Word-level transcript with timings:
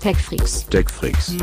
TechFreaks. 0.00 0.66
TechFreaks. 0.68 1.36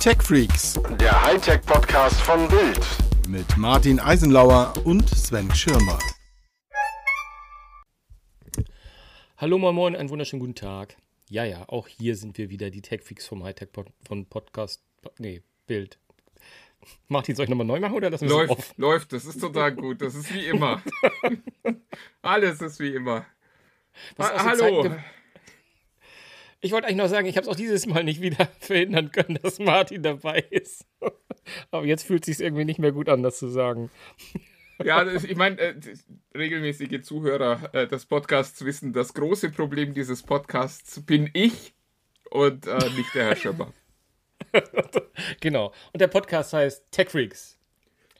TechFreaks 0.00 0.74
Der 1.00 1.22
Hightech-Podcast 1.24 2.20
von 2.20 2.48
Bild. 2.48 2.80
mit 3.28 3.56
Martin 3.56 3.98
Eisenlauer 4.00 4.72
und 4.84 5.08
Sven 5.10 5.52
Schirmer. 5.54 5.98
Hallo 9.36 9.58
moin 9.58 9.74
moin, 9.74 9.96
einen 9.96 10.08
wunderschönen 10.10 10.40
guten 10.40 10.54
Tag. 10.54 10.96
Ja, 11.28 11.44
ja, 11.44 11.64
auch 11.68 11.88
hier 11.88 12.16
sind 12.16 12.38
wir 12.38 12.50
wieder, 12.50 12.70
die 12.70 12.82
Techfix 12.82 13.26
vom 13.26 13.42
Hightech 13.44 13.72
Pod 13.72 13.88
von 14.06 14.26
Podcast, 14.26 14.82
nee, 15.18 15.42
Bild. 15.66 15.98
Martin, 17.08 17.34
soll 17.34 17.44
ich 17.44 17.50
nochmal 17.50 17.66
neu 17.66 17.80
machen 17.80 17.94
oder 17.96 18.10
lassen 18.10 18.28
wir 18.28 18.30
es 18.30 18.48
Läuft, 18.48 18.50
auf? 18.52 18.74
läuft, 18.76 19.12
das 19.14 19.24
ist 19.24 19.40
total 19.40 19.74
gut. 19.74 20.00
Das 20.02 20.14
ist 20.14 20.32
wie 20.34 20.46
immer. 20.46 20.82
Alles 22.22 22.60
ist 22.60 22.78
wie 22.78 22.94
immer. 22.94 23.24
Was 24.16 24.28
Ha 24.28 24.34
aus 24.34 24.42
den 24.58 24.66
hallo. 24.66 24.82
Zeiten 24.82 25.04
Ich 26.64 26.72
wollte 26.72 26.86
eigentlich 26.86 26.96
noch 26.96 27.08
sagen, 27.08 27.26
ich 27.26 27.36
habe 27.36 27.44
es 27.44 27.52
auch 27.52 27.56
dieses 27.56 27.84
Mal 27.84 28.04
nicht 28.04 28.22
wieder 28.22 28.48
verhindern 28.58 29.12
können, 29.12 29.38
dass 29.42 29.58
Martin 29.58 30.02
dabei 30.02 30.38
ist. 30.48 30.86
Aber 31.70 31.84
jetzt 31.84 32.06
fühlt 32.06 32.26
es 32.26 32.38
sich 32.38 32.42
irgendwie 32.42 32.64
nicht 32.64 32.78
mehr 32.78 32.90
gut 32.90 33.10
an, 33.10 33.22
das 33.22 33.38
zu 33.38 33.48
sagen. 33.48 33.90
Ja, 34.82 35.04
das, 35.04 35.24
ich 35.24 35.36
meine, 35.36 35.60
äh, 35.60 35.74
regelmäßige 36.34 37.02
Zuhörer 37.02 37.68
äh, 37.74 37.86
des 37.86 38.06
Podcasts 38.06 38.64
wissen, 38.64 38.94
das 38.94 39.12
große 39.12 39.50
Problem 39.50 39.92
dieses 39.92 40.22
Podcasts 40.22 41.04
bin 41.04 41.28
ich 41.34 41.74
und 42.30 42.66
äh, 42.66 42.78
nicht 42.96 43.14
der 43.14 43.26
Herr 43.26 43.36
Schöpper. 43.36 43.72
Genau. 45.40 45.72
Und 45.92 46.00
der 46.00 46.08
Podcast 46.08 46.54
heißt 46.54 46.90
Tech 46.90 47.10
Freaks. 47.10 47.58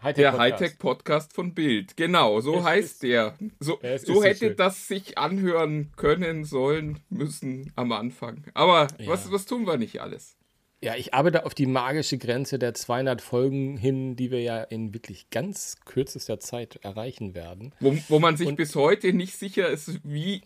Hightech 0.04 0.22
Der 0.22 0.30
Podcast. 0.32 0.52
Hightech-Podcast 0.60 1.32
von 1.32 1.54
Bild. 1.54 1.96
Genau, 1.96 2.40
so 2.40 2.58
Es 2.58 2.64
heißt 2.64 2.84
ist- 2.92 3.02
der. 3.02 3.34
So, 3.58 3.78
so 3.82 4.14
so 4.14 4.22
hätte 4.22 4.48
schön. 4.48 4.56
das 4.56 4.86
sich 4.86 5.16
anhören 5.18 5.92
können, 5.96 6.44
sollen, 6.44 7.00
müssen 7.08 7.72
am 7.74 7.90
Anfang. 7.92 8.44
Aber 8.54 8.88
was, 9.06 9.24
Ja. 9.26 9.32
was 9.32 9.46
tun 9.46 9.66
wir 9.66 9.76
nicht 9.78 10.00
alles? 10.00 10.36
Ja, 10.82 10.94
ich 10.96 11.14
arbeite 11.14 11.46
auf 11.46 11.54
die 11.54 11.64
magische 11.66 12.18
Grenze 12.18 12.58
der 12.58 12.74
200 12.74 13.22
Folgen 13.22 13.78
hin, 13.78 14.16
die 14.16 14.30
wir 14.30 14.42
ja 14.42 14.62
in 14.62 14.92
wirklich 14.92 15.30
ganz 15.30 15.76
kürzester 15.86 16.38
Zeit 16.38 16.76
erreichen 16.82 17.34
werden. 17.34 17.72
Wo, 17.80 17.96
wo 18.08 18.18
man 18.18 18.36
sich 18.36 18.48
Und- 18.48 18.56
bis 18.56 18.74
heute 18.76 19.14
nicht 19.14 19.34
sicher 19.38 19.68
ist, 19.70 20.00
wie 20.04 20.42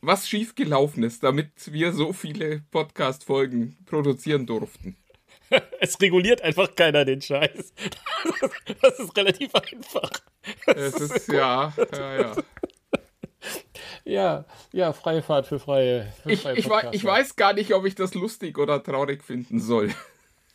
was 0.00 0.28
schiefgelaufen 0.28 1.02
ist, 1.04 1.22
damit 1.22 1.72
wir 1.72 1.92
so 1.92 2.12
viele 2.12 2.62
Podcast-Folgen 2.72 3.76
produzieren 3.86 4.46
durften. 4.46 4.96
Es 5.80 6.00
reguliert 6.00 6.42
einfach 6.42 6.74
keiner 6.76 7.04
den 7.04 7.20
Scheiß. 7.22 7.72
Das 8.82 8.98
ist 8.98 9.16
relativ 9.16 9.54
einfach. 9.54 10.10
Es 10.66 10.94
ist, 10.94 11.28
ja, 11.28 11.72
ja, 11.92 12.20
ja. 12.20 12.36
Ja, 14.04 14.44
ja, 14.72 14.92
freie 14.92 15.22
Fahrt 15.22 15.46
für 15.46 15.58
freie. 15.58 16.12
Für 16.22 16.30
Ich, 16.32 16.42
freie 16.42 16.56
ich, 16.58 16.68
wei- 16.68 16.88
ich 16.92 17.04
weiß 17.04 17.36
gar 17.36 17.52
nicht, 17.52 17.72
ob 17.74 17.84
ich 17.86 17.94
das 17.94 18.14
lustig 18.14 18.58
oder 18.58 18.82
traurig 18.82 19.22
finden 19.24 19.60
soll. 19.60 19.90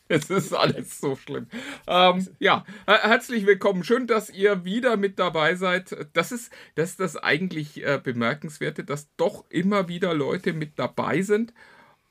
Es 0.07 0.29
ist 0.29 0.53
alles 0.53 0.99
so 1.01 1.15
schlimm. 1.15 1.47
Ähm, 1.87 2.27
ja, 2.37 2.63
her- 2.85 3.01
herzlich 3.01 3.47
willkommen. 3.47 3.83
Schön, 3.83 4.05
dass 4.05 4.29
ihr 4.29 4.63
wieder 4.63 4.97
mit 4.97 5.17
dabei 5.17 5.55
seid. 5.55 5.95
Das 6.13 6.31
ist 6.31 6.53
das, 6.75 6.91
ist 6.91 6.99
das 6.99 7.17
eigentlich 7.17 7.83
äh, 7.83 7.99
Bemerkenswerte, 8.03 8.83
dass 8.83 9.07
doch 9.17 9.45
immer 9.49 9.87
wieder 9.87 10.13
Leute 10.13 10.53
mit 10.53 10.77
dabei 10.77 11.23
sind 11.23 11.55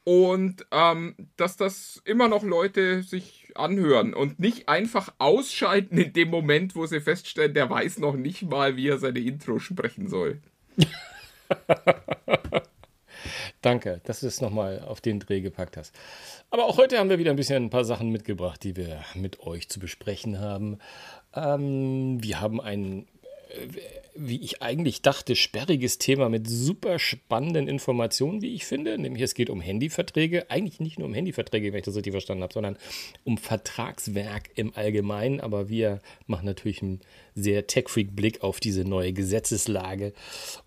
und 0.04 0.66
ähm, 0.70 1.14
dass 1.36 1.56
das 1.56 2.00
immer 2.04 2.28
noch 2.28 2.44
Leute 2.44 3.02
sich 3.02 3.52
anhören 3.54 4.14
und 4.14 4.38
nicht 4.38 4.68
einfach 4.68 5.12
ausschalten 5.18 5.98
in 5.98 6.12
dem 6.12 6.28
Moment, 6.28 6.76
wo 6.76 6.86
sie 6.86 7.00
feststellen, 7.00 7.54
der 7.54 7.70
weiß 7.70 7.98
noch 7.98 8.14
nicht 8.14 8.42
mal, 8.42 8.76
wie 8.76 8.88
er 8.88 8.98
seine 8.98 9.20
Intro 9.20 9.58
sprechen 9.58 10.08
soll. 10.08 10.40
Danke, 13.62 14.02
dass 14.04 14.20
du 14.20 14.26
es 14.26 14.42
nochmal 14.42 14.80
auf 14.80 15.00
den 15.00 15.20
Dreh 15.20 15.40
gepackt 15.40 15.78
hast. 15.78 15.94
Aber 16.50 16.66
auch 16.66 16.76
heute 16.76 16.98
haben 16.98 17.08
wir 17.08 17.18
wieder 17.18 17.30
ein 17.30 17.36
bisschen 17.36 17.64
ein 17.64 17.70
paar 17.70 17.86
Sachen 17.86 18.10
mitgebracht, 18.10 18.62
die 18.62 18.76
wir 18.76 19.02
mit 19.14 19.40
euch 19.40 19.70
zu 19.70 19.80
besprechen 19.80 20.38
haben. 20.38 20.78
Ähm, 21.34 22.22
wir 22.22 22.42
haben 22.42 22.60
ein, 22.60 23.06
äh, 23.06 23.06
wie 24.16 24.40
ich 24.40 24.62
eigentlich 24.62 25.02
dachte, 25.02 25.34
sperriges 25.34 25.98
Thema 25.98 26.28
mit 26.28 26.48
super 26.48 26.98
spannenden 26.98 27.68
Informationen, 27.68 28.42
wie 28.42 28.54
ich 28.54 28.64
finde. 28.64 28.96
Nämlich 28.96 29.22
es 29.22 29.34
geht 29.34 29.50
um 29.50 29.60
Handyverträge. 29.60 30.50
Eigentlich 30.50 30.80
nicht 30.80 30.98
nur 30.98 31.08
um 31.08 31.14
Handyverträge, 31.14 31.72
wenn 31.72 31.78
ich 31.80 31.84
das 31.84 31.96
richtig 31.96 32.12
verstanden 32.12 32.42
habe, 32.42 32.52
sondern 32.52 32.76
um 33.24 33.38
Vertragswerk 33.38 34.50
im 34.54 34.72
Allgemeinen. 34.74 35.40
Aber 35.40 35.68
wir 35.68 36.00
machen 36.26 36.46
natürlich 36.46 36.82
einen 36.82 37.00
sehr 37.34 37.66
Tech-Freak-Blick 37.66 38.42
auf 38.42 38.60
diese 38.60 38.84
neue 38.84 39.12
Gesetzeslage. 39.12 40.12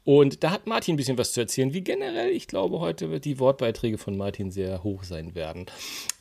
Und 0.03 0.43
da 0.43 0.51
hat 0.51 0.67
Martin 0.67 0.95
ein 0.95 0.97
bisschen 0.97 1.17
was 1.17 1.33
zu 1.33 1.39
erzählen, 1.39 1.73
wie 1.73 1.81
generell, 1.81 2.29
ich 2.29 2.47
glaube, 2.47 2.79
heute 2.79 3.11
wird 3.11 3.25
die 3.25 3.39
Wortbeiträge 3.39 3.97
von 3.97 4.17
Martin 4.17 4.51
sehr 4.51 4.83
hoch 4.83 5.03
sein 5.03 5.35
werden. 5.35 5.67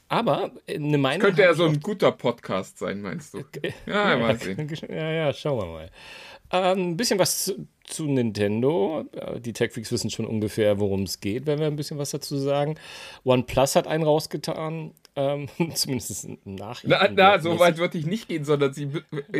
Aber 0.08 0.52
äh, 0.66 0.76
eine 0.76 0.98
Meinung. 0.98 1.20
Könnte 1.20 1.42
ja 1.42 1.54
so 1.54 1.64
ein 1.64 1.80
guter 1.80 2.12
Podcast 2.12 2.78
sein, 2.78 3.02
meinst 3.02 3.34
du? 3.34 3.44
Ja, 3.86 4.16
mal 4.16 4.38
sehen. 4.38 4.70
ja, 4.88 5.10
ja, 5.10 5.32
schauen 5.32 5.58
wir 5.58 5.66
mal. 5.66 5.90
Ähm, 6.52 6.90
ein 6.90 6.96
bisschen 6.96 7.18
was 7.18 7.44
zu, 7.44 7.66
zu 7.84 8.04
Nintendo. 8.06 9.04
Äh, 9.12 9.40
Die 9.40 9.52
Techfreaks 9.52 9.90
wissen 9.92 10.10
schon 10.10 10.26
ungefähr, 10.26 10.78
worum 10.78 11.02
es 11.02 11.20
geht, 11.20 11.46
wenn 11.46 11.58
wir 11.58 11.66
ein 11.66 11.76
bisschen 11.76 11.98
was 11.98 12.10
dazu 12.10 12.36
sagen. 12.36 12.76
OnePlus 13.24 13.74
hat 13.76 13.86
einen 13.86 14.04
rausgetan. 14.04 14.92
Ähm, 15.18 15.48
zumindest 15.74 16.28
Nachhinein. 16.44 17.14
Na, 17.14 17.32
na, 17.36 17.38
so 17.40 17.58
weit 17.58 17.78
würde 17.78 17.96
ich 17.98 18.04
nicht 18.06 18.28
gehen, 18.28 18.44
sondern 18.44 18.74
sie, 18.74 18.88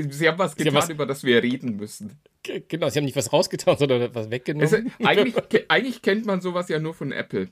sie 0.08 0.26
haben 0.28 0.38
was 0.38 0.52
haben 0.52 0.58
getan, 0.58 0.74
was- 0.74 0.88
über 0.88 1.04
das 1.06 1.22
wir 1.22 1.42
reden 1.42 1.76
müssen. 1.76 2.18
Genau, 2.68 2.88
sie 2.88 2.98
haben 3.00 3.04
nicht 3.04 3.16
was 3.16 3.32
rausgetan, 3.32 3.76
sondern 3.76 4.14
was 4.14 4.30
weggenommen. 4.30 4.64
Es, 4.98 5.06
eigentlich, 5.06 5.34
eigentlich 5.68 6.00
kennt 6.02 6.26
man 6.26 6.40
sowas 6.40 6.68
ja 6.68 6.78
nur 6.78 6.94
von 6.94 7.10
Apple, 7.12 7.48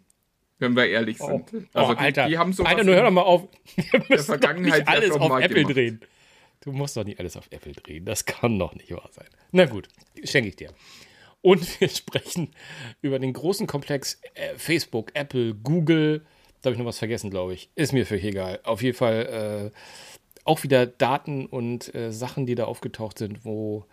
wenn 0.60 0.74
wir 0.76 0.86
ehrlich 0.86 1.18
sind. 1.18 1.50
oh, 1.52 1.92
die, 1.92 1.98
Alter, 1.98 2.28
die 2.28 2.38
haben 2.38 2.52
sowas 2.52 2.70
Alter, 2.70 2.84
nur 2.84 2.94
hör 2.94 3.02
doch 3.04 3.10
mal 3.10 3.22
auf. 3.22 3.48
Wir 3.76 3.84
müssen 4.00 4.16
doch 4.16 4.24
Vergangenheit 4.24 4.78
nicht 4.80 4.88
alles 4.88 5.10
auf 5.10 5.32
Apple 5.40 5.54
gemacht. 5.62 5.76
drehen. 5.76 6.00
Du 6.64 6.72
musst 6.72 6.96
doch 6.96 7.04
nicht 7.04 7.20
alles 7.20 7.36
auf 7.36 7.46
Apple 7.50 7.72
drehen. 7.72 8.06
Das 8.06 8.24
kann 8.24 8.58
doch 8.58 8.74
nicht 8.74 8.90
wahr 8.90 9.10
sein. 9.12 9.26
Na 9.52 9.66
gut, 9.66 9.88
schenke 10.24 10.48
ich 10.48 10.56
dir. 10.56 10.70
Und 11.42 11.80
wir 11.80 11.88
sprechen 11.88 12.54
über 13.02 13.18
den 13.18 13.34
großen 13.34 13.66
Komplex 13.66 14.20
äh, 14.34 14.56
Facebook, 14.56 15.10
Apple, 15.14 15.54
Google. 15.54 16.24
Da 16.62 16.68
habe 16.68 16.74
ich 16.74 16.78
noch 16.78 16.86
was 16.86 16.98
vergessen, 16.98 17.30
glaube 17.30 17.52
ich. 17.52 17.68
Ist 17.74 17.92
mir 17.92 18.06
völlig 18.06 18.24
egal. 18.24 18.60
Auf 18.64 18.82
jeden 18.82 18.96
Fall 18.96 19.70
äh, 19.72 19.78
auch 20.44 20.62
wieder 20.62 20.86
Daten 20.86 21.44
und 21.44 21.94
äh, 21.94 22.10
Sachen, 22.12 22.46
die 22.46 22.54
da 22.54 22.64
aufgetaucht 22.64 23.18
sind, 23.18 23.44
wo 23.44 23.84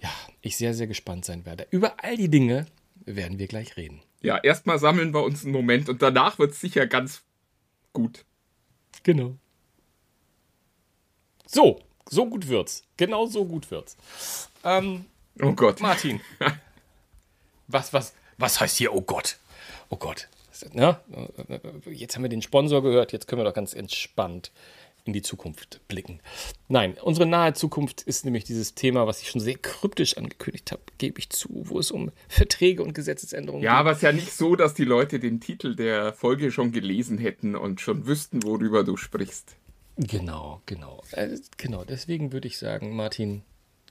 ja, 0.00 0.10
ich 0.42 0.58
sehr, 0.58 0.74
sehr 0.74 0.86
gespannt 0.86 1.24
sein 1.24 1.46
werde. 1.46 1.66
Über 1.70 2.04
all 2.04 2.16
die 2.16 2.28
Dinge 2.28 2.66
werden 3.06 3.38
wir 3.38 3.46
gleich 3.46 3.78
reden. 3.78 4.02
Ja, 4.20 4.36
erstmal 4.36 4.78
sammeln 4.78 5.14
wir 5.14 5.22
uns 5.22 5.44
einen 5.44 5.52
Moment 5.52 5.88
und 5.88 6.02
danach 6.02 6.38
wird 6.38 6.52
es 6.52 6.60
sicher 6.60 6.86
ganz 6.86 7.22
gut. 7.94 8.26
Genau. 9.02 9.36
So, 11.52 11.80
so 12.08 12.26
gut 12.26 12.46
wird's. 12.48 12.84
Genau 12.96 13.26
so 13.26 13.44
gut 13.44 13.70
wird's. 13.70 13.96
Ähm, 14.62 15.06
Oh 15.42 15.52
Gott. 15.52 15.80
Martin. 15.80 16.20
was, 17.68 17.92
was, 17.92 18.14
was 18.38 18.60
heißt 18.60 18.76
hier, 18.76 18.94
oh 18.94 19.00
Gott? 19.00 19.38
Oh 19.88 19.96
Gott. 19.96 20.28
Na, 20.74 21.00
jetzt 21.90 22.14
haben 22.16 22.22
wir 22.22 22.28
den 22.28 22.42
Sponsor 22.42 22.82
gehört, 22.82 23.12
jetzt 23.12 23.26
können 23.26 23.40
wir 23.40 23.46
doch 23.46 23.54
ganz 23.54 23.72
entspannt 23.72 24.52
in 25.04 25.14
die 25.14 25.22
Zukunft 25.22 25.80
blicken. 25.88 26.20
Nein, 26.68 26.98
unsere 27.02 27.26
nahe 27.26 27.54
Zukunft 27.54 28.02
ist 28.02 28.26
nämlich 28.26 28.44
dieses 28.44 28.74
Thema, 28.74 29.06
was 29.06 29.22
ich 29.22 29.30
schon 29.30 29.40
sehr 29.40 29.56
kryptisch 29.56 30.18
angekündigt 30.18 30.70
habe, 30.70 30.82
gebe 30.98 31.18
ich 31.18 31.30
zu, 31.30 31.48
wo 31.50 31.78
es 31.78 31.90
um 31.90 32.12
Verträge 32.28 32.82
und 32.82 32.92
Gesetzesänderungen 32.92 33.64
Ja, 33.64 33.74
aber 33.74 33.92
es 33.92 33.98
ist 33.98 34.02
ja 34.02 34.12
nicht 34.12 34.32
so, 34.32 34.54
dass 34.54 34.74
die 34.74 34.84
Leute 34.84 35.18
den 35.18 35.40
Titel 35.40 35.74
der 35.74 36.12
Folge 36.12 36.52
schon 36.52 36.72
gelesen 36.72 37.16
hätten 37.16 37.56
und 37.56 37.80
schon 37.80 38.06
wüssten, 38.06 38.42
worüber 38.42 38.84
du 38.84 38.98
sprichst. 38.98 39.56
Genau, 40.00 40.62
genau. 40.64 41.02
Äh, 41.12 41.36
genau, 41.58 41.84
deswegen 41.84 42.32
würde 42.32 42.48
ich 42.48 42.56
sagen, 42.56 42.96
Martin, 42.96 43.42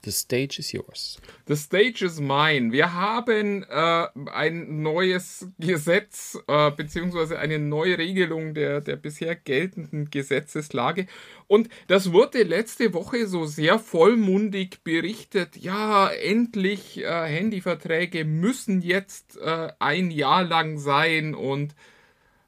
the 0.04 0.10
stage 0.10 0.58
is 0.58 0.72
yours. 0.72 1.20
The 1.46 1.54
stage 1.54 2.04
is 2.04 2.18
mine. 2.18 2.72
Wir 2.72 2.94
haben 2.94 3.62
äh, 3.62 4.06
ein 4.32 4.82
neues 4.82 5.46
Gesetz 5.60 6.36
äh, 6.48 6.72
beziehungsweise 6.72 7.38
eine 7.38 7.60
neue 7.60 7.96
Regelung 7.96 8.54
der, 8.54 8.80
der 8.80 8.96
bisher 8.96 9.36
geltenden 9.36 10.10
Gesetzeslage. 10.10 11.06
Und 11.46 11.68
das 11.86 12.12
wurde 12.12 12.42
letzte 12.42 12.92
Woche 12.92 13.28
so 13.28 13.46
sehr 13.46 13.78
vollmundig 13.78 14.82
berichtet. 14.82 15.56
Ja, 15.58 16.08
endlich 16.08 17.04
äh, 17.04 17.26
Handyverträge 17.26 18.24
müssen 18.24 18.82
jetzt 18.82 19.36
äh, 19.36 19.68
ein 19.78 20.10
Jahr 20.10 20.42
lang 20.42 20.78
sein 20.78 21.36
und 21.36 21.76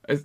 es, 0.02 0.24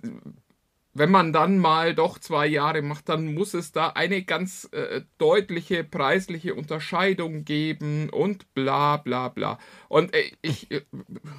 wenn 0.98 1.10
man 1.10 1.32
dann 1.32 1.58
mal 1.58 1.94
doch 1.94 2.18
zwei 2.18 2.46
Jahre 2.46 2.82
macht, 2.82 3.08
dann 3.08 3.34
muss 3.34 3.54
es 3.54 3.72
da 3.72 3.88
eine 3.90 4.22
ganz 4.22 4.68
äh, 4.72 5.02
deutliche 5.18 5.84
preisliche 5.84 6.54
Unterscheidung 6.54 7.44
geben 7.44 8.10
und 8.10 8.52
bla 8.54 8.96
bla 8.98 9.28
bla. 9.28 9.58
Und 9.88 10.14
äh, 10.14 10.30
ich, 10.42 10.70
äh, 10.70 10.82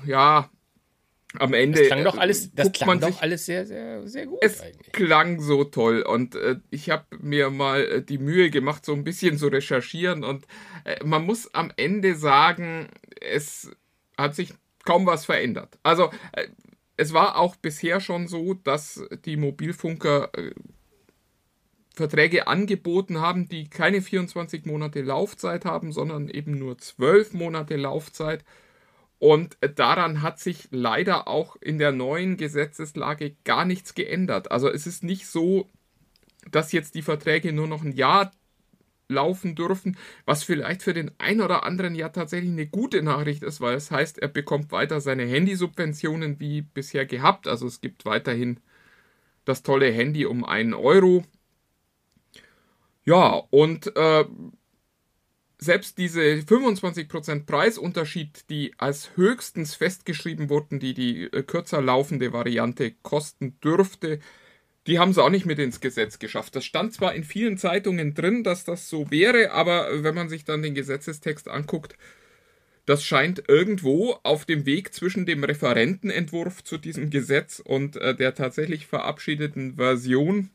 ja, 0.05 0.49
am 1.37 1.53
Ende. 1.53 1.79
Das 1.79 1.87
klang 1.87 2.03
doch 2.03 2.15
äh, 2.15 2.19
alles, 2.19 2.51
das 2.55 2.71
klang 2.71 2.99
doch 2.99 3.07
sich- 3.07 3.21
alles 3.21 3.45
sehr, 3.45 3.65
sehr, 3.65 4.07
sehr 4.07 4.25
gut 4.25 4.39
es 4.41 4.61
eigentlich. 4.61 4.91
klang 4.93 5.39
so 5.41 5.63
toll 5.63 6.01
und 6.01 6.35
äh, 6.35 6.55
ich 6.71 6.89
habe 6.89 7.05
mir 7.19 7.49
mal 7.51 7.81
äh, 7.83 8.01
die 8.01 8.17
Mühe 8.17 8.49
gemacht, 8.49 8.83
so 8.85 8.93
ein 8.93 9.03
bisschen 9.03 9.37
zu 9.37 9.47
recherchieren 9.47 10.23
und 10.23 10.45
äh, 10.85 11.03
man 11.03 11.25
muss 11.25 11.53
am 11.53 11.71
Ende 11.77 12.15
sagen, 12.15 12.87
es 13.21 13.69
hat 14.17 14.35
sich 14.35 14.53
kaum 14.85 15.05
was 15.05 15.25
verändert. 15.25 15.77
Also 15.83 16.09
äh, 16.31 16.47
es 16.99 17.13
war 17.13 17.37
auch 17.37 17.55
bisher 17.55 18.01
schon 18.01 18.27
so, 18.27 18.53
dass 18.53 19.01
die 19.23 19.37
Mobilfunker 19.37 20.31
äh, 20.37 20.51
Verträge 21.95 22.47
angeboten 22.47 23.21
haben, 23.21 23.47
die 23.47 23.69
keine 23.69 24.01
24 24.01 24.65
Monate 24.65 25.01
Laufzeit 25.01 25.63
haben, 25.63 25.93
sondern 25.93 26.27
eben 26.27 26.59
nur 26.59 26.77
12 26.77 27.33
Monate 27.33 27.77
Laufzeit. 27.77 28.43
Und 29.17 29.57
daran 29.75 30.21
hat 30.21 30.39
sich 30.39 30.67
leider 30.71 31.29
auch 31.29 31.55
in 31.61 31.77
der 31.77 31.93
neuen 31.93 32.35
Gesetzeslage 32.35 33.37
gar 33.45 33.63
nichts 33.63 33.95
geändert. 33.95 34.51
Also 34.51 34.69
es 34.69 34.85
ist 34.85 35.01
nicht 35.01 35.25
so, 35.27 35.69
dass 36.51 36.73
jetzt 36.73 36.95
die 36.95 37.01
Verträge 37.01 37.53
nur 37.53 37.67
noch 37.67 37.83
ein 37.83 37.93
Jahr 37.93 38.31
laufen 39.09 39.55
dürfen, 39.55 39.97
was 40.25 40.43
vielleicht 40.43 40.83
für 40.83 40.93
den 40.93 41.11
einen 41.17 41.41
oder 41.41 41.63
anderen 41.63 41.95
ja 41.95 42.09
tatsächlich 42.09 42.51
eine 42.51 42.67
gute 42.67 43.01
Nachricht 43.01 43.43
ist, 43.43 43.59
weil 43.59 43.75
es 43.75 43.91
heißt, 43.91 44.19
er 44.19 44.27
bekommt 44.29 44.71
weiter 44.71 45.01
seine 45.01 45.25
Handysubventionen 45.25 46.39
wie 46.39 46.61
bisher 46.61 47.05
gehabt. 47.05 47.47
Also 47.47 47.67
es 47.67 47.81
gibt 47.81 48.05
weiterhin 48.05 48.59
das 49.45 49.63
tolle 49.63 49.91
Handy 49.91 50.25
um 50.25 50.45
einen 50.45 50.73
Euro. 50.73 51.23
Ja, 53.03 53.41
und 53.49 53.95
äh, 53.95 54.25
selbst 55.57 55.97
diese 55.97 56.21
25% 56.21 57.45
Preisunterschied, 57.45 58.49
die 58.49 58.73
als 58.77 59.15
höchstens 59.17 59.75
festgeschrieben 59.75 60.49
wurden, 60.49 60.79
die 60.79 60.93
die 60.93 61.23
äh, 61.23 61.43
kürzer 61.43 61.81
laufende 61.81 62.31
Variante 62.31 62.91
kosten 63.01 63.59
dürfte, 63.59 64.19
die 64.89 64.99
haben 64.99 65.11
es 65.11 65.17
auch 65.17 65.29
nicht 65.29 65.45
mit 65.45 65.59
ins 65.59 65.79
Gesetz 65.79 66.19
geschafft. 66.19 66.55
Das 66.55 66.65
stand 66.65 66.93
zwar 66.93 67.13
in 67.13 67.23
vielen 67.23 67.57
Zeitungen 67.57 68.13
drin, 68.13 68.43
dass 68.43 68.65
das 68.65 68.89
so 68.89 69.09
wäre, 69.11 69.51
aber 69.51 70.03
wenn 70.03 70.15
man 70.15 70.29
sich 70.29 70.43
dann 70.43 70.61
den 70.61 70.73
Gesetzestext 70.75 71.47
anguckt, 71.47 71.95
das 72.85 73.03
scheint 73.03 73.43
irgendwo 73.47 74.17
auf 74.23 74.45
dem 74.45 74.65
Weg 74.65 74.93
zwischen 74.93 75.27
dem 75.27 75.43
Referentenentwurf 75.43 76.63
zu 76.63 76.79
diesem 76.79 77.11
Gesetz 77.11 77.61
und 77.63 77.97
äh, 77.97 78.15
der 78.15 78.33
tatsächlich 78.33 78.87
verabschiedeten 78.87 79.75
Version 79.75 80.49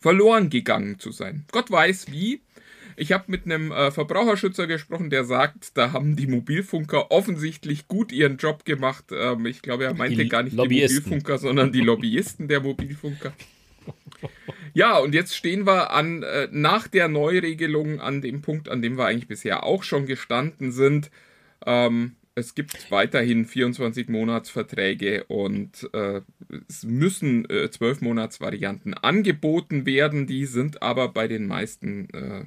verloren 0.00 0.48
gegangen 0.48 0.98
zu 0.98 1.12
sein. 1.12 1.44
Gott 1.52 1.70
weiß 1.70 2.10
wie. 2.10 2.40
Ich 2.96 3.12
habe 3.12 3.24
mit 3.28 3.44
einem 3.44 3.72
äh, 3.72 3.90
Verbraucherschützer 3.90 4.66
gesprochen, 4.66 5.10
der 5.10 5.24
sagt, 5.24 5.76
da 5.76 5.92
haben 5.92 6.16
die 6.16 6.26
Mobilfunker 6.26 7.10
offensichtlich 7.10 7.88
gut 7.88 8.12
ihren 8.12 8.36
Job 8.36 8.64
gemacht. 8.64 9.06
Ähm, 9.12 9.46
ich 9.46 9.62
glaube, 9.62 9.84
er 9.84 9.94
meinte 9.94 10.26
gar 10.26 10.42
nicht 10.42 10.52
die 10.52 10.56
Mobilfunker, 10.56 11.38
sondern 11.38 11.72
die 11.72 11.80
Lobbyisten 11.80 12.48
der 12.48 12.60
Mobilfunker. 12.60 13.32
Ja, 14.72 14.98
und 14.98 15.14
jetzt 15.14 15.36
stehen 15.36 15.66
wir 15.66 15.92
an 15.92 16.24
äh, 16.24 16.48
nach 16.50 16.88
der 16.88 17.06
Neuregelung 17.08 18.00
an 18.00 18.20
dem 18.20 18.42
Punkt, 18.42 18.68
an 18.68 18.82
dem 18.82 18.98
wir 18.98 19.06
eigentlich 19.06 19.28
bisher 19.28 19.62
auch 19.62 19.84
schon 19.84 20.06
gestanden 20.06 20.72
sind. 20.72 21.10
Ähm, 21.64 22.16
es 22.34 22.56
gibt 22.56 22.90
weiterhin 22.90 23.44
24 23.44 24.08
Monatsverträge 24.08 25.24
und 25.24 25.88
äh, 25.92 26.22
es 26.68 26.82
müssen 26.82 27.48
äh, 27.48 27.70
12 27.70 28.00
Monatsvarianten 28.00 28.94
angeboten 28.94 29.86
werden. 29.86 30.26
Die 30.26 30.46
sind 30.46 30.82
aber 30.82 31.08
bei 31.08 31.28
den 31.28 31.46
meisten 31.46 32.08
äh, 32.10 32.44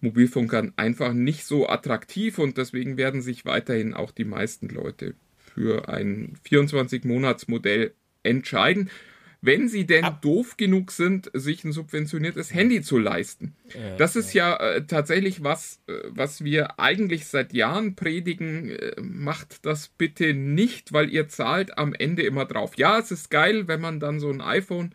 Mobilfunkern 0.00 0.72
einfach 0.76 1.12
nicht 1.12 1.44
so 1.44 1.68
attraktiv 1.68 2.38
und 2.38 2.58
deswegen 2.58 2.96
werden 2.96 3.22
sich 3.22 3.44
weiterhin 3.44 3.94
auch 3.94 4.10
die 4.10 4.24
meisten 4.24 4.68
Leute 4.68 5.14
für 5.36 5.88
ein 5.88 6.36
24-Monats-Modell 6.48 7.94
entscheiden, 8.22 8.90
wenn 9.42 9.68
sie 9.68 9.86
denn 9.86 10.04
Ab 10.04 10.22
doof 10.22 10.56
genug 10.56 10.90
sind, 10.90 11.30
sich 11.32 11.62
ein 11.64 11.72
subventioniertes 11.72 12.52
Handy 12.52 12.82
zu 12.82 12.98
leisten. 12.98 13.54
Das 13.96 14.16
ist 14.16 14.32
ja, 14.32 14.56
äh, 14.56 14.86
tatsächlich 14.86 15.44
was, 15.44 15.80
äh, 15.86 15.92
was 16.08 16.42
wir 16.42 16.80
eigentlich 16.80 17.26
seit 17.26 17.52
Jahren 17.52 17.94
predigen. 17.94 18.70
Äh, 18.70 19.00
macht 19.00 19.64
das 19.64 19.88
bitte 19.88 20.34
nicht, 20.34 20.92
weil 20.92 21.10
ihr 21.10 21.28
zahlt 21.28 21.78
am 21.78 21.94
Ende 21.94 22.22
immer 22.22 22.44
drauf. 22.44 22.76
Ja, 22.76 22.98
es 22.98 23.10
ist 23.10 23.30
geil, 23.30 23.68
wenn 23.68 23.80
man 23.80 24.00
dann 24.00 24.20
so 24.20 24.30
ein 24.30 24.40
iPhone 24.40 24.92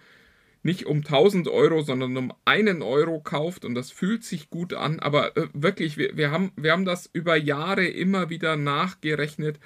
nicht 0.63 0.85
um 0.85 0.97
1000 0.97 1.47
Euro, 1.47 1.81
sondern 1.81 2.15
um 2.17 2.33
einen 2.45 2.81
Euro 2.81 3.19
kauft 3.19 3.65
und 3.65 3.75
das 3.75 3.91
fühlt 3.91 4.23
sich 4.23 4.49
gut 4.49 4.73
an. 4.73 4.99
Aber 4.99 5.35
äh, 5.35 5.47
wirklich, 5.53 5.97
wir, 5.97 6.15
wir, 6.17 6.31
haben, 6.31 6.51
wir 6.55 6.71
haben 6.71 6.85
das 6.85 7.09
über 7.11 7.35
Jahre 7.35 7.85
immer 7.85 8.29
wieder 8.29 8.57
nachgerechnet 8.57 9.59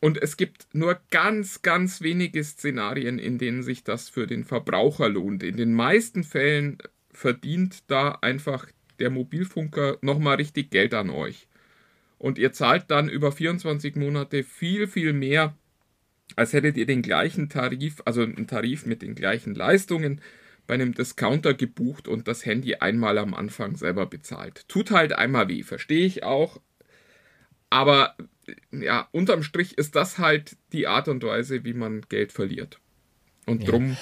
und 0.00 0.18
es 0.18 0.36
gibt 0.36 0.68
nur 0.72 1.00
ganz, 1.10 1.62
ganz 1.62 2.02
wenige 2.02 2.44
Szenarien, 2.44 3.18
in 3.18 3.38
denen 3.38 3.62
sich 3.62 3.82
das 3.82 4.08
für 4.08 4.26
den 4.26 4.44
Verbraucher 4.44 5.08
lohnt. 5.08 5.42
In 5.42 5.56
den 5.56 5.74
meisten 5.74 6.22
Fällen 6.22 6.78
verdient 7.10 7.90
da 7.90 8.18
einfach 8.20 8.66
der 8.98 9.10
Mobilfunker 9.10 9.98
nochmal 10.02 10.36
richtig 10.36 10.70
Geld 10.70 10.94
an 10.94 11.10
euch. 11.10 11.48
Und 12.18 12.38
ihr 12.38 12.52
zahlt 12.52 12.90
dann 12.90 13.08
über 13.08 13.32
24 13.32 13.96
Monate 13.96 14.42
viel, 14.44 14.86
viel 14.86 15.12
mehr 15.12 15.56
als 16.34 16.52
hättet 16.52 16.76
ihr 16.76 16.86
den 16.86 17.02
gleichen 17.02 17.48
Tarif, 17.48 18.02
also 18.04 18.22
einen 18.22 18.46
Tarif 18.46 18.86
mit 18.86 19.02
den 19.02 19.14
gleichen 19.14 19.54
Leistungen 19.54 20.20
bei 20.66 20.74
einem 20.74 20.94
Discounter 20.94 21.54
gebucht 21.54 22.08
und 22.08 22.26
das 22.26 22.44
Handy 22.44 22.74
einmal 22.76 23.18
am 23.18 23.34
Anfang 23.34 23.76
selber 23.76 24.06
bezahlt. 24.06 24.68
Tut 24.68 24.90
halt 24.90 25.12
einmal 25.12 25.48
weh, 25.48 25.62
verstehe 25.62 26.06
ich 26.06 26.24
auch. 26.24 26.60
Aber 27.70 28.16
ja, 28.72 29.08
unterm 29.12 29.42
Strich 29.42 29.78
ist 29.78 29.94
das 29.94 30.18
halt 30.18 30.56
die 30.72 30.86
Art 30.86 31.08
und 31.08 31.22
Weise, 31.22 31.64
wie 31.64 31.74
man 31.74 32.02
Geld 32.08 32.32
verliert. 32.32 32.80
Und 33.46 33.62
ja. 33.62 33.70
drum 33.70 33.96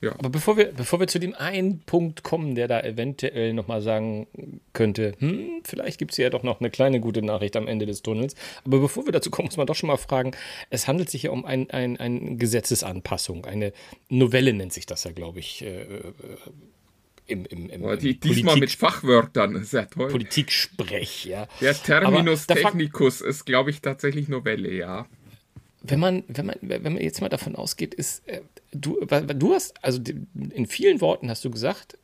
ja. 0.00 0.12
Aber 0.18 0.30
bevor 0.30 0.56
wir, 0.56 0.72
bevor 0.72 1.00
wir 1.00 1.08
zu 1.08 1.18
dem 1.18 1.34
einen 1.34 1.80
Punkt 1.80 2.22
kommen, 2.22 2.54
der 2.54 2.68
da 2.68 2.80
eventuell 2.80 3.52
nochmal 3.52 3.82
sagen 3.82 4.28
könnte, 4.72 5.14
hm, 5.18 5.62
vielleicht 5.64 5.98
gibt 5.98 6.12
es 6.12 6.18
ja 6.18 6.30
doch 6.30 6.42
noch 6.42 6.60
eine 6.60 6.70
kleine 6.70 7.00
gute 7.00 7.22
Nachricht 7.22 7.56
am 7.56 7.66
Ende 7.66 7.86
des 7.86 8.02
Tunnels. 8.02 8.34
Aber 8.64 8.78
bevor 8.78 9.06
wir 9.06 9.12
dazu 9.12 9.30
kommen, 9.30 9.46
muss 9.46 9.56
man 9.56 9.66
doch 9.66 9.74
schon 9.74 9.88
mal 9.88 9.96
fragen, 9.96 10.32
es 10.70 10.86
handelt 10.86 11.10
sich 11.10 11.24
ja 11.24 11.30
um 11.30 11.44
eine 11.44 11.68
ein, 11.70 11.96
ein 11.98 12.38
Gesetzesanpassung, 12.38 13.44
eine 13.44 13.72
Novelle 14.08 14.52
nennt 14.52 14.72
sich 14.72 14.86
das 14.86 15.04
ja, 15.04 15.12
glaube 15.12 15.40
ich. 15.40 15.62
Äh, 15.62 15.82
äh 15.82 16.12
im, 17.26 17.44
im, 17.44 17.68
im, 17.68 17.84
oh, 17.84 17.94
die, 17.94 18.18
diesmal 18.18 18.56
mit 18.56 18.70
Fachwörtern, 18.70 19.62
sehr 19.62 19.90
toll. 19.90 20.08
Politik-Sprech, 20.08 21.26
ja. 21.26 21.46
Der 21.60 21.74
Terminus 21.74 22.46
technicus 22.46 23.20
ist, 23.20 23.44
glaube 23.44 23.68
ich, 23.68 23.82
tatsächlich 23.82 24.28
Novelle, 24.28 24.72
ja 24.72 25.06
wenn 25.82 26.00
man, 26.00 26.24
wenn 26.28 26.46
man, 26.46 26.56
wenn 26.60 26.82
man 26.82 26.98
jetzt 26.98 27.20
mal 27.20 27.28
davon 27.28 27.56
ausgeht, 27.56 27.94
ist, 27.94 28.26
äh, 28.28 28.40
du, 28.72 29.04
du 29.04 29.54
hast, 29.54 29.82
also 29.82 30.00
in 30.34 30.66
vielen 30.66 31.00
Worten 31.00 31.30
hast 31.30 31.44
du 31.44 31.50
gesagt, 31.50 31.98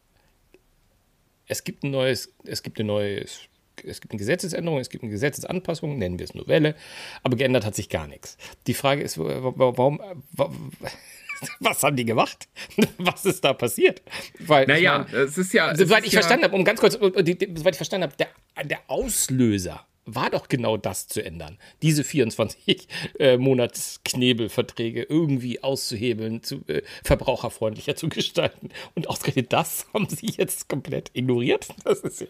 es 1.47 1.65
gibt 1.65 1.85
ein 1.85 1.91
neues, 1.91 2.35
es 2.45 2.63
gibt 2.63 2.79
ein 2.81 2.87
neues, 2.87 3.41
es 3.85 4.01
gibt 4.01 4.13
eine 4.13 4.19
Gesetzesänderung, 4.19 4.79
es 4.81 4.89
gibt 4.89 5.03
eine 5.03 5.13
Gesetzesanpassung, 5.13 5.99
nennen 5.99 6.19
wir 6.19 6.25
es 6.25 6.35
Novelle, 6.35 6.75
aber 7.23 7.37
geändert 7.37 7.65
hat 7.65 7.75
sich 7.75 7.89
gar 7.89 8.07
nichts. 8.07 8.39
Die 8.67 8.75
Frage 8.75 9.03
ist, 9.03 9.19
warum, 9.19 10.01
was 11.61 11.83
haben 11.83 11.97
die 11.97 12.05
gemacht? 12.05 12.49
Was 12.99 13.27
ist 13.27 13.45
da 13.45 13.53
passiert? 13.53 14.03
Weil, 14.39 14.67
naja, 14.67 15.07
es 15.13 15.37
ist 15.37 15.53
ja. 15.53 15.75
Soweit 15.77 16.07
ich 16.07 16.13
ja 16.13 16.21
verstanden 16.21 16.45
habe, 16.45 16.55
um 16.55 16.65
ganz 16.65 16.81
kurz, 16.81 16.95
soweit 16.95 17.29
ich 17.29 17.77
verstanden 17.77 18.05
habe, 18.05 18.17
der, 18.17 18.29
der 18.65 18.81
Auslöser 18.87 19.87
war 20.07 20.31
doch 20.31 20.49
genau 20.49 20.77
das 20.77 21.09
zu 21.09 21.25
ändern. 21.25 21.59
Diese 21.83 22.05
24 22.05 22.89
äh, 23.19 23.37
Monatsknebelverträge 23.37 25.03
irgendwie 25.03 25.63
auszuhebeln, 25.63 26.43
zu, 26.43 26.63
äh, 26.67 26.83
verbraucherfreundlicher 27.03 27.97
zu 27.97 28.09
gestalten. 28.09 28.71
Und 28.95 29.09
ausgerechnet 29.09 29.53
das 29.53 29.87
haben 29.95 30.09
sie 30.09 30.27
jetzt 30.37 30.69
komplett 30.69 31.11
ignoriert. 31.15 31.69
Das 31.85 32.01
ist 32.01 32.21
ja, 32.21 32.27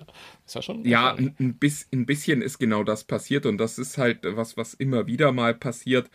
ist 0.47 0.55
ja 0.55 0.63
schon. 0.63 0.85
Ja, 0.85 1.15
ein, 1.15 1.35
ein, 1.41 2.07
bisschen 2.07 2.43
ist 2.43 2.59
genau 2.59 2.85
das 2.85 3.05
passiert 3.05 3.47
und 3.47 3.59
das 3.59 3.79
ist 3.79 3.99
halt 3.99 4.21
was, 4.23 4.57
was 4.57 4.75
immer 4.75 5.07
wieder 5.07 5.33
mal 5.33 5.55
passiert 5.55 6.11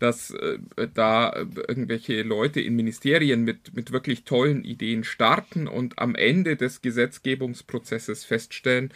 dass 0.00 0.30
äh, 0.30 0.58
da 0.92 1.32
irgendwelche 1.34 2.22
Leute 2.22 2.60
in 2.60 2.74
Ministerien 2.74 3.42
mit, 3.42 3.74
mit 3.74 3.92
wirklich 3.92 4.24
tollen 4.24 4.64
Ideen 4.64 5.04
starten 5.04 5.68
und 5.68 5.98
am 5.98 6.14
Ende 6.14 6.56
des 6.56 6.82
Gesetzgebungsprozesses 6.82 8.24
feststellen, 8.24 8.92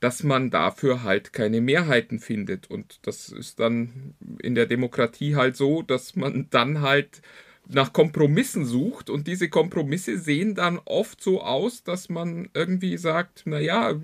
dass 0.00 0.22
man 0.22 0.50
dafür 0.50 1.02
halt 1.02 1.32
keine 1.32 1.60
Mehrheiten 1.60 2.18
findet. 2.18 2.70
Und 2.70 3.00
das 3.02 3.28
ist 3.28 3.60
dann 3.60 4.14
in 4.42 4.54
der 4.54 4.66
Demokratie 4.66 5.36
halt 5.36 5.56
so, 5.56 5.82
dass 5.82 6.16
man 6.16 6.48
dann 6.50 6.80
halt 6.80 7.22
nach 7.68 7.92
Kompromissen 7.92 8.64
sucht 8.64 9.10
und 9.10 9.26
diese 9.28 9.48
Kompromisse 9.48 10.18
sehen 10.18 10.54
dann 10.54 10.80
oft 10.84 11.22
so 11.22 11.42
aus, 11.42 11.84
dass 11.84 12.08
man 12.08 12.48
irgendwie 12.52 12.96
sagt, 12.96 13.46
naja, 13.46 13.94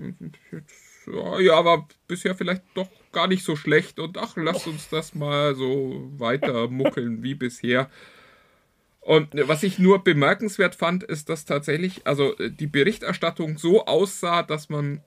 ja, 1.40 1.64
war 1.64 1.88
bisher 2.06 2.34
vielleicht 2.34 2.62
doch 2.74 2.88
gar 3.12 3.26
nicht 3.26 3.44
so 3.44 3.56
schlecht 3.56 3.98
und 3.98 4.18
ach, 4.18 4.36
lass 4.36 4.66
uns 4.66 4.88
das 4.88 5.14
mal 5.14 5.54
so 5.54 6.10
weiter 6.16 6.68
muckeln 6.68 7.22
wie 7.22 7.34
bisher. 7.34 7.90
Und 9.00 9.28
was 9.48 9.62
ich 9.62 9.78
nur 9.78 10.02
bemerkenswert 10.02 10.74
fand, 10.74 11.04
ist, 11.04 11.28
dass 11.28 11.44
tatsächlich, 11.44 12.06
also 12.06 12.34
die 12.38 12.66
Berichterstattung 12.66 13.56
so 13.56 13.86
aussah, 13.86 14.42
dass 14.42 14.68
man 14.68 15.00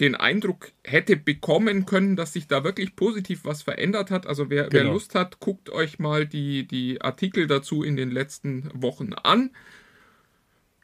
den 0.00 0.14
Eindruck 0.14 0.72
hätte 0.84 1.16
bekommen 1.16 1.86
können, 1.86 2.16
dass 2.16 2.32
sich 2.32 2.46
da 2.46 2.64
wirklich 2.64 2.94
positiv 2.96 3.44
was 3.44 3.62
verändert 3.62 4.10
hat. 4.10 4.26
Also 4.26 4.50
wer, 4.50 4.64
genau. 4.64 4.72
wer 4.72 4.92
Lust 4.92 5.14
hat, 5.14 5.40
guckt 5.40 5.70
euch 5.70 5.98
mal 5.98 6.26
die, 6.26 6.66
die 6.66 7.00
Artikel 7.00 7.46
dazu 7.46 7.82
in 7.82 7.96
den 7.96 8.10
letzten 8.10 8.70
Wochen 8.74 9.12
an. 9.14 9.50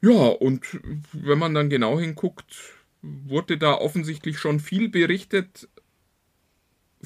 Ja, 0.03 0.11
und 0.11 0.81
wenn 1.13 1.39
man 1.39 1.55
dann 1.55 1.71
genau 1.71 1.99
hinguckt, 1.99 2.75
wurde 3.03 3.57
da 3.57 3.75
offensichtlich 3.75 4.39
schon 4.39 4.61
viel 4.61 4.89
berichtet 4.89 5.69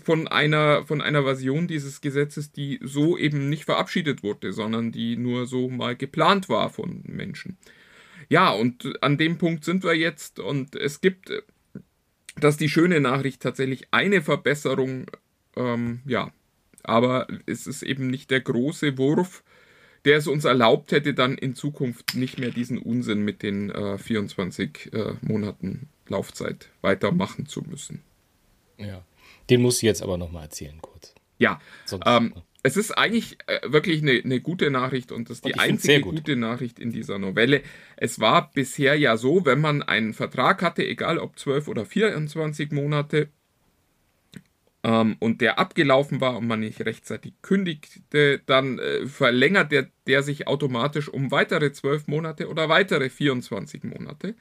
von 0.02 0.28
einer, 0.28 0.84
von 0.84 1.00
einer 1.00 1.22
Version 1.22 1.66
dieses 1.66 2.00
Gesetzes, 2.00 2.52
die 2.52 2.80
so 2.82 3.18
eben 3.18 3.48
nicht 3.48 3.64
verabschiedet 3.64 4.22
wurde, 4.22 4.52
sondern 4.52 4.92
die 4.92 5.16
nur 5.16 5.46
so 5.46 5.68
mal 5.68 5.96
geplant 5.96 6.48
war 6.48 6.70
von 6.70 7.02
Menschen. 7.04 7.58
Ja, 8.28 8.50
und 8.50 9.02
an 9.02 9.16
dem 9.16 9.38
Punkt 9.38 9.64
sind 9.64 9.84
wir 9.84 9.94
jetzt 9.94 10.38
und 10.38 10.76
es 10.76 11.00
gibt, 11.00 11.32
dass 12.40 12.56
die 12.56 12.68
schöne 12.68 13.00
Nachricht 13.00 13.42
tatsächlich 13.42 13.88
eine 13.90 14.22
Verbesserung, 14.22 15.06
ähm, 15.56 16.00
ja, 16.06 16.32
aber 16.82 17.26
es 17.46 17.66
ist 17.66 17.82
eben 17.82 18.08
nicht 18.08 18.30
der 18.30 18.40
große 18.40 18.96
Wurf, 18.98 19.42
der 20.04 20.16
es 20.16 20.26
uns 20.26 20.44
erlaubt 20.44 20.92
hätte, 20.92 21.14
dann 21.14 21.36
in 21.36 21.54
Zukunft 21.54 22.14
nicht 22.14 22.38
mehr 22.38 22.50
diesen 22.50 22.78
Unsinn 22.78 23.24
mit 23.24 23.42
den 23.42 23.70
äh, 23.70 23.98
24 23.98 24.92
äh, 24.92 25.14
Monaten 25.20 25.88
Laufzeit 26.06 26.70
weitermachen 26.80 27.46
zu 27.46 27.62
müssen. 27.62 28.02
Ja. 28.78 29.04
Den 29.50 29.62
muss 29.62 29.76
ich 29.76 29.82
jetzt 29.82 30.02
aber 30.02 30.16
nochmal 30.16 30.44
erzählen, 30.44 30.80
kurz. 30.80 31.14
Ja, 31.38 31.60
ähm, 32.06 32.34
es 32.62 32.76
ist 32.76 32.92
eigentlich 32.92 33.38
äh, 33.46 33.60
wirklich 33.70 34.02
eine, 34.02 34.20
eine, 34.24 34.40
gute 34.40 34.70
Nachricht 34.70 35.12
und 35.12 35.30
das 35.30 35.38
ist 35.38 35.46
die 35.46 35.58
einzige 35.58 36.00
gut. 36.00 36.16
gute 36.16 36.36
Nachricht 36.36 36.78
in 36.78 36.90
dieser 36.90 37.18
Novelle. 37.18 37.62
Es 37.96 38.20
war 38.20 38.50
bisher 38.52 38.98
ja 38.98 39.16
so, 39.16 39.44
wenn 39.44 39.60
man 39.60 39.82
einen 39.82 40.12
Vertrag 40.12 40.62
hatte, 40.62 40.86
egal 40.86 41.18
ob 41.18 41.38
12 41.38 41.68
oder 41.68 41.86
24 41.86 42.72
Monate, 42.72 43.28
ähm, 44.84 45.16
und 45.18 45.40
der 45.40 45.58
abgelaufen 45.58 46.20
war 46.20 46.36
und 46.36 46.46
man 46.46 46.60
nicht 46.60 46.80
rechtzeitig 46.84 47.34
kündigte, 47.42 48.40
dann 48.46 48.78
äh, 48.78 49.06
verlängert 49.06 49.72
der, 49.72 49.88
der 50.06 50.22
sich 50.22 50.46
automatisch 50.46 51.08
um 51.08 51.30
weitere 51.30 51.72
12 51.72 52.06
Monate 52.06 52.48
oder 52.48 52.68
weitere 52.68 53.10
24 53.10 53.84
Monate. 53.84 54.34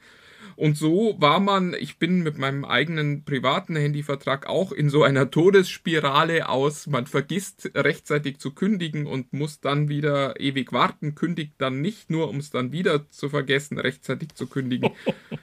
Und 0.58 0.76
so 0.76 1.14
war 1.20 1.38
man, 1.38 1.72
ich 1.78 1.98
bin 1.98 2.24
mit 2.24 2.36
meinem 2.36 2.64
eigenen 2.64 3.24
privaten 3.24 3.76
Handyvertrag 3.76 4.48
auch 4.48 4.72
in 4.72 4.90
so 4.90 5.04
einer 5.04 5.30
Todesspirale 5.30 6.48
aus, 6.48 6.88
man 6.88 7.06
vergisst 7.06 7.70
rechtzeitig 7.76 8.38
zu 8.38 8.50
kündigen 8.52 9.06
und 9.06 9.32
muss 9.32 9.60
dann 9.60 9.88
wieder 9.88 10.40
ewig 10.40 10.72
warten, 10.72 11.14
kündigt 11.14 11.52
dann 11.58 11.80
nicht 11.80 12.10
nur, 12.10 12.28
um 12.28 12.38
es 12.38 12.50
dann 12.50 12.72
wieder 12.72 13.08
zu 13.08 13.28
vergessen, 13.28 13.78
rechtzeitig 13.78 14.34
zu 14.34 14.48
kündigen. 14.48 14.90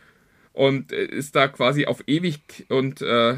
und 0.51 0.91
äh, 0.91 1.05
ist 1.05 1.33
da 1.37 1.47
quasi 1.47 1.85
auf 1.85 2.03
ewig 2.07 2.65
und 2.67 3.01
äh, 3.01 3.37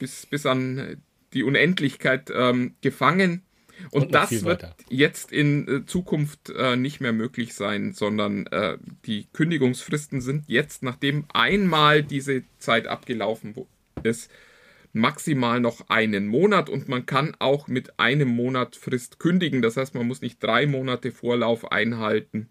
bis, 0.00 0.26
bis 0.26 0.46
an 0.46 1.00
die 1.32 1.44
Unendlichkeit 1.44 2.32
ähm, 2.34 2.74
gefangen. 2.80 3.42
Und, 3.90 4.02
und 4.02 4.14
das 4.14 4.44
wird 4.44 4.74
jetzt 4.88 5.32
in 5.32 5.68
äh, 5.68 5.86
Zukunft 5.86 6.50
äh, 6.50 6.76
nicht 6.76 7.00
mehr 7.00 7.12
möglich 7.12 7.54
sein, 7.54 7.92
sondern 7.92 8.46
äh, 8.48 8.78
die 9.06 9.26
Kündigungsfristen 9.32 10.20
sind 10.20 10.44
jetzt, 10.46 10.82
nachdem 10.82 11.24
einmal 11.32 12.02
diese 12.02 12.44
Zeit 12.58 12.86
abgelaufen 12.86 13.54
ist, 14.02 14.30
maximal 14.92 15.60
noch 15.60 15.88
einen 15.88 16.26
Monat 16.26 16.70
und 16.70 16.88
man 16.88 17.04
kann 17.04 17.36
auch 17.40 17.66
mit 17.68 17.98
einem 17.98 18.28
Monat 18.28 18.76
Frist 18.76 19.18
kündigen. 19.18 19.60
Das 19.60 19.76
heißt, 19.76 19.94
man 19.94 20.06
muss 20.06 20.20
nicht 20.20 20.42
drei 20.42 20.66
Monate 20.66 21.10
Vorlauf 21.10 21.70
einhalten. 21.72 22.48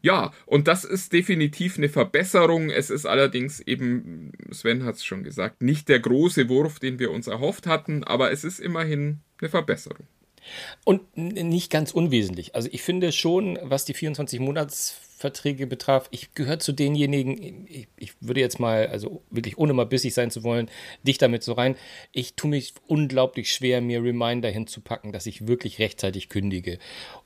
Ja, 0.00 0.32
und 0.46 0.66
das 0.66 0.84
ist 0.84 1.12
definitiv 1.12 1.78
eine 1.78 1.88
Verbesserung. 1.88 2.70
Es 2.70 2.90
ist 2.90 3.06
allerdings 3.06 3.60
eben, 3.60 4.32
Sven 4.50 4.84
hat 4.84 4.96
es 4.96 5.04
schon 5.04 5.22
gesagt, 5.22 5.62
nicht 5.62 5.88
der 5.88 6.00
große 6.00 6.48
Wurf, 6.48 6.80
den 6.80 6.98
wir 6.98 7.12
uns 7.12 7.28
erhofft 7.28 7.68
hatten, 7.68 8.02
aber 8.02 8.32
es 8.32 8.42
ist 8.42 8.58
immerhin 8.58 9.20
eine 9.40 9.48
Verbesserung. 9.48 10.08
Und 10.84 11.16
nicht 11.16 11.70
ganz 11.70 11.92
unwesentlich. 11.92 12.54
Also 12.54 12.68
ich 12.72 12.82
finde 12.82 13.12
schon, 13.12 13.58
was 13.62 13.84
die 13.84 13.94
24 13.94 14.40
Monatsverträge 14.40 15.66
betraf, 15.66 16.08
ich 16.10 16.34
gehöre 16.34 16.58
zu 16.58 16.72
denjenigen, 16.72 17.66
ich, 17.68 17.88
ich, 17.96 18.12
würde 18.20 18.40
jetzt 18.40 18.58
mal, 18.58 18.88
also 18.88 19.22
wirklich 19.30 19.58
ohne 19.58 19.72
mal 19.72 19.86
bissig 19.86 20.14
sein 20.14 20.30
zu 20.30 20.42
wollen, 20.42 20.68
dich 21.02 21.18
damit 21.18 21.42
so 21.42 21.52
rein, 21.52 21.76
ich 22.12 22.34
tue 22.34 22.50
mich 22.50 22.74
unglaublich 22.86 23.52
schwer, 23.52 23.80
mir 23.80 24.02
Reminder 24.02 24.50
hinzupacken, 24.50 25.12
dass 25.12 25.26
ich 25.26 25.46
wirklich 25.46 25.78
rechtzeitig 25.78 26.28
kündige. 26.28 26.78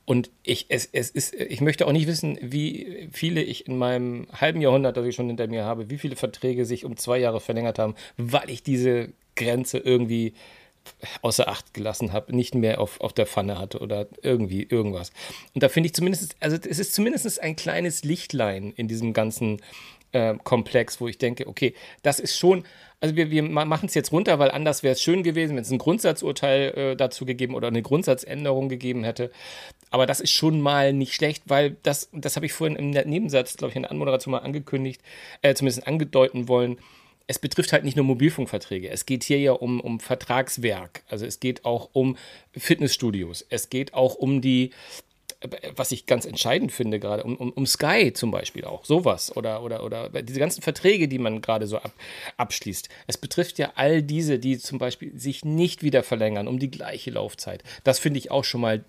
Und 0.05 0.29
ich, 0.43 0.67
es, 0.69 0.87
es 0.91 1.09
ist, 1.09 1.33
ich 1.33 1.61
möchte 1.61 1.87
auch 1.87 1.91
nicht 1.91 2.07
wissen, 2.07 2.37
wie 2.41 3.09
viele 3.11 3.41
ich 3.41 3.67
in 3.67 3.77
meinem 3.77 4.27
halben 4.31 4.61
Jahrhundert, 4.61 4.97
das 4.97 5.05
ich 5.05 5.15
schon 5.15 5.27
hinter 5.27 5.47
mir 5.47 5.63
habe, 5.65 5.89
wie 5.89 5.97
viele 5.97 6.15
Verträge 6.15 6.65
sich 6.65 6.85
um 6.85 6.97
zwei 6.97 7.17
Jahre 7.17 7.41
verlängert 7.41 7.79
haben, 7.79 7.95
weil 8.17 8.49
ich 8.49 8.63
diese 8.63 9.09
Grenze 9.35 9.77
irgendwie 9.77 10.33
außer 11.21 11.47
Acht 11.47 11.73
gelassen 11.73 12.13
habe, 12.13 12.35
nicht 12.35 12.55
mehr 12.55 12.79
auf, 12.79 13.01
auf 13.01 13.13
der 13.13 13.25
Pfanne 13.25 13.57
hatte 13.59 13.79
oder 13.79 14.07
irgendwie 14.21 14.63
irgendwas. 14.63 15.11
Und 15.53 15.63
da 15.63 15.69
finde 15.69 15.87
ich 15.87 15.93
zumindest, 15.93 16.35
also 16.39 16.57
es 16.57 16.79
ist 16.79 16.93
zumindest 16.93 17.41
ein 17.41 17.55
kleines 17.55 18.03
Lichtlein 18.03 18.73
in 18.75 18.87
diesem 18.87 19.13
ganzen 19.13 19.61
äh, 20.11 20.35
Komplex, 20.43 21.01
wo 21.01 21.07
ich 21.07 21.17
denke, 21.17 21.47
okay, 21.47 21.73
das 22.01 22.19
ist 22.19 22.37
schon, 22.37 22.63
also 22.99 23.15
wir, 23.15 23.29
wir 23.29 23.43
machen 23.43 23.87
es 23.87 23.93
jetzt 23.93 24.11
runter, 24.11 24.39
weil 24.39 24.51
anders 24.51 24.83
wäre 24.83 24.93
es 24.93 25.01
schön 25.01 25.23
gewesen, 25.23 25.55
wenn 25.55 25.63
es 25.63 25.71
ein 25.71 25.77
Grundsatzurteil 25.77 26.61
äh, 26.75 26.95
dazu 26.95 27.25
gegeben 27.25 27.55
oder 27.55 27.67
eine 27.67 27.81
Grundsatzänderung 27.81 28.69
gegeben 28.69 29.03
hätte. 29.03 29.31
Aber 29.89 30.05
das 30.05 30.19
ist 30.19 30.31
schon 30.31 30.61
mal 30.61 30.93
nicht 30.93 31.13
schlecht, 31.13 31.43
weil 31.47 31.77
das, 31.83 32.09
das 32.13 32.35
habe 32.35 32.45
ich 32.45 32.53
vorhin 32.53 32.75
im 32.75 32.89
Nebensatz, 32.89 33.57
glaube 33.57 33.71
ich, 33.71 33.75
in 33.75 33.83
der 33.83 33.91
Anmoderation 33.91 34.31
mal 34.31 34.39
angekündigt, 34.39 35.01
äh, 35.41 35.53
zumindest 35.53 35.87
angedeuten 35.87 36.47
wollen 36.47 36.77
es 37.27 37.39
betrifft 37.39 37.73
halt 37.73 37.83
nicht 37.83 37.97
nur 37.97 38.05
Mobilfunkverträge. 38.05 38.89
Es 38.89 39.05
geht 39.05 39.23
hier 39.23 39.39
ja 39.39 39.51
um, 39.51 39.81
um 39.81 39.99
Vertragswerk. 39.99 41.03
Also 41.09 41.25
es 41.25 41.41
geht 41.41 41.65
auch 41.65 41.89
um 41.91 42.17
Fitnessstudios. 42.55 43.45
Es 43.49 43.69
geht 43.69 43.93
auch 43.93 44.15
um 44.15 44.39
die, 44.41 44.71
was 45.75 45.91
ich 45.91 46.05
ganz 46.05 46.25
entscheidend 46.25 46.71
finde 46.71 47.01
gerade, 47.01 47.23
um, 47.25 47.35
um, 47.35 47.51
um 47.51 47.65
Sky 47.65 48.13
zum 48.13 48.31
Beispiel 48.31 48.63
auch. 48.63 48.85
Sowas. 48.85 49.35
Oder, 49.35 49.61
oder, 49.61 49.83
oder 49.83 50.09
diese 50.23 50.39
ganzen 50.39 50.61
Verträge, 50.61 51.09
die 51.09 51.19
man 51.19 51.41
gerade 51.41 51.67
so 51.67 51.77
ab, 51.77 51.91
abschließt. 52.37 52.87
Es 53.07 53.17
betrifft 53.17 53.59
ja 53.59 53.73
all 53.75 54.01
diese, 54.01 54.39
die 54.39 54.57
zum 54.57 54.77
Beispiel 54.77 55.11
sich 55.19 55.43
nicht 55.43 55.83
wieder 55.83 56.03
verlängern, 56.03 56.47
um 56.47 56.59
die 56.59 56.71
gleiche 56.71 57.11
Laufzeit. 57.11 57.61
Das 57.83 57.99
finde 57.99 58.19
ich 58.19 58.31
auch 58.31 58.43
schon 58.43 58.61
mal 58.61 58.83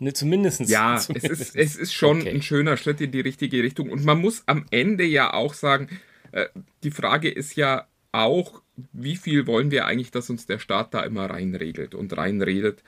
Ne, 0.00 0.12
zumindest. 0.12 0.68
Ja, 0.68 0.96
zumindest. 0.96 1.30
Es, 1.40 1.40
ist, 1.40 1.56
es 1.56 1.76
ist 1.76 1.94
schon 1.94 2.22
okay. 2.22 2.30
ein 2.30 2.42
schöner 2.42 2.76
Schritt 2.76 3.00
in 3.00 3.12
die 3.12 3.20
richtige 3.20 3.62
Richtung. 3.62 3.90
Und 3.90 4.04
man 4.04 4.20
muss 4.20 4.42
am 4.46 4.66
Ende 4.72 5.04
ja 5.04 5.32
auch 5.32 5.54
sagen, 5.54 5.88
äh, 5.88 5.94
die 6.82 6.90
Frage 6.90 7.30
ist 7.30 7.56
ja 7.56 7.86
auch, 8.12 8.62
wie 8.92 9.16
viel 9.16 9.46
wollen 9.46 9.70
wir 9.70 9.86
eigentlich, 9.86 10.10
dass 10.10 10.30
uns 10.30 10.46
der 10.46 10.58
Staat 10.58 10.94
da 10.94 11.02
immer 11.02 11.30
reinregelt 11.30 11.94
und 11.94 12.16
reinredet, 12.16 12.82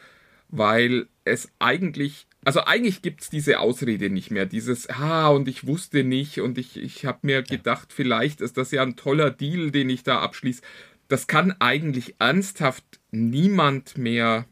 weil 0.49 1.09
es 1.25 1.51
eigentlich, 1.59 2.27
also 2.45 2.61
eigentlich 2.61 3.03
gibt 3.03 3.23
es 3.23 3.31
diese 3.31 3.59
Ausrede 3.59 4.11
nicht 4.11 4.31
mehr, 4.31 4.47
dieses, 4.47 4.89
ah, 4.89 5.29
und 5.29 5.49
ich 5.49 5.67
wusste 5.67 6.05
nicht 6.05 6.41
und 6.41 6.59
ich, 6.59 6.77
ich 6.77 7.05
habe 7.05 7.19
mir 7.23 7.43
gedacht, 7.43 7.93
vielleicht 7.93 8.41
ist 8.41 8.57
das 8.57 8.71
ja 8.71 8.83
ein 8.83 8.97
toller 8.97 9.31
Deal, 9.31 9.71
den 9.71 9.91
ich 9.91 10.03
da 10.03 10.21
abschließe. 10.21 10.63
Das 11.09 11.27
kann 11.27 11.55
eigentlich 11.61 12.17
ernsthaft 12.19 12.85
niemand 13.11 13.97
mehr 13.97 14.47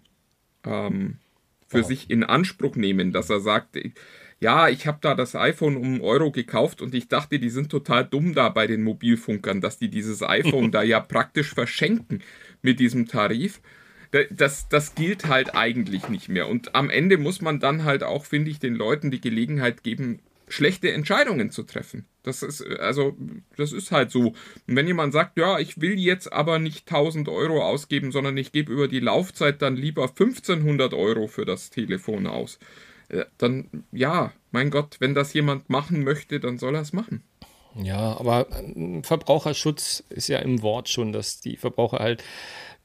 ähm, 0.65 1.19
für 1.69 1.81
wow. 1.81 1.87
sich 1.87 2.11
in 2.11 2.25
Anspruch 2.25 2.77
nehmen, 2.77 3.13
dass 3.13 3.31
er 3.31 3.41
sagt, 3.41 3.77
ja, 4.45 4.69
ich 4.69 4.87
habe 4.87 4.99
da 5.01 5.15
das 5.15 5.35
iPhone 5.35 5.75
um 5.75 5.85
einen 5.85 6.01
Euro 6.03 6.31
gekauft 6.31 6.83
und 6.83 6.95
ich 6.95 7.09
dachte, 7.09 7.39
die 7.39 7.49
sind 7.49 7.71
total 7.71 8.05
dumm 8.05 8.35
da 8.35 8.51
bei 8.51 8.67
den 8.67 8.83
Mobilfunkern, 8.83 9.63
dass 9.63 9.79
die 9.79 9.89
dieses 9.89 10.23
iPhone 10.23 10.71
da 10.71 10.83
ja 10.83 11.01
praktisch 11.01 11.55
verschenken 11.55 12.23
mit 12.61 12.79
diesem 12.79 13.09
Tarif. 13.09 13.63
Das, 14.31 14.69
das 14.69 14.95
gilt 14.95 15.29
halt 15.29 15.57
eigentlich 15.57 16.11
nicht 16.11 16.29
mehr. 16.29 16.47
Und 16.47 16.75
am 16.75 16.91
Ende 16.91 17.17
muss 17.17 17.41
man 17.41 17.59
dann 17.59 17.85
halt 17.85 18.03
auch, 18.03 18.27
finde 18.27 18.51
ich, 18.51 18.59
den 18.59 18.75
Leuten 18.75 19.11
die 19.11 19.21
Gelegenheit 19.23 19.83
geben, 19.83 20.21
schlechte 20.47 20.93
Entscheidungen 20.93 21.51
zu 21.51 21.63
treffen. 21.63 22.05
Das 22.23 22.43
ist, 22.43 22.63
also, 22.79 23.17
das 23.57 23.73
ist 23.73 23.93
halt 23.93 24.11
so. 24.11 24.35
Und 24.69 24.77
wenn 24.77 24.87
jemand 24.87 25.15
sagt, 25.15 25.39
ja, 25.39 25.59
ich 25.59 25.81
will 25.81 25.99
jetzt 25.99 26.31
aber 26.31 26.59
nicht 26.59 26.87
1000 26.87 27.31
Euro 27.31 27.65
ausgeben, 27.65 28.13
sondern 28.13 28.37
ich 28.37 28.53
gebe 28.53 28.71
über 28.71 28.89
die 28.89 29.01
Laufzeit 29.01 29.63
dann 29.63 29.75
lieber 29.75 30.03
1500 30.11 30.93
Euro 30.93 31.29
für 31.29 31.47
das 31.47 31.71
Telefon 31.71 32.27
aus, 32.27 32.59
dann 33.39 33.85
ja, 33.93 34.33
mein 34.51 34.71
Gott, 34.71 34.97
wenn 35.01 35.15
das 35.15 35.33
jemand 35.35 35.69
machen 35.71 36.05
möchte, 36.05 36.41
dann 36.41 36.59
soll 36.59 36.75
er 36.75 36.83
es 36.83 36.93
machen. 36.93 37.23
Ja, 37.83 38.19
aber 38.19 38.47
äh, 38.51 39.03
Verbraucherschutz 39.03 40.05
ist 40.09 40.29
ja 40.29 40.39
im 40.39 40.63
Wort 40.63 40.89
schon, 40.89 41.13
dass 41.13 41.41
die 41.41 41.57
Verbraucher 41.57 41.99
halt 41.99 42.23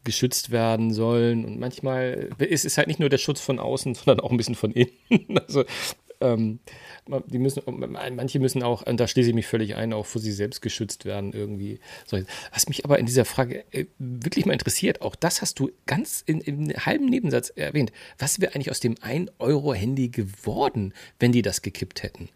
geschützt 0.03 0.51
werden 0.51 0.93
sollen. 0.93 1.45
Und 1.45 1.59
manchmal 1.59 2.29
ist 2.39 2.65
es 2.65 2.77
halt 2.77 2.87
nicht 2.87 2.99
nur 2.99 3.09
der 3.09 3.17
Schutz 3.17 3.41
von 3.41 3.59
außen, 3.59 3.95
sondern 3.95 4.19
auch 4.19 4.31
ein 4.31 4.37
bisschen 4.37 4.55
von 4.55 4.71
innen. 4.71 5.37
Also 5.37 5.65
ähm, 6.21 6.59
die 7.27 7.39
müssen, 7.39 7.63
manche 7.67 8.39
müssen 8.39 8.63
auch, 8.63 8.83
da 8.83 9.07
schließe 9.07 9.29
ich 9.29 9.35
mich 9.35 9.47
völlig 9.47 9.75
ein, 9.75 9.93
auch 9.93 10.05
vor 10.05 10.21
sich 10.21 10.35
selbst 10.35 10.61
geschützt 10.61 11.05
werden 11.05 11.33
irgendwie. 11.33 11.79
Was 12.51 12.67
mich 12.67 12.85
aber 12.85 12.99
in 12.99 13.05
dieser 13.05 13.25
Frage 13.25 13.63
äh, 13.71 13.85
wirklich 13.97 14.45
mal 14.45 14.53
interessiert, 14.53 15.01
auch 15.01 15.15
das 15.15 15.41
hast 15.41 15.59
du 15.59 15.71
ganz 15.85 16.23
in, 16.25 16.41
im 16.41 16.69
halben 16.69 17.05
Nebensatz 17.05 17.49
erwähnt. 17.49 17.91
Was 18.17 18.39
wäre 18.39 18.53
eigentlich 18.53 18.71
aus 18.71 18.79
dem 18.79 18.95
1-Euro-Handy 18.95 20.09
geworden, 20.09 20.93
wenn 21.19 21.31
die 21.31 21.41
das 21.41 21.61
gekippt 21.61 22.03
hätten? 22.03 22.29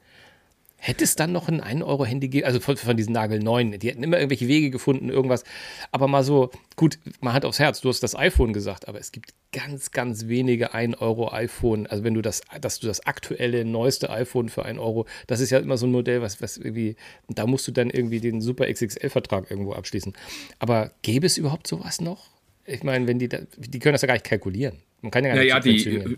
Hätte 0.85 1.05
es 1.05 1.15
dann 1.15 1.31
noch 1.31 1.47
ein 1.47 1.61
1-Euro-Handy 1.61 2.27
gegeben, 2.27 2.45
also 2.45 2.59
von, 2.59 2.75
von 2.75 2.97
diesen 2.97 3.13
Nagel 3.13 3.39
9, 3.39 3.79
die 3.79 3.87
hätten 3.87 4.03
immer 4.03 4.17
irgendwelche 4.17 4.49
Wege 4.49 4.69
gefunden, 4.69 5.07
irgendwas. 5.07 5.45
Aber 5.91 6.09
mal 6.09 6.25
so, 6.25 6.51
gut, 6.75 6.99
man 7.21 7.33
hat 7.33 7.45
aufs 7.45 7.59
Herz, 7.59 7.79
du 7.79 7.87
hast 7.87 8.03
das 8.03 8.17
iPhone 8.17 8.51
gesagt, 8.51 8.89
aber 8.89 8.99
es 8.99 9.13
gibt 9.13 9.33
ganz, 9.53 9.91
ganz 9.91 10.27
wenige 10.27 10.73
1-Euro-iPhone. 10.73 11.87
Also 11.87 12.03
wenn 12.03 12.13
du 12.13 12.21
das, 12.21 12.41
dass 12.59 12.81
du 12.81 12.87
das 12.87 13.05
aktuelle, 13.05 13.63
neueste 13.63 14.09
iPhone 14.09 14.49
für 14.49 14.65
1 14.65 14.77
Euro, 14.77 15.05
das 15.27 15.39
ist 15.39 15.51
ja 15.51 15.59
immer 15.59 15.77
so 15.77 15.87
ein 15.87 15.91
Modell, 15.91 16.21
was, 16.21 16.41
was 16.41 16.57
irgendwie, 16.57 16.97
da 17.29 17.47
musst 17.47 17.65
du 17.65 17.71
dann 17.71 17.89
irgendwie 17.89 18.19
den 18.19 18.41
Super 18.41 18.65
XXL-Vertrag 18.69 19.49
irgendwo 19.49 19.71
abschließen. 19.71 20.11
Aber 20.59 20.91
gäbe 21.01 21.25
es 21.25 21.37
überhaupt 21.37 21.65
sowas 21.65 22.01
noch? 22.01 22.33
ich 22.65 22.83
meine, 22.83 23.07
wenn 23.07 23.19
die, 23.19 23.27
die 23.29 23.79
können 23.79 23.93
das 23.93 24.01
ja 24.01 24.07
gar 24.07 24.13
nicht 24.13 24.25
kalkulieren. 24.25 24.77
Man 25.01 25.11
kann 25.11 25.25
ja 25.25 25.31
gar 25.31 25.37
naja, 25.37 25.59
nicht 25.59 25.85
die, 25.85 26.17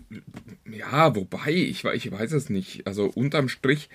Ja, 0.78 1.14
wobei, 1.16 1.50
ich, 1.50 1.84
ich 1.84 2.10
weiß 2.12 2.32
es 2.32 2.50
nicht. 2.50 2.86
Also 2.86 3.06
unterm 3.06 3.48
Strich 3.48 3.88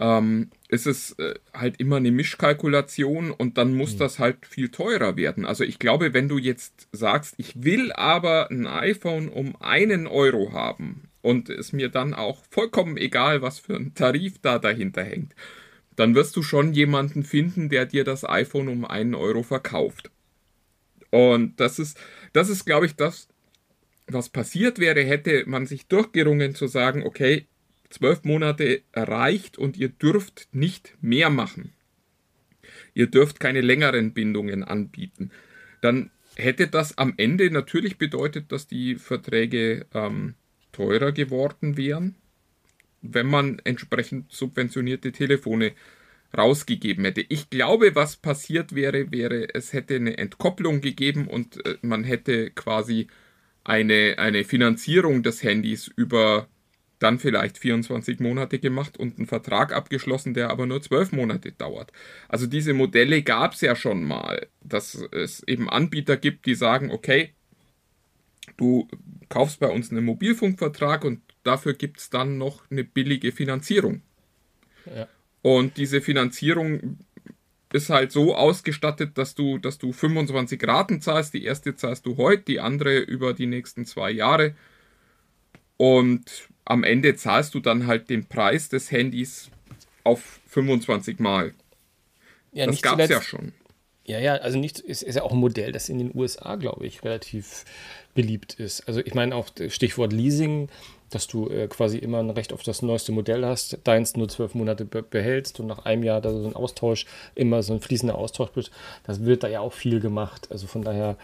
ähm, 0.00 0.50
ist 0.68 0.86
es 0.86 1.12
äh, 1.18 1.34
halt 1.52 1.78
immer 1.80 1.96
eine 1.96 2.10
Mischkalkulation 2.10 3.30
und 3.30 3.58
dann 3.58 3.74
muss 3.74 3.94
mhm. 3.94 3.98
das 3.98 4.18
halt 4.18 4.46
viel 4.46 4.70
teurer 4.70 5.16
werden. 5.16 5.44
Also 5.44 5.64
ich 5.64 5.78
glaube, 5.78 6.14
wenn 6.14 6.28
du 6.28 6.38
jetzt 6.38 6.88
sagst, 6.92 7.34
ich 7.38 7.62
will 7.62 7.92
aber 7.92 8.50
ein 8.50 8.66
iPhone 8.66 9.28
um 9.28 9.56
einen 9.60 10.06
Euro 10.06 10.52
haben 10.52 11.08
und 11.20 11.50
es 11.50 11.72
mir 11.72 11.88
dann 11.88 12.14
auch 12.14 12.42
vollkommen 12.50 12.96
egal, 12.96 13.42
was 13.42 13.58
für 13.58 13.76
ein 13.76 13.94
Tarif 13.94 14.38
da 14.40 14.58
dahinter 14.58 15.04
hängt, 15.04 15.34
dann 15.96 16.14
wirst 16.14 16.36
du 16.36 16.42
schon 16.42 16.72
jemanden 16.72 17.22
finden, 17.22 17.68
der 17.68 17.86
dir 17.86 18.04
das 18.04 18.28
iPhone 18.28 18.68
um 18.68 18.84
einen 18.84 19.14
Euro 19.14 19.42
verkauft. 19.42 20.10
Und 21.10 21.60
das 21.60 21.78
ist, 21.78 21.98
das 22.32 22.48
ist, 22.48 22.64
glaube 22.64 22.86
ich, 22.86 22.96
das, 22.96 23.28
was 24.06 24.30
passiert 24.30 24.78
wäre, 24.78 25.02
hätte 25.02 25.44
man 25.46 25.66
sich 25.66 25.86
durchgerungen 25.86 26.54
zu 26.54 26.66
sagen, 26.66 27.04
okay, 27.04 27.46
zwölf 27.92 28.24
Monate 28.24 28.82
erreicht 28.92 29.58
und 29.58 29.76
ihr 29.76 29.88
dürft 29.88 30.48
nicht 30.52 30.96
mehr 31.00 31.30
machen. 31.30 31.72
Ihr 32.94 33.06
dürft 33.06 33.40
keine 33.40 33.60
längeren 33.60 34.12
Bindungen 34.12 34.62
anbieten. 34.62 35.30
Dann 35.80 36.10
hätte 36.36 36.68
das 36.68 36.98
am 36.98 37.14
Ende 37.16 37.50
natürlich 37.50 37.98
bedeutet, 37.98 38.52
dass 38.52 38.66
die 38.66 38.96
Verträge 38.96 39.86
ähm, 39.94 40.34
teurer 40.72 41.12
geworden 41.12 41.76
wären, 41.76 42.16
wenn 43.02 43.26
man 43.26 43.60
entsprechend 43.64 44.32
subventionierte 44.32 45.12
Telefone 45.12 45.72
rausgegeben 46.36 47.04
hätte. 47.04 47.24
Ich 47.28 47.50
glaube, 47.50 47.94
was 47.94 48.16
passiert 48.16 48.74
wäre, 48.74 49.12
wäre, 49.12 49.54
es 49.54 49.72
hätte 49.72 49.96
eine 49.96 50.16
Entkopplung 50.16 50.80
gegeben 50.80 51.28
und 51.28 51.64
äh, 51.66 51.76
man 51.82 52.04
hätte 52.04 52.50
quasi 52.50 53.08
eine, 53.64 54.16
eine 54.18 54.44
Finanzierung 54.44 55.22
des 55.22 55.42
Handys 55.42 55.88
über 55.94 56.48
dann 57.02 57.18
vielleicht 57.18 57.58
24 57.58 58.20
Monate 58.20 58.58
gemacht 58.58 58.96
und 58.96 59.18
einen 59.18 59.26
Vertrag 59.26 59.72
abgeschlossen, 59.72 60.34
der 60.34 60.50
aber 60.50 60.66
nur 60.66 60.80
12 60.80 61.12
Monate 61.12 61.52
dauert. 61.52 61.92
Also 62.28 62.46
diese 62.46 62.74
Modelle 62.74 63.22
gab 63.22 63.54
es 63.54 63.60
ja 63.60 63.76
schon 63.76 64.04
mal, 64.04 64.46
dass 64.62 64.94
es 65.12 65.42
eben 65.46 65.68
Anbieter 65.68 66.16
gibt, 66.16 66.46
die 66.46 66.54
sagen, 66.54 66.90
okay, 66.90 67.34
du 68.56 68.88
kaufst 69.28 69.60
bei 69.60 69.68
uns 69.68 69.90
einen 69.90 70.04
Mobilfunkvertrag 70.04 71.04
und 71.04 71.20
dafür 71.42 71.74
gibt 71.74 71.98
es 71.98 72.10
dann 72.10 72.38
noch 72.38 72.70
eine 72.70 72.84
billige 72.84 73.32
Finanzierung. 73.32 74.02
Ja. 74.86 75.08
Und 75.42 75.76
diese 75.76 76.00
Finanzierung 76.00 76.98
ist 77.72 77.90
halt 77.90 78.12
so 78.12 78.34
ausgestattet, 78.34 79.16
dass 79.16 79.34
du, 79.34 79.58
dass 79.58 79.78
du 79.78 79.92
25 79.92 80.62
Raten 80.66 81.00
zahlst. 81.00 81.34
Die 81.34 81.44
erste 81.44 81.74
zahlst 81.74 82.06
du 82.06 82.16
heute, 82.16 82.44
die 82.44 82.60
andere 82.60 82.98
über 82.98 83.32
die 83.32 83.46
nächsten 83.46 83.86
zwei 83.86 84.10
Jahre. 84.10 84.54
Und 85.78 86.48
am 86.64 86.84
Ende 86.84 87.16
zahlst 87.16 87.54
du 87.54 87.60
dann 87.60 87.86
halt 87.86 88.10
den 88.10 88.26
Preis 88.26 88.68
des 88.68 88.90
Handys 88.90 89.50
auf 90.04 90.40
25 90.48 91.18
Mal. 91.18 91.54
Ja, 92.52 92.66
das 92.66 92.82
gab 92.82 92.98
es 92.98 93.10
ja 93.10 93.22
schon. 93.22 93.52
Ja, 94.04 94.18
ja, 94.18 94.34
also 94.34 94.58
nicht, 94.58 94.80
ist, 94.80 95.02
ist 95.02 95.14
ja 95.14 95.22
auch 95.22 95.32
ein 95.32 95.38
Modell, 95.38 95.70
das 95.72 95.88
in 95.88 95.98
den 95.98 96.10
USA, 96.14 96.56
glaube 96.56 96.86
ich, 96.86 97.04
relativ 97.04 97.64
beliebt 98.14 98.54
ist. 98.54 98.86
Also 98.88 99.00
ich 99.00 99.14
meine 99.14 99.34
auch 99.36 99.48
Stichwort 99.68 100.12
Leasing, 100.12 100.68
dass 101.08 101.28
du 101.28 101.48
äh, 101.48 101.68
quasi 101.68 101.98
immer 101.98 102.18
ein 102.18 102.30
Recht 102.30 102.52
auf 102.52 102.62
das 102.62 102.82
neueste 102.82 103.12
Modell 103.12 103.44
hast, 103.44 103.78
deins 103.84 104.16
nur 104.16 104.28
zwölf 104.28 104.54
Monate 104.54 104.84
be 104.84 105.02
behältst 105.02 105.60
und 105.60 105.66
nach 105.66 105.84
einem 105.84 106.02
Jahr 106.02 106.20
da 106.20 106.30
so 106.30 106.44
ein 106.44 106.56
Austausch, 106.56 107.06
immer 107.34 107.62
so 107.62 107.74
ein 107.74 107.80
fließender 107.80 108.16
Austausch 108.16 108.50
bist. 108.50 108.70
Das 109.04 109.24
wird 109.24 109.44
da 109.44 109.48
ja 109.48 109.60
auch 109.60 109.72
viel 109.72 110.00
gemacht. 110.00 110.48
Also 110.50 110.66
von 110.66 110.82
daher 110.82 111.16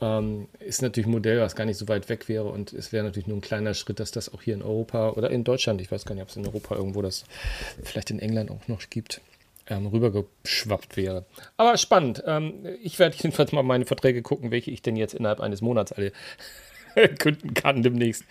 ähm, 0.00 0.48
ist 0.60 0.82
natürlich 0.82 1.06
ein 1.06 1.12
Modell, 1.12 1.40
was 1.40 1.56
gar 1.56 1.64
nicht 1.64 1.78
so 1.78 1.88
weit 1.88 2.08
weg 2.08 2.28
wäre 2.28 2.44
und 2.44 2.72
es 2.72 2.92
wäre 2.92 3.04
natürlich 3.04 3.26
nur 3.26 3.38
ein 3.38 3.42
kleiner 3.42 3.74
Schritt, 3.74 4.00
dass 4.00 4.10
das 4.10 4.32
auch 4.32 4.42
hier 4.42 4.54
in 4.54 4.62
Europa 4.62 5.10
oder 5.10 5.30
in 5.30 5.44
Deutschland, 5.44 5.80
ich 5.80 5.90
weiß 5.90 6.04
gar 6.04 6.14
nicht, 6.14 6.22
ob 6.22 6.28
es 6.28 6.36
in 6.36 6.46
Europa 6.46 6.74
irgendwo 6.74 7.02
das 7.02 7.24
vielleicht 7.82 8.10
in 8.10 8.18
England 8.18 8.50
auch 8.50 8.68
noch 8.68 8.82
gibt, 8.90 9.20
ähm, 9.68 9.86
rübergeschwappt 9.86 10.96
wäre. 10.96 11.24
Aber 11.56 11.76
spannend. 11.76 12.22
Ähm, 12.26 12.54
ich 12.82 12.98
werde 12.98 13.16
jedenfalls 13.16 13.52
mal 13.52 13.62
meine 13.62 13.86
Verträge 13.86 14.22
gucken, 14.22 14.50
welche 14.50 14.70
ich 14.70 14.82
denn 14.82 14.96
jetzt 14.96 15.14
innerhalb 15.14 15.40
eines 15.40 15.60
Monats 15.60 15.92
alle 15.92 16.12
künden 17.18 17.54
kann 17.54 17.82
demnächst. 17.82 18.24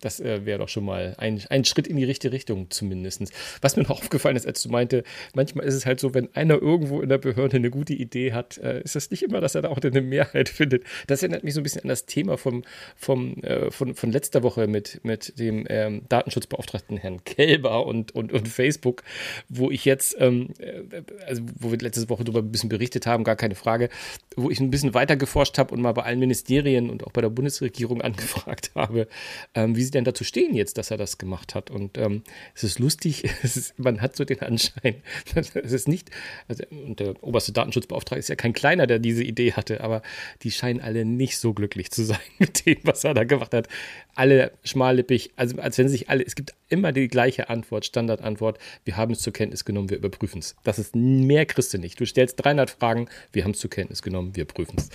Das 0.00 0.20
äh, 0.20 0.44
wäre 0.44 0.58
doch 0.58 0.68
schon 0.68 0.84
mal 0.84 1.14
ein, 1.18 1.42
ein 1.48 1.64
Schritt 1.64 1.86
in 1.86 1.96
die 1.96 2.04
richtige 2.04 2.32
Richtung 2.32 2.70
zumindest. 2.70 3.22
Was 3.60 3.76
mir 3.76 3.82
noch 3.82 3.90
aufgefallen 4.02 4.36
ist, 4.36 4.46
als 4.46 4.62
du 4.62 4.68
meinte, 4.68 5.04
manchmal 5.34 5.66
ist 5.66 5.74
es 5.74 5.86
halt 5.86 6.00
so, 6.00 6.14
wenn 6.14 6.34
einer 6.34 6.60
irgendwo 6.60 7.00
in 7.00 7.08
der 7.08 7.18
Behörde 7.18 7.56
eine 7.56 7.70
gute 7.70 7.94
Idee 7.94 8.32
hat, 8.32 8.58
äh, 8.58 8.82
ist 8.82 8.96
das 8.96 9.10
nicht 9.10 9.22
immer, 9.22 9.40
dass 9.40 9.54
er 9.54 9.62
da 9.62 9.68
auch 9.68 9.78
eine 9.78 10.00
Mehrheit 10.00 10.48
findet. 10.60 10.84
Das 11.06 11.22
erinnert 11.22 11.44
mich 11.44 11.54
so 11.54 11.60
ein 11.60 11.62
bisschen 11.62 11.82
an 11.82 11.88
das 11.88 12.06
Thema 12.06 12.36
vom, 12.36 12.64
vom, 12.96 13.34
äh, 13.42 13.70
von, 13.70 13.94
von 13.94 14.12
letzter 14.12 14.42
Woche 14.42 14.66
mit, 14.66 15.00
mit 15.04 15.38
dem 15.38 15.66
ähm, 15.68 16.02
Datenschutzbeauftragten 16.08 16.96
Herrn 16.96 17.24
Kelber 17.24 17.86
und, 17.86 18.14
und, 18.14 18.32
und 18.32 18.48
Facebook, 18.48 19.02
wo 19.48 19.70
ich 19.70 19.84
jetzt, 19.84 20.16
ähm, 20.18 20.50
äh, 20.58 21.02
also 21.26 21.42
wo 21.58 21.70
wir 21.70 21.78
letzte 21.78 22.08
Woche 22.08 22.24
darüber 22.24 22.40
ein 22.40 22.52
bisschen 22.52 22.68
berichtet 22.68 23.06
haben, 23.06 23.24
gar 23.24 23.36
keine 23.36 23.54
Frage, 23.54 23.88
wo 24.36 24.50
ich 24.50 24.60
ein 24.60 24.70
bisschen 24.70 24.94
weiter 24.94 25.16
geforscht 25.16 25.58
habe 25.58 25.74
und 25.74 25.80
mal 25.80 25.92
bei 25.92 26.02
allen 26.02 26.18
Ministerien 26.18 26.90
und 26.90 27.06
auch 27.06 27.12
bei 27.12 27.20
der 27.20 27.30
Bundesregierung 27.30 28.02
angefragt 28.10 28.72
habe, 28.74 29.08
ähm, 29.54 29.76
wie 29.76 29.82
sie 29.82 29.90
denn 29.90 30.04
dazu 30.04 30.24
stehen 30.24 30.54
jetzt, 30.54 30.78
dass 30.78 30.90
er 30.90 30.96
das 30.96 31.18
gemacht 31.18 31.54
hat. 31.54 31.70
Und 31.70 31.98
ähm, 31.98 32.22
es 32.54 32.64
ist 32.64 32.78
lustig, 32.78 33.24
es 33.42 33.56
ist, 33.56 33.78
man 33.78 34.00
hat 34.00 34.16
so 34.16 34.24
den 34.24 34.40
Anschein, 34.40 35.02
es 35.34 35.54
ist 35.54 35.88
nicht, 35.88 36.10
also, 36.48 36.64
der 36.70 37.22
oberste 37.22 37.52
Datenschutzbeauftragte 37.52 38.20
ist 38.20 38.28
ja 38.28 38.36
kein 38.36 38.52
kleiner, 38.52 38.86
der 38.86 38.98
diese 38.98 39.24
Idee 39.24 39.52
hatte, 39.52 39.82
aber 39.82 40.02
die 40.42 40.50
scheinen 40.50 40.80
alle 40.80 41.04
nicht 41.04 41.38
so 41.38 41.54
glücklich 41.54 41.90
zu 41.90 42.04
sein 42.04 42.18
mit 42.38 42.66
dem, 42.66 42.78
was 42.84 43.04
er 43.04 43.14
da 43.14 43.24
gemacht 43.24 43.54
hat. 43.54 43.68
Alle 44.14 44.52
schmallippig, 44.64 45.32
also 45.36 45.58
als 45.58 45.78
wenn 45.78 45.88
sich 45.88 46.10
alle, 46.10 46.24
es 46.24 46.34
gibt 46.34 46.54
immer 46.70 46.92
die 46.92 47.08
gleiche 47.08 47.48
Antwort, 47.48 47.84
Standardantwort, 47.84 48.58
wir 48.84 48.96
haben 48.96 49.12
es 49.12 49.20
zur 49.20 49.32
Kenntnis 49.32 49.64
genommen, 49.64 49.90
wir 49.90 49.98
überprüfen 49.98 50.38
es. 50.38 50.56
Das 50.64 50.78
ist 50.78 50.96
mehr 50.96 51.46
kriegst 51.46 51.74
du 51.74 51.78
nicht. 51.78 52.00
Du 52.00 52.06
stellst 52.06 52.42
300 52.42 52.70
Fragen, 52.70 53.08
wir 53.32 53.44
haben 53.44 53.50
es 53.50 53.58
zur 53.58 53.70
Kenntnis 53.70 54.02
genommen, 54.02 54.34
wir 54.36 54.44
prüfen 54.44 54.76
es. 54.78 54.88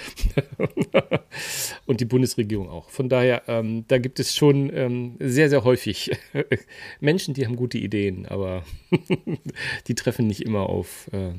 und 1.85 1.99
die 1.99 2.05
Bundesregierung 2.05 2.69
auch. 2.69 2.89
Von 2.89 3.09
daher, 3.09 3.43
ähm, 3.47 3.85
da 3.87 3.97
gibt 3.97 4.19
es 4.19 4.35
schon 4.35 4.71
ähm, 4.73 5.15
sehr, 5.19 5.49
sehr 5.49 5.63
häufig 5.63 6.11
Menschen, 6.99 7.33
die 7.33 7.45
haben 7.45 7.55
gute 7.55 7.77
Ideen, 7.77 8.25
aber 8.25 8.63
die 9.87 9.95
treffen 9.95 10.27
nicht 10.27 10.41
immer 10.41 10.69
auf 10.69 11.09
äh, 11.13 11.33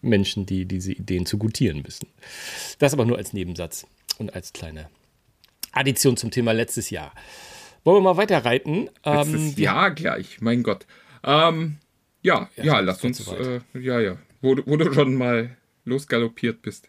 Menschen, 0.00 0.46
die 0.46 0.64
diese 0.64 0.92
Ideen 0.92 1.26
zu 1.26 1.38
gutieren 1.38 1.84
wissen. 1.86 2.08
Das 2.78 2.92
aber 2.92 3.04
nur 3.04 3.18
als 3.18 3.32
Nebensatz 3.32 3.86
und 4.18 4.34
als 4.34 4.52
kleine 4.52 4.88
Addition 5.72 6.16
zum 6.16 6.30
Thema 6.30 6.52
letztes 6.52 6.90
Jahr. 6.90 7.12
Wollen 7.84 7.98
wir 7.98 8.00
mal 8.00 8.16
weiterreiten? 8.16 8.88
Ähm, 9.04 9.54
Jahr 9.56 9.90
gleich, 9.90 10.40
mein 10.40 10.62
Gott. 10.62 10.86
Ähm, 11.22 11.76
ja, 12.22 12.48
ja, 12.56 12.64
ja 12.64 12.80
lass 12.80 13.04
uns. 13.04 13.26
Äh, 13.28 13.60
ja, 13.74 14.00
ja. 14.00 14.16
Wo, 14.40 14.56
wo 14.64 14.76
du 14.76 14.92
schon 14.92 15.14
mal 15.14 15.56
losgaloppiert 15.84 16.62
bist. 16.62 16.88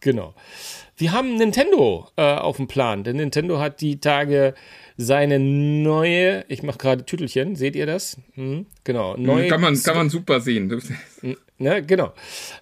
Genau. 0.00 0.34
Wir 0.96 1.12
haben 1.12 1.36
Nintendo 1.36 2.08
äh, 2.16 2.22
auf 2.22 2.56
dem 2.56 2.66
Plan, 2.66 3.04
denn 3.04 3.16
Nintendo 3.16 3.60
hat 3.60 3.80
die 3.80 4.00
Tage 4.00 4.54
seine 4.96 5.38
neue, 5.38 6.44
ich 6.48 6.62
mache 6.62 6.78
gerade 6.78 7.04
Tütelchen, 7.04 7.54
seht 7.54 7.76
ihr 7.76 7.86
das? 7.86 8.16
Hm, 8.34 8.66
genau. 8.82 9.14
Hm, 9.14 9.22
neue 9.22 9.48
kann, 9.48 9.60
man, 9.60 9.80
kann 9.80 9.96
man 9.96 10.10
super 10.10 10.40
sehen. 10.40 10.82
Ne, 11.60 11.82
genau. 11.84 12.12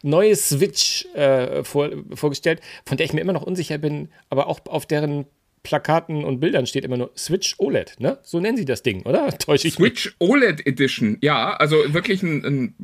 Neue 0.03 0.35
Switch 0.37 1.05
äh, 1.15 1.63
vor, 1.65 1.91
vorgestellt, 2.15 2.63
von 2.87 2.97
der 2.97 3.05
ich 3.05 3.13
mir 3.13 3.21
immer 3.21 3.35
noch 3.35 3.43
unsicher 3.43 3.77
bin, 3.77 4.09
aber 4.31 4.47
auch 4.47 4.61
auf 4.65 4.87
deren 4.87 5.27
Plakaten 5.67 6.25
und 6.25 6.39
Bildern 6.39 6.65
steht 6.67 6.85
immer 6.85 6.97
nur 6.97 7.11
Switch 7.17 7.57
OLED, 7.59 7.99
ne? 7.99 8.19
So 8.23 8.39
nennen 8.39 8.57
sie 8.57 8.65
das 8.65 8.85
Ding, 8.85 9.03
oder? 9.03 9.37
Täusche 9.39 9.67
ich 9.67 9.75
Switch 9.75 10.07
mich? 10.07 10.15
OLED 10.21 10.65
Edition, 10.65 11.19
ja, 11.23 11.57
also 11.57 11.93
wirklich 11.93 12.23
ein, 12.23 12.45
ein, 12.45 12.75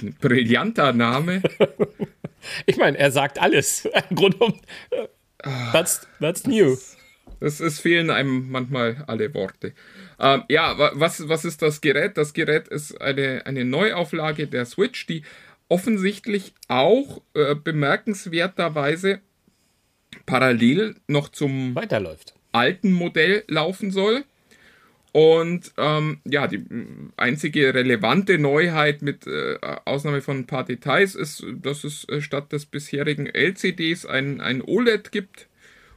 ein 0.00 0.16
brillanter 0.18 0.94
Name. 0.94 1.42
ich 2.66 2.78
meine, 2.78 2.96
er 2.96 3.10
sagt 3.10 3.38
alles. 3.42 3.86
Im 4.10 4.16
Grunde 4.16 4.38
genommen, 4.38 4.60
that's, 5.72 6.08
that's 6.18 6.46
new. 6.46 6.78
Es, 7.40 7.60
es 7.60 7.78
fehlen 7.78 8.10
einem 8.10 8.50
manchmal 8.50 9.04
alle 9.06 9.32
Worte. 9.34 9.74
Ähm, 10.18 10.44
ja, 10.48 10.78
was, 10.94 11.28
was 11.28 11.44
ist 11.44 11.60
das 11.60 11.82
Gerät? 11.82 12.16
Das 12.16 12.32
Gerät 12.32 12.68
ist 12.68 12.98
eine, 13.02 13.44
eine 13.44 13.66
Neuauflage 13.66 14.46
der 14.46 14.64
Switch, 14.64 15.06
die 15.06 15.24
offensichtlich 15.68 16.54
auch 16.68 17.20
äh, 17.34 17.54
bemerkenswerterweise 17.54 19.20
parallel 20.26 20.96
noch 21.06 21.28
zum 21.28 21.74
weiterläuft. 21.74 22.34
alten 22.52 22.92
Modell 22.92 23.44
laufen 23.48 23.90
soll. 23.90 24.24
Und 25.12 25.72
ähm, 25.78 26.20
ja, 26.24 26.46
die 26.46 26.64
einzige 27.16 27.74
relevante 27.74 28.38
Neuheit 28.38 29.00
mit 29.02 29.26
äh, 29.26 29.56
Ausnahme 29.84 30.20
von 30.20 30.40
ein 30.40 30.46
paar 30.46 30.64
Details 30.64 31.14
ist, 31.14 31.44
dass 31.62 31.84
es 31.84 32.06
äh, 32.08 32.20
statt 32.20 32.52
des 32.52 32.66
bisherigen 32.66 33.26
LCDs 33.26 34.04
ein, 34.06 34.40
ein 34.40 34.62
OLED 34.62 35.10
gibt. 35.10 35.48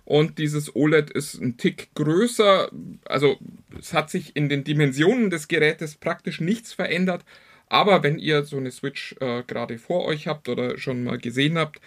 Und 0.05 0.39
dieses 0.39 0.75
OLED 0.75 1.11
ist 1.11 1.35
ein 1.35 1.57
Tick 1.57 1.89
größer. 1.93 2.71
Also 3.05 3.37
es 3.77 3.93
hat 3.93 4.09
sich 4.09 4.35
in 4.35 4.49
den 4.49 4.63
Dimensionen 4.63 5.29
des 5.29 5.47
Gerätes 5.47 5.95
praktisch 5.95 6.41
nichts 6.41 6.73
verändert. 6.73 7.23
Aber 7.67 8.03
wenn 8.03 8.17
ihr 8.17 8.43
so 8.43 8.57
eine 8.57 8.71
Switch 8.71 9.15
äh, 9.19 9.43
gerade 9.43 9.77
vor 9.77 10.05
euch 10.05 10.27
habt 10.27 10.49
oder 10.49 10.77
schon 10.77 11.03
mal 11.03 11.17
gesehen 11.17 11.57
habt, 11.57 11.79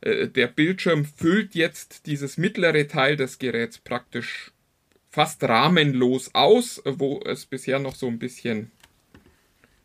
äh, 0.00 0.28
der 0.28 0.46
Bildschirm 0.46 1.04
füllt 1.04 1.54
jetzt 1.54 2.06
dieses 2.06 2.38
mittlere 2.38 2.86
Teil 2.86 3.16
des 3.16 3.38
Geräts 3.38 3.78
praktisch 3.78 4.52
fast 5.10 5.42
rahmenlos 5.42 6.30
aus, 6.34 6.82
wo 6.84 7.20
es 7.24 7.46
bisher 7.46 7.78
noch 7.78 7.96
so 7.96 8.06
ein 8.06 8.18
bisschen 8.18 8.70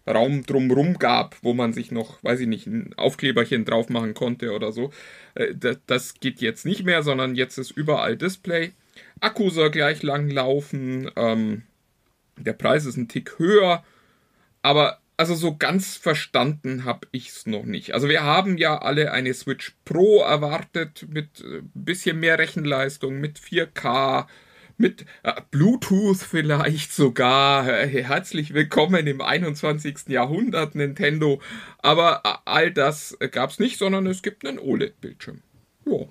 Raum 0.07 0.45
drumrum 0.45 0.99
gab, 0.99 1.35
wo 1.41 1.53
man 1.53 1.73
sich 1.73 1.91
noch, 1.91 2.23
weiß 2.23 2.39
ich 2.41 2.47
nicht, 2.47 2.67
ein 2.67 2.93
Aufkleberchen 2.95 3.65
drauf 3.65 3.89
machen 3.89 4.13
konnte 4.13 4.53
oder 4.53 4.71
so. 4.71 4.91
Äh, 5.33 5.55
das 5.87 6.19
geht 6.19 6.41
jetzt 6.41 6.65
nicht 6.65 6.85
mehr, 6.85 7.01
sondern 7.01 7.35
jetzt 7.35 7.57
ist 7.57 7.71
überall 7.71 8.15
Display. 8.15 8.73
Akku 9.19 9.49
soll 9.49 9.71
gleich 9.71 10.03
lang 10.03 10.29
laufen. 10.29 11.09
Ähm, 11.15 11.63
der 12.37 12.53
Preis 12.53 12.85
ist 12.85 12.97
ein 12.97 13.07
Tick 13.07 13.39
höher. 13.39 13.83
Aber 14.61 14.99
also 15.17 15.35
so 15.35 15.55
ganz 15.55 15.95
verstanden 15.95 16.85
habe 16.85 17.07
ich 17.11 17.29
es 17.29 17.45
noch 17.45 17.63
nicht. 17.63 17.93
Also 17.93 18.09
wir 18.09 18.23
haben 18.23 18.57
ja 18.57 18.77
alle 18.77 19.11
eine 19.11 19.33
Switch 19.33 19.75
Pro 19.85 20.21
erwartet 20.21 21.05
mit 21.09 21.41
ein 21.41 21.59
äh, 21.59 21.61
bisschen 21.73 22.19
mehr 22.19 22.37
Rechenleistung, 22.37 23.19
mit 23.19 23.39
4K, 23.39 24.27
mit 24.77 25.05
äh, 25.23 25.33
Bluetooth 25.51 26.17
vielleicht 26.17 26.93
sogar. 26.93 27.67
Äh, 27.67 28.03
herzlich 28.03 28.53
willkommen 28.53 29.07
im 29.07 29.21
21. 29.21 30.07
Jahrhundert, 30.07 30.75
Nintendo. 30.75 31.41
Aber 31.77 32.21
äh, 32.25 32.33
all 32.45 32.71
das 32.71 33.17
gab 33.31 33.51
es 33.51 33.59
nicht, 33.59 33.77
sondern 33.77 34.07
es 34.07 34.21
gibt 34.21 34.45
einen 34.45 34.59
OLED-Bildschirm. 34.59 35.41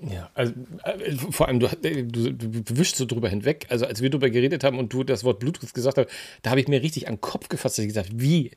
Ja, 0.08 0.30
also 0.34 0.54
äh, 0.84 1.16
vor 1.30 1.48
allem, 1.48 1.58
du, 1.58 1.68
du, 1.68 2.32
du 2.32 2.76
wischst 2.76 2.96
so 2.96 3.06
drüber 3.06 3.28
hinweg. 3.28 3.66
Also, 3.70 3.86
als 3.86 4.00
wir 4.02 4.08
drüber 4.08 4.30
geredet 4.30 4.62
haben 4.62 4.78
und 4.78 4.92
du 4.92 5.02
das 5.02 5.24
Wort 5.24 5.40
Bluetooth 5.40 5.74
gesagt 5.74 5.98
hast, 5.98 6.08
da 6.42 6.50
habe 6.50 6.60
ich 6.60 6.68
mir 6.68 6.80
richtig 6.80 7.08
an 7.08 7.16
den 7.16 7.20
Kopf 7.20 7.48
gefasst, 7.48 7.78
dass 7.78 7.84
ich 7.84 7.88
gesagt 7.88 8.10
wie? 8.14 8.52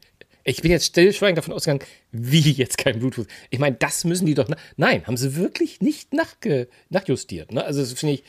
Ich 0.48 0.62
bin 0.62 0.72
jetzt 0.72 0.86
stillschweigend 0.86 1.38
davon 1.40 1.54
ausgegangen, 1.54 1.84
wie 2.14 2.40
jetzt 2.40 2.78
kein 2.78 3.00
Bluetooth. 3.00 3.28
Ich 3.50 3.60
meine, 3.60 3.76
das 3.76 4.06
müssen 4.06 4.26
die 4.26 4.34
doch. 4.34 4.48
Nein, 4.78 5.06
haben 5.06 5.18
sie 5.18 5.36
wirklich 5.36 5.82
nicht 5.82 6.14
nachge, 6.14 6.70
nachjustiert. 6.90 7.52
Ne? 7.52 7.66
Also, 7.66 7.82
das 7.82 7.92
finde 7.92 8.14
ich, 8.14 8.24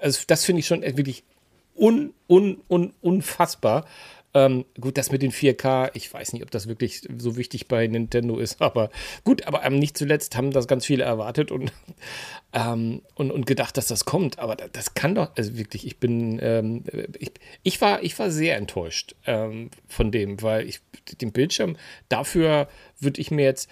also 0.00 0.20
das 0.26 0.44
ich 0.58 0.66
schon 0.66 0.82
wirklich 0.82 1.22
un, 1.76 2.14
un, 2.28 2.60
un, 2.68 2.92
unfassbar. 3.00 3.86
Ähm, 4.34 4.64
gut, 4.80 4.96
das 4.96 5.12
mit 5.12 5.20
den 5.20 5.30
4K, 5.30 5.90
ich 5.94 6.12
weiß 6.12 6.32
nicht, 6.32 6.42
ob 6.42 6.50
das 6.50 6.66
wirklich 6.66 7.02
so 7.18 7.36
wichtig 7.36 7.68
bei 7.68 7.86
Nintendo 7.86 8.38
ist, 8.38 8.62
aber 8.62 8.90
gut, 9.24 9.46
aber 9.46 9.64
ähm, 9.64 9.78
nicht 9.78 9.98
zuletzt 9.98 10.36
haben 10.36 10.52
das 10.52 10.66
ganz 10.66 10.86
viele 10.86 11.04
erwartet 11.04 11.50
und, 11.50 11.72
ähm, 12.54 13.02
und, 13.14 13.30
und 13.30 13.46
gedacht, 13.46 13.76
dass 13.76 13.88
das 13.88 14.04
kommt. 14.06 14.38
Aber 14.38 14.56
das, 14.56 14.70
das 14.72 14.94
kann 14.94 15.14
doch, 15.14 15.32
also 15.36 15.56
wirklich, 15.56 15.86
ich 15.86 15.98
bin, 15.98 16.38
ähm, 16.42 16.84
ich, 17.18 17.32
ich, 17.62 17.80
war, 17.80 18.02
ich 18.02 18.18
war 18.18 18.30
sehr 18.30 18.56
enttäuscht 18.56 19.14
ähm, 19.26 19.70
von 19.86 20.10
dem, 20.10 20.40
weil 20.40 20.66
ich 20.66 20.80
den 21.20 21.32
Bildschirm 21.32 21.76
dafür 22.08 22.68
würde 23.00 23.20
ich 23.20 23.30
mir 23.30 23.44
jetzt 23.44 23.68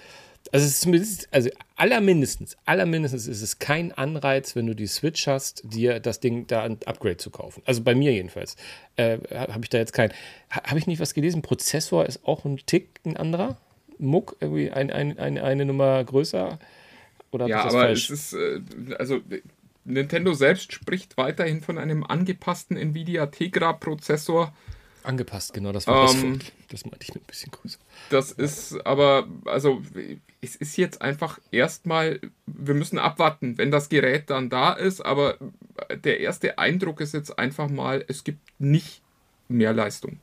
also 0.52 0.66
es 0.66 0.72
ist 0.72 0.80
zumindest, 0.80 1.28
also 1.30 1.50
allermindestens, 1.76 2.56
allermindestens 2.64 3.26
ist 3.26 3.42
es 3.42 3.58
kein 3.58 3.92
Anreiz, 3.92 4.56
wenn 4.56 4.66
du 4.66 4.74
die 4.74 4.86
Switch 4.86 5.26
hast, 5.26 5.62
dir 5.64 6.00
das 6.00 6.20
Ding 6.20 6.46
da 6.46 6.62
ein 6.62 6.78
Upgrade 6.86 7.18
zu 7.18 7.30
kaufen. 7.30 7.62
Also 7.66 7.82
bei 7.82 7.94
mir 7.94 8.12
jedenfalls. 8.12 8.56
Äh, 8.96 9.18
habe 9.32 9.60
ich 9.62 9.70
da 9.70 9.78
jetzt 9.78 9.92
kein. 9.92 10.12
Habe 10.50 10.78
ich 10.78 10.86
nicht 10.86 11.00
was 11.00 11.14
gelesen? 11.14 11.42
Prozessor 11.42 12.06
ist 12.06 12.24
auch 12.24 12.44
ein 12.44 12.58
Tick 12.66 13.00
ein 13.04 13.16
anderer. 13.16 13.58
Muck, 13.98 14.36
irgendwie 14.40 14.70
ein, 14.70 14.90
ein, 14.90 15.18
ein, 15.18 15.38
eine 15.38 15.64
Nummer 15.64 16.02
größer. 16.02 16.58
Oder 17.30 17.46
ja, 17.46 17.62
aber 17.62 17.70
falsch? 17.70 18.10
es 18.10 18.32
ist, 18.32 18.32
äh, 18.32 18.60
also 18.98 19.20
Nintendo 19.84 20.34
selbst 20.34 20.72
spricht 20.72 21.16
weiterhin 21.16 21.60
von 21.60 21.78
einem 21.78 22.04
angepassten 22.04 22.76
Nvidia 22.76 23.26
Tegra 23.26 23.72
Prozessor. 23.72 24.52
Angepasst, 25.02 25.54
genau, 25.54 25.72
das 25.72 25.86
war 25.86 26.10
ähm, 26.12 26.38
das, 26.38 26.52
das 26.68 26.84
meinte 26.84 26.98
ich 27.02 27.14
mit 27.14 27.22
ein 27.22 27.26
bisschen 27.26 27.50
größer. 27.52 27.78
Das 28.10 28.32
ist 28.32 28.74
aber, 28.86 29.26
also 29.46 29.82
es 30.42 30.56
ist 30.56 30.76
jetzt 30.76 31.00
einfach 31.00 31.38
erstmal, 31.50 32.20
wir 32.46 32.74
müssen 32.74 32.98
abwarten, 32.98 33.56
wenn 33.56 33.70
das 33.70 33.88
Gerät 33.88 34.30
dann 34.30 34.50
da 34.50 34.72
ist, 34.72 35.00
aber 35.00 35.38
der 36.04 36.20
erste 36.20 36.58
Eindruck 36.58 37.00
ist 37.00 37.14
jetzt 37.14 37.38
einfach 37.38 37.68
mal, 37.68 38.04
es 38.08 38.24
gibt 38.24 38.40
nicht 38.58 39.02
mehr 39.48 39.72
Leistung. 39.72 40.18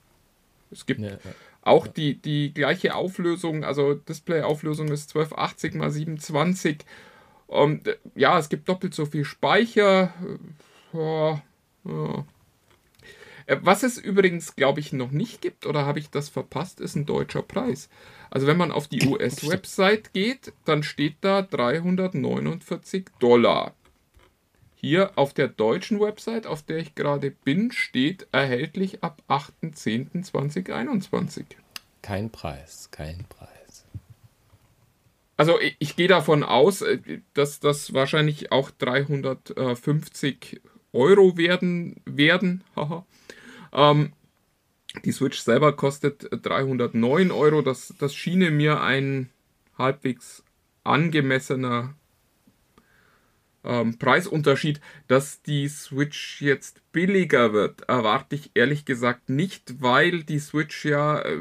Es 0.72 0.86
gibt 0.86 1.00
ja, 1.00 1.12
ja. 1.12 1.18
auch 1.62 1.88
ja. 1.88 1.92
Die, 1.94 2.16
die 2.16 2.54
gleiche 2.54 2.96
Auflösung, 2.96 3.64
also 3.64 3.94
Display-Auflösung 3.96 4.90
ist 4.90 5.16
1280 5.16 5.76
x 5.76 5.94
720. 5.94 6.86
Und 7.48 7.98
ja, 8.16 8.38
es 8.38 8.50
gibt 8.50 8.68
doppelt 8.68 8.94
so 8.94 9.06
viel 9.06 9.24
Speicher. 9.24 10.14
Ja, 10.94 11.42
ja. 11.86 12.26
Äh, 13.48 13.58
was 13.62 13.82
es 13.82 13.98
übrigens, 13.98 14.56
glaube 14.56 14.80
ich, 14.80 14.94
noch 14.94 15.10
nicht 15.10 15.42
gibt, 15.42 15.66
oder 15.66 15.88
habe 15.88 15.98
ich 16.00 16.12
das 16.12 16.30
verpasst, 16.30 16.80
ist 16.80 16.96
ein 16.96 17.08
deutscher 17.08 17.42
Preis. 17.42 17.90
Also 18.30 18.46
wenn 18.46 18.58
man 18.58 18.72
auf 18.72 18.88
die 18.88 19.08
US-Website 19.08 20.14
geht, 20.14 20.54
dann 20.66 20.84
steht 20.84 21.16
da 21.22 21.42
349 21.42 23.06
Dollar. 23.20 23.74
Hier 24.76 25.18
auf 25.18 25.34
der 25.34 25.48
deutschen 25.48 26.00
Website, 26.00 26.46
auf 26.46 26.62
der 26.62 26.78
ich 26.78 26.94
gerade 26.94 27.32
bin, 27.32 27.72
steht 27.72 28.28
erhältlich 28.32 29.04
ab 29.04 29.24
8.10.2021. 29.28 31.46
Kein 32.04 32.30
Preis, 32.30 32.90
kein 32.92 33.26
Preis. 33.28 33.86
Also 35.36 35.60
ich, 35.60 35.76
ich 35.80 35.96
gehe 35.96 36.08
davon 36.08 36.44
aus, 36.44 36.82
äh, 36.82 37.22
dass 37.34 37.60
das 37.60 37.94
wahrscheinlich 37.94 38.52
auch 38.52 38.72
350 38.72 40.62
Euro 40.94 41.38
werden 41.38 42.02
werden. 42.06 42.64
Ähm, 43.74 44.14
die 45.06 45.12
Switch 45.12 45.40
selber 45.40 45.76
kostet 45.76 46.28
309 46.32 47.32
Euro. 47.32 47.62
Das, 47.62 47.94
das 48.00 48.16
schiene 48.16 48.52
mir 48.52 48.82
ein 48.82 49.30
halbwegs 49.78 50.44
angemessener 50.84 51.94
ähm, 53.64 53.98
Preisunterschied. 54.00 54.80
Dass 55.08 55.42
die 55.42 55.68
Switch 55.68 56.42
jetzt 56.42 56.82
billiger 56.92 57.54
wird, 57.54 57.82
erwarte 57.82 58.36
ich 58.36 58.52
ehrlich 58.56 58.86
gesagt 58.86 59.30
nicht, 59.30 59.82
weil 59.82 60.24
die 60.24 60.40
Switch 60.40 60.86
ja, 60.86 61.20
äh, 61.20 61.38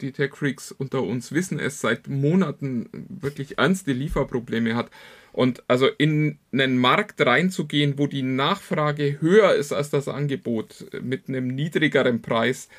die 0.00 0.12
Tech 0.12 0.34
Freaks 0.34 0.72
unter 0.72 1.02
uns 1.02 1.32
wissen 1.32 1.60
es, 1.60 1.80
seit 1.80 2.08
Monaten 2.08 2.88
wirklich 2.92 3.58
ernste 3.58 3.92
Lieferprobleme 3.92 4.74
hat. 4.74 4.90
Und 5.36 5.62
also 5.68 5.86
in 5.86 6.38
einen 6.50 6.78
Markt 6.78 7.20
reinzugehen, 7.20 7.98
wo 7.98 8.06
die 8.06 8.22
Nachfrage 8.22 9.20
höher 9.20 9.54
ist 9.54 9.70
als 9.70 9.90
das 9.90 10.08
Angebot 10.08 10.86
mit 11.02 11.28
einem 11.28 11.48
niedrigeren 11.48 12.22
Preis, 12.22 12.70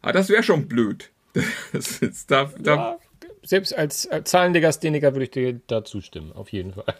ah, 0.00 0.12
das 0.12 0.28
wäre 0.28 0.44
schon 0.44 0.68
blöd. 0.68 1.10
Ist 1.72 2.30
da, 2.30 2.50
da 2.58 2.74
ja, 2.74 2.98
selbst 3.42 3.76
als, 3.76 4.06
als 4.06 4.30
Zahlenlegastheniker 4.30 5.14
würde 5.14 5.24
ich 5.24 5.30
dir 5.32 5.60
da 5.66 5.84
zustimmen, 5.84 6.32
auf 6.32 6.52
jeden 6.52 6.74
Fall. 6.74 6.94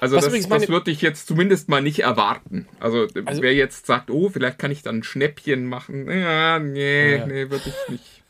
Also 0.00 0.16
Was 0.16 0.24
das, 0.24 0.48
das 0.48 0.68
würde 0.68 0.90
ich 0.90 1.00
jetzt 1.00 1.28
zumindest 1.28 1.68
mal 1.68 1.80
nicht 1.80 2.00
erwarten. 2.00 2.66
Also, 2.80 3.06
also, 3.24 3.42
wer 3.42 3.54
jetzt 3.54 3.86
sagt, 3.86 4.10
oh, 4.10 4.28
vielleicht 4.28 4.58
kann 4.58 4.72
ich 4.72 4.82
dann 4.82 4.96
ein 4.96 5.02
Schnäppchen 5.04 5.66
machen, 5.66 6.10
ja, 6.10 6.58
nee, 6.58 7.16
ja. 7.16 7.26
nee, 7.26 7.48
würde 7.48 7.62
ich 7.68 7.88
nicht. 7.88 8.21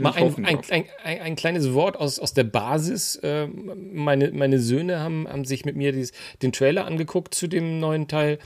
Mal 0.00 0.12
ein, 0.12 0.44
ein, 0.44 0.60
ein, 1.04 1.20
ein, 1.20 1.36
kleines 1.36 1.72
Wort 1.72 1.96
aus, 1.96 2.18
aus 2.18 2.34
der 2.34 2.44
Basis. 2.44 3.18
Ähm, 3.22 3.72
meine, 3.92 4.32
meine 4.32 4.58
Söhne 4.58 4.98
haben, 4.98 5.28
haben 5.28 5.44
sich 5.44 5.64
mit 5.64 5.76
mir 5.76 5.92
dieses, 5.92 6.12
den 6.42 6.52
Trailer 6.52 6.84
angeguckt 6.86 7.34
zu 7.34 7.46
dem 7.46 7.78
neuen 7.78 8.08
Teil 8.08 8.38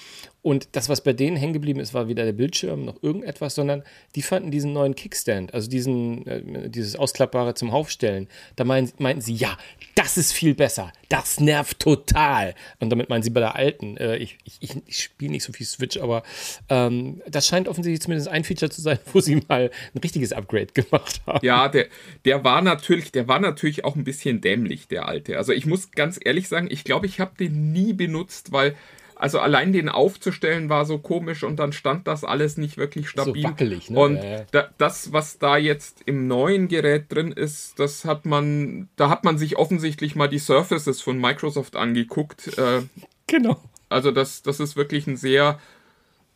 und 0.43 0.71
das, 0.73 0.89
was 0.89 1.01
bei 1.03 1.13
denen 1.13 1.37
hängen 1.37 1.53
geblieben 1.53 1.79
ist, 1.79 1.95
war 1.95 2.09
weder 2.09 2.25
der 2.25 2.33
Bildschirm 2.33 2.85
noch 2.85 3.01
irgendetwas, 3.01 3.55
sondern 3.55 3.85
die 4.17 4.23
fanden 4.23 4.51
diesen 4.51 4.73
neuen 4.73 4.97
Kickstand, 4.97 5.55
also 5.55 5.71
diesen, 5.71 6.27
äh, 6.27 6.69
dieses 6.69 6.97
Ausklappbare 6.97 7.55
zum 7.55 7.71
Aufstellen. 7.71 8.27
Da 8.57 8.65
meinen, 8.65 8.91
meinten 8.99 9.21
sie, 9.21 9.35
ja, 9.35 9.57
das 9.95 10.19
ist 10.19 10.33
viel 10.33 10.57
besser. 10.57 10.93
Das 11.09 11.39
nervt 11.39 11.79
total. 11.79 12.57
Und 12.81 12.91
damit 12.91 13.09
meinen 13.09 13.23
sie 13.23 13.31
bei 13.31 13.39
der 13.39 13.55
alten. 13.55 13.97
Äh, 13.99 14.17
ich 14.17 14.39
ich, 14.45 14.77
ich 14.85 15.03
spiele 15.05 15.31
nicht 15.31 15.45
so 15.45 15.53
viel 15.53 15.67
Switch, 15.67 15.97
aber 15.97 16.25
ähm, 16.69 17.23
das 17.29 17.47
scheint 17.47 17.69
offensichtlich 17.69 18.01
zumindest 18.01 18.29
ein 18.29 18.43
Feature 18.43 18.71
zu 18.71 18.81
sein, 18.81 18.99
wo 19.13 19.21
sie 19.21 19.41
mal 19.49 19.71
ein 19.95 19.99
richtiges 19.99 20.33
Upgrade 20.33 20.73
gemacht 20.75 21.21
haben. 21.25 21.47
Ja, 21.47 21.69
der, 21.69 21.87
der 22.25 22.43
war 22.43 22.63
natürlich, 22.63 23.13
der 23.13 23.29
war 23.29 23.39
natürlich 23.39 23.85
auch 23.85 23.95
ein 23.95 24.03
bisschen 24.03 24.41
dämlich, 24.41 24.89
der 24.89 25.07
alte. 25.07 25.37
Also 25.39 25.53
ich 25.53 25.67
muss 25.67 25.93
ganz 25.93 26.19
ehrlich 26.23 26.49
sagen, 26.49 26.67
ich 26.69 26.83
glaube, 26.83 27.07
ich 27.07 27.21
habe 27.21 27.37
den 27.39 27.73
nie 27.73 27.93
benutzt, 27.93 28.51
weil 28.51 28.75
also 29.23 29.39
allein 29.39 29.73
den 29.73 29.89
aufzustellen 29.89 30.69
war 30.69 30.85
so 30.85 30.99
komisch 30.99 31.45
und 31.45 31.55
dann 31.61 31.73
stand 31.73 32.09
das 32.09 32.25
alles 32.25 32.57
nicht 32.57 32.77
wirklich 32.77 33.09
stabil. 33.09 33.43
So 33.45 33.49
wackelig, 33.49 33.89
ne? 33.89 33.97
Und 34.01 34.17
ja, 34.17 34.25
ja. 34.25 34.45
Da, 34.51 34.71
das, 34.79 35.13
was 35.13 35.39
da 35.39 35.57
jetzt 35.57 36.03
im 36.07 36.27
neuen 36.27 36.67
Gerät 36.67 37.05
drin 37.09 37.31
ist, 37.31 37.79
das 37.79 38.05
hat 38.05 38.27
man, 38.27 38.89
da 38.97 39.11
hat 39.11 39.23
man 39.23 39.39
sich 39.39 39.57
offensichtlich 39.57 40.17
mal 40.17 40.27
die 40.27 40.41
Surfaces 40.41 41.01
von 41.01 41.21
Microsoft 41.21 41.77
angeguckt. 41.77 42.59
Äh, 42.59 42.83
genau. 43.29 43.63
Also 43.89 44.11
das, 44.11 44.43
das 44.43 44.59
ist 44.59 44.75
wirklich 44.75 45.07
ein 45.07 45.17
sehr 45.17 45.61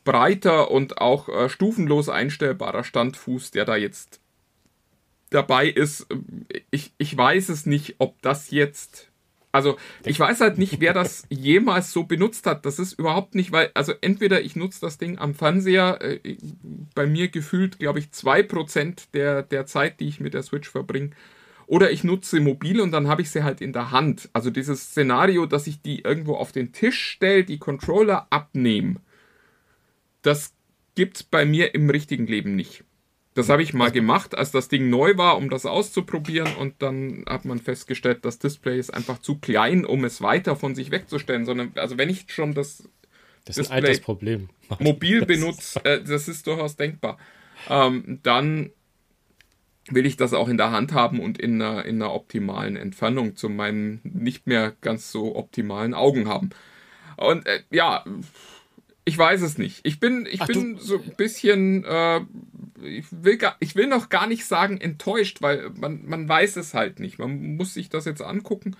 breiter 0.04 0.70
und 0.70 0.98
auch 0.98 1.28
äh, 1.28 1.48
stufenlos 1.48 2.08
einstellbarer 2.08 2.84
Standfuß, 2.84 3.50
der 3.50 3.64
da 3.64 3.74
jetzt 3.74 4.20
dabei 5.30 5.66
ist. 5.66 6.06
Ich, 6.70 6.92
ich 6.98 7.16
weiß 7.16 7.48
es 7.48 7.66
nicht, 7.66 7.96
ob 7.98 8.22
das 8.22 8.52
jetzt 8.52 9.10
also 9.56 9.76
ich 10.04 10.20
weiß 10.20 10.40
halt 10.42 10.58
nicht, 10.58 10.80
wer 10.80 10.92
das 10.92 11.26
jemals 11.30 11.90
so 11.90 12.04
benutzt 12.04 12.46
hat. 12.46 12.66
Das 12.66 12.78
ist 12.78 12.92
überhaupt 12.92 13.34
nicht, 13.34 13.52
weil, 13.52 13.70
also 13.72 13.94
entweder 14.02 14.42
ich 14.42 14.54
nutze 14.54 14.82
das 14.82 14.98
Ding 14.98 15.18
am 15.18 15.34
Fernseher, 15.34 15.98
äh, 16.02 16.36
bei 16.94 17.06
mir 17.06 17.28
gefühlt, 17.28 17.78
glaube 17.78 17.98
ich, 17.98 18.08
2% 18.08 19.08
der, 19.14 19.42
der 19.42 19.64
Zeit, 19.66 20.00
die 20.00 20.08
ich 20.08 20.20
mit 20.20 20.34
der 20.34 20.42
Switch 20.42 20.68
verbringe. 20.68 21.10
oder 21.66 21.90
ich 21.90 22.04
nutze 22.04 22.38
mobil 22.40 22.80
und 22.80 22.92
dann 22.92 23.08
habe 23.08 23.22
ich 23.22 23.30
sie 23.30 23.42
halt 23.42 23.60
in 23.60 23.72
der 23.72 23.90
Hand. 23.90 24.28
Also 24.34 24.50
dieses 24.50 24.90
Szenario, 24.90 25.46
dass 25.46 25.66
ich 25.66 25.80
die 25.82 26.02
irgendwo 26.02 26.34
auf 26.36 26.52
den 26.52 26.72
Tisch 26.72 27.00
stelle, 27.02 27.44
die 27.44 27.58
Controller 27.58 28.26
abnehme, 28.30 28.96
das 30.22 30.54
gibt 30.94 31.16
es 31.18 31.22
bei 31.22 31.44
mir 31.46 31.74
im 31.74 31.90
richtigen 31.90 32.26
Leben 32.26 32.56
nicht. 32.56 32.84
Das 33.36 33.50
habe 33.50 33.62
ich 33.62 33.74
mal 33.74 33.90
gemacht, 33.90 34.34
als 34.34 34.50
das 34.50 34.68
Ding 34.68 34.88
neu 34.88 35.18
war, 35.18 35.36
um 35.36 35.50
das 35.50 35.66
auszuprobieren 35.66 36.56
und 36.56 36.80
dann 36.80 37.22
hat 37.28 37.44
man 37.44 37.58
festgestellt, 37.58 38.24
das 38.24 38.38
Display 38.38 38.78
ist 38.78 38.94
einfach 38.94 39.18
zu 39.18 39.36
klein, 39.36 39.84
um 39.84 40.04
es 40.04 40.22
weiter 40.22 40.56
von 40.56 40.74
sich 40.74 40.90
wegzustellen, 40.90 41.44
sondern 41.44 41.72
also 41.74 41.98
wenn 41.98 42.08
ich 42.08 42.24
schon 42.28 42.54
das, 42.54 42.88
das 43.44 43.58
ist 43.58 43.70
ein 43.70 43.84
altes 43.84 44.00
Problem. 44.00 44.48
mobil 44.78 45.26
benutze, 45.26 45.84
äh, 45.84 46.02
das 46.02 46.28
ist 46.28 46.46
durchaus 46.46 46.76
denkbar, 46.76 47.18
ähm, 47.68 48.20
dann 48.22 48.70
will 49.90 50.06
ich 50.06 50.16
das 50.16 50.32
auch 50.32 50.48
in 50.48 50.56
der 50.56 50.70
Hand 50.70 50.94
haben 50.94 51.20
und 51.20 51.38
in 51.38 51.60
einer, 51.60 51.84
in 51.84 51.96
einer 51.96 52.14
optimalen 52.14 52.76
Entfernung 52.76 53.36
zu 53.36 53.50
meinen 53.50 54.00
nicht 54.02 54.46
mehr 54.46 54.74
ganz 54.80 55.12
so 55.12 55.36
optimalen 55.36 55.92
Augen 55.92 56.26
haben. 56.26 56.50
Und 57.18 57.44
äh, 57.44 57.60
ja, 57.70 58.02
ich 59.04 59.16
weiß 59.16 59.42
es 59.42 59.56
nicht. 59.56 59.80
Ich 59.84 60.00
bin, 60.00 60.26
ich 60.28 60.40
Ach, 60.40 60.46
bin 60.46 60.78
so 60.78 60.96
ein 60.96 61.14
bisschen, 61.16 61.84
äh, 61.84 62.22
ich, 62.82 63.06
will 63.10 63.36
gar, 63.36 63.56
ich 63.60 63.74
will 63.76 63.86
noch 63.86 64.08
gar 64.08 64.26
nicht 64.26 64.44
sagen 64.44 64.80
enttäuscht, 64.80 65.42
weil 65.42 65.70
man, 65.70 66.06
man 66.06 66.28
weiß 66.28 66.56
es 66.56 66.74
halt 66.74 67.00
nicht. 67.00 67.18
Man 67.18 67.56
muss 67.56 67.74
sich 67.74 67.88
das 67.88 68.04
jetzt 68.04 68.22
angucken. 68.22 68.76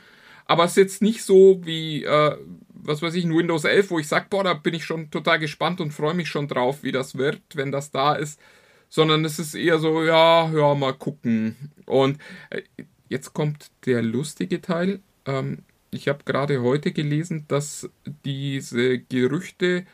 Aber 0.46 0.64
es 0.64 0.72
ist 0.72 0.76
jetzt 0.76 1.02
nicht 1.02 1.24
so 1.24 1.60
wie, 1.64 2.04
äh, 2.04 2.36
was 2.74 3.02
weiß 3.02 3.14
ich, 3.14 3.24
ein 3.24 3.36
Windows 3.36 3.64
11, 3.64 3.90
wo 3.90 3.98
ich 3.98 4.06
sage, 4.06 4.26
boah, 4.30 4.44
da 4.44 4.54
bin 4.54 4.74
ich 4.74 4.84
schon 4.84 5.10
total 5.10 5.38
gespannt 5.40 5.80
und 5.80 5.92
freue 5.92 6.14
mich 6.14 6.28
schon 6.28 6.46
drauf, 6.46 6.82
wie 6.82 6.92
das 6.92 7.18
wird, 7.18 7.40
wenn 7.54 7.72
das 7.72 7.90
da 7.90 8.14
ist 8.14 8.40
sondern 8.88 9.24
es 9.24 9.38
ist 9.38 9.54
eher 9.54 9.78
so, 9.78 10.02
ja, 10.02 10.50
ja, 10.50 10.74
mal 10.74 10.94
gucken. 10.94 11.56
Und 11.86 12.18
äh, 12.50 12.62
jetzt 13.08 13.32
kommt 13.32 13.70
der 13.86 14.02
lustige 14.02 14.60
Teil. 14.60 15.00
Ähm, 15.26 15.58
ich 15.90 16.08
habe 16.08 16.24
gerade 16.24 16.62
heute 16.62 16.92
gelesen, 16.92 17.44
dass 17.48 17.88
diese 18.24 18.98
Gerüchte 18.98 19.86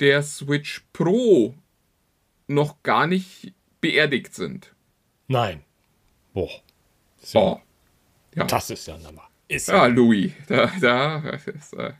der 0.00 0.22
Switch 0.22 0.84
Pro 0.92 1.54
noch 2.50 2.82
gar 2.82 3.06
nicht 3.06 3.54
beerdigt 3.80 4.34
sind. 4.34 4.74
Nein. 5.28 5.62
Boah. 6.32 6.50
So. 7.18 7.40
Oh. 7.40 7.60
Ja. 8.34 8.44
Das 8.44 8.70
ist 8.70 8.86
ja 8.86 8.96
Nummer. 8.98 9.28
Ist 9.48 9.68
ja, 9.68 9.86
Louis, 9.86 10.32
da, 10.46 10.70
da 10.80 11.18
ist, 11.30 11.72
äh, 11.74 11.92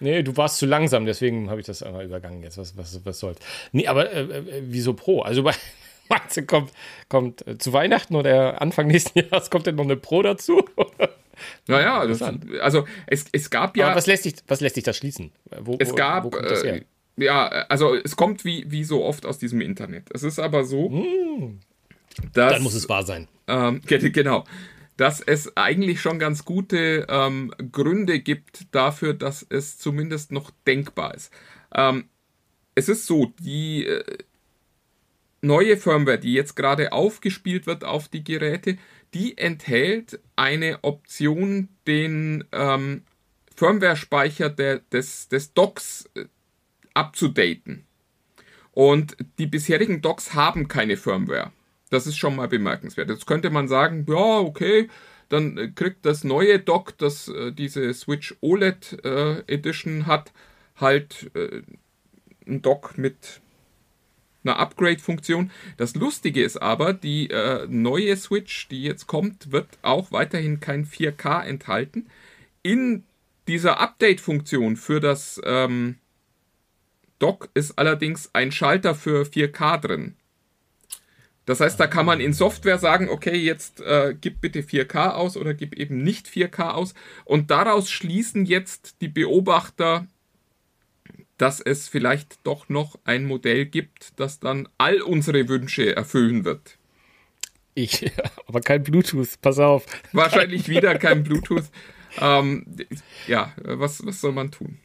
Nee, 0.00 0.22
du 0.22 0.36
warst 0.36 0.58
zu 0.58 0.66
langsam, 0.66 1.06
deswegen 1.06 1.48
habe 1.48 1.60
ich 1.60 1.66
das 1.66 1.82
einmal 1.82 2.04
übergangen 2.04 2.42
jetzt. 2.42 2.58
Was, 2.58 2.76
was, 2.76 3.00
was 3.04 3.18
soll's? 3.18 3.38
Nee, 3.72 3.86
aber 3.86 4.12
äh, 4.12 4.22
äh 4.22 4.62
wieso 4.66 4.92
Pro? 4.92 5.22
Also 5.22 5.42
bei, 5.42 5.54
Meinst 6.08 6.36
du, 6.36 6.42
kommt, 6.44 6.72
kommt 7.08 7.46
äh, 7.46 7.58
zu 7.58 7.72
Weihnachten 7.72 8.14
oder 8.14 8.60
Anfang 8.60 8.86
nächsten 8.86 9.18
Jahres 9.30 9.50
kommt 9.50 9.66
denn 9.66 9.76
noch 9.76 9.84
eine 9.84 9.96
Pro 9.96 10.22
dazu? 10.22 10.64
naja, 11.66 12.06
das, 12.06 12.22
also 12.60 12.86
es, 13.06 13.26
es 13.32 13.50
gab 13.50 13.76
ja. 13.76 13.86
Aber 13.86 13.96
was 13.96 14.06
lässt 14.06 14.24
sich, 14.24 14.34
was 14.46 14.60
lässt 14.60 14.74
sich 14.74 14.84
da 14.84 14.92
schließen? 14.92 15.32
Wo, 15.60 15.76
es 15.78 15.94
gab. 15.94 16.24
Wo 16.24 16.30
kommt 16.30 16.50
das 16.50 16.64
her? 16.64 16.76
Äh, 16.76 16.84
ja, 17.16 17.46
also 17.46 17.94
es 17.94 18.16
kommt 18.16 18.44
wie, 18.44 18.70
wie 18.70 18.84
so 18.84 19.04
oft 19.04 19.26
aus 19.26 19.38
diesem 19.38 19.60
Internet. 19.60 20.08
Es 20.12 20.22
ist 20.22 20.38
aber 20.38 20.64
so, 20.64 20.90
hm. 20.90 21.60
dass. 22.32 22.52
Dann 22.52 22.62
muss 22.62 22.74
es 22.74 22.88
wahr 22.88 23.04
sein. 23.04 23.28
Ähm, 23.46 23.80
genau. 23.88 24.44
Dass 24.96 25.20
es 25.20 25.56
eigentlich 25.56 26.00
schon 26.00 26.18
ganz 26.18 26.44
gute 26.44 27.06
ähm, 27.08 27.52
Gründe 27.70 28.20
gibt 28.20 28.74
dafür, 28.74 29.12
dass 29.12 29.44
es 29.48 29.78
zumindest 29.78 30.32
noch 30.32 30.50
denkbar 30.66 31.14
ist. 31.14 31.32
Ähm, 31.74 32.04
es 32.74 32.88
ist 32.88 33.06
so, 33.06 33.32
die, 33.40 33.86
äh, 33.86 34.04
neue 35.46 35.76
Firmware, 35.76 36.18
die 36.18 36.32
jetzt 36.32 36.56
gerade 36.56 36.92
aufgespielt 36.92 37.66
wird 37.66 37.84
auf 37.84 38.08
die 38.08 38.24
Geräte, 38.24 38.76
die 39.14 39.38
enthält 39.38 40.20
eine 40.34 40.82
Option, 40.82 41.68
den 41.86 42.44
ähm, 42.52 43.04
Firmware-Speicher 43.54 44.50
des, 44.50 45.28
des 45.28 45.54
Docks 45.54 46.10
äh, 46.14 46.24
abzudaten. 46.96 47.84
Und 48.72 49.16
die 49.38 49.46
bisherigen 49.46 50.02
Docks 50.02 50.34
haben 50.34 50.68
keine 50.68 50.96
Firmware. 50.96 51.52
Das 51.90 52.06
ist 52.06 52.16
schon 52.16 52.36
mal 52.36 52.48
bemerkenswert. 52.48 53.08
Jetzt 53.08 53.26
könnte 53.26 53.50
man 53.50 53.68
sagen, 53.68 54.04
ja, 54.08 54.40
okay, 54.40 54.88
dann 55.28 55.56
äh, 55.56 55.68
kriegt 55.68 56.04
das 56.04 56.24
neue 56.24 56.58
Dock, 56.58 56.98
das 56.98 57.28
äh, 57.28 57.52
diese 57.52 57.92
Switch 57.94 58.36
OLED 58.40 59.04
äh, 59.04 59.38
Edition 59.46 60.06
hat, 60.06 60.32
halt 60.76 61.30
äh, 61.34 61.62
ein 62.46 62.62
Dock 62.62 62.98
mit 62.98 63.40
einer 64.44 64.58
Upgrade-Funktion. 64.58 65.50
Das 65.76 65.94
Lustige 65.94 66.42
ist 66.42 66.58
aber, 66.58 66.92
die 66.92 67.30
äh, 67.30 67.66
neue 67.68 68.16
Switch, 68.16 68.68
die 68.68 68.82
jetzt 68.82 69.06
kommt, 69.06 69.52
wird 69.52 69.66
auch 69.82 70.12
weiterhin 70.12 70.60
kein 70.60 70.86
4K 70.86 71.44
enthalten. 71.44 72.06
In 72.62 73.04
dieser 73.48 73.80
Update-Funktion 73.80 74.76
für 74.76 75.00
das 75.00 75.40
ähm, 75.44 75.96
Dock 77.18 77.48
ist 77.54 77.78
allerdings 77.78 78.30
ein 78.34 78.52
Schalter 78.52 78.94
für 78.94 79.24
4K 79.24 79.78
drin. 79.78 80.16
Das 81.44 81.60
heißt, 81.60 81.78
da 81.78 81.86
kann 81.86 82.06
man 82.06 82.20
in 82.20 82.32
Software 82.32 82.78
sagen, 82.78 83.08
okay, 83.08 83.36
jetzt 83.36 83.80
äh, 83.80 84.16
gib 84.20 84.40
bitte 84.40 84.62
4K 84.62 85.12
aus 85.12 85.36
oder 85.36 85.54
gib 85.54 85.74
eben 85.74 86.02
nicht 86.02 86.26
4K 86.26 86.72
aus. 86.72 86.94
Und 87.24 87.50
daraus 87.50 87.90
schließen 87.90 88.44
jetzt 88.46 89.00
die 89.00 89.08
Beobachter 89.08 90.08
dass 91.38 91.60
es 91.60 91.88
vielleicht 91.88 92.38
doch 92.44 92.68
noch 92.68 92.98
ein 93.04 93.24
Modell 93.24 93.66
gibt, 93.66 94.18
das 94.18 94.40
dann 94.40 94.68
all 94.78 95.02
unsere 95.02 95.48
Wünsche 95.48 95.94
erfüllen 95.94 96.44
wird. 96.44 96.78
Ich, 97.74 98.10
aber 98.46 98.60
kein 98.60 98.82
Bluetooth, 98.82 99.40
pass 99.42 99.58
auf. 99.58 99.84
Wahrscheinlich 100.12 100.68
wieder 100.68 100.98
kein 100.98 101.22
Bluetooth. 101.22 101.64
Ähm, 102.18 102.64
ja, 103.26 103.52
was, 103.58 104.04
was 104.06 104.20
soll 104.20 104.32
man 104.32 104.50
tun? 104.50 104.78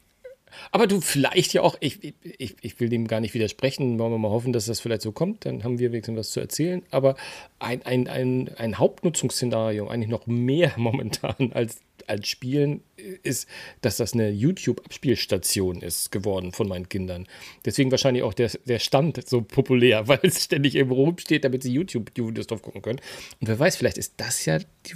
Aber 0.70 0.86
du, 0.86 1.00
vielleicht 1.00 1.52
ja 1.52 1.62
auch, 1.62 1.76
ich, 1.80 2.14
ich, 2.22 2.56
ich 2.60 2.80
will 2.80 2.88
dem 2.88 3.06
gar 3.08 3.20
nicht 3.20 3.34
widersprechen, 3.34 3.98
wollen 3.98 4.12
wir 4.12 4.18
mal 4.18 4.30
hoffen, 4.30 4.52
dass 4.52 4.66
das 4.66 4.80
vielleicht 4.80 5.02
so 5.02 5.12
kommt, 5.12 5.44
dann 5.44 5.64
haben 5.64 5.78
wir 5.78 5.92
wenigstens 5.92 6.18
was 6.18 6.30
zu 6.30 6.40
erzählen. 6.40 6.82
Aber 6.90 7.16
ein, 7.58 7.82
ein, 7.84 8.08
ein, 8.08 8.50
ein 8.56 8.78
Hauptnutzungsszenario, 8.78 9.88
eigentlich 9.88 10.10
noch 10.10 10.26
mehr 10.26 10.72
momentan 10.76 11.52
als 11.52 11.80
als 12.06 12.28
Spielen 12.28 12.82
ist, 13.22 13.48
dass 13.80 13.96
das 13.96 14.12
eine 14.12 14.30
YouTube-Abspielstation 14.30 15.80
ist 15.80 16.12
geworden 16.12 16.52
von 16.52 16.68
meinen 16.68 16.88
Kindern. 16.88 17.26
Deswegen 17.64 17.90
wahrscheinlich 17.90 18.22
auch 18.22 18.34
der, 18.34 18.50
der 18.64 18.78
Stand 18.78 19.28
so 19.28 19.42
populär, 19.42 20.08
weil 20.08 20.20
es 20.22 20.44
ständig 20.44 20.74
irgendwo 20.74 20.96
rumsteht, 20.96 21.44
damit 21.44 21.62
sie 21.62 21.72
YouTube-Videos 21.72 22.46
drauf 22.46 22.62
gucken 22.62 22.82
können. 22.82 23.00
Und 23.40 23.48
wer 23.48 23.58
weiß, 23.58 23.76
vielleicht 23.76 23.98
ist 23.98 24.14
das 24.16 24.44
ja 24.44 24.58
die, 24.58 24.94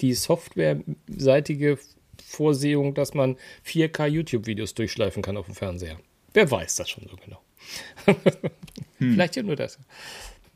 die 0.00 0.14
softwareseitige 0.14 1.78
Vorsehung, 2.24 2.94
dass 2.94 3.14
man 3.14 3.36
4K 3.66 4.06
YouTube-Videos 4.06 4.74
durchschleifen 4.74 5.22
kann 5.22 5.36
auf 5.36 5.46
dem 5.46 5.54
Fernseher. 5.54 5.98
Wer 6.32 6.50
weiß 6.50 6.76
das 6.76 6.90
schon 6.90 7.08
so 7.08 7.16
genau? 7.16 7.40
hm. 8.98 9.12
Vielleicht 9.14 9.36
ja 9.36 9.42
nur 9.42 9.56
das. 9.56 9.78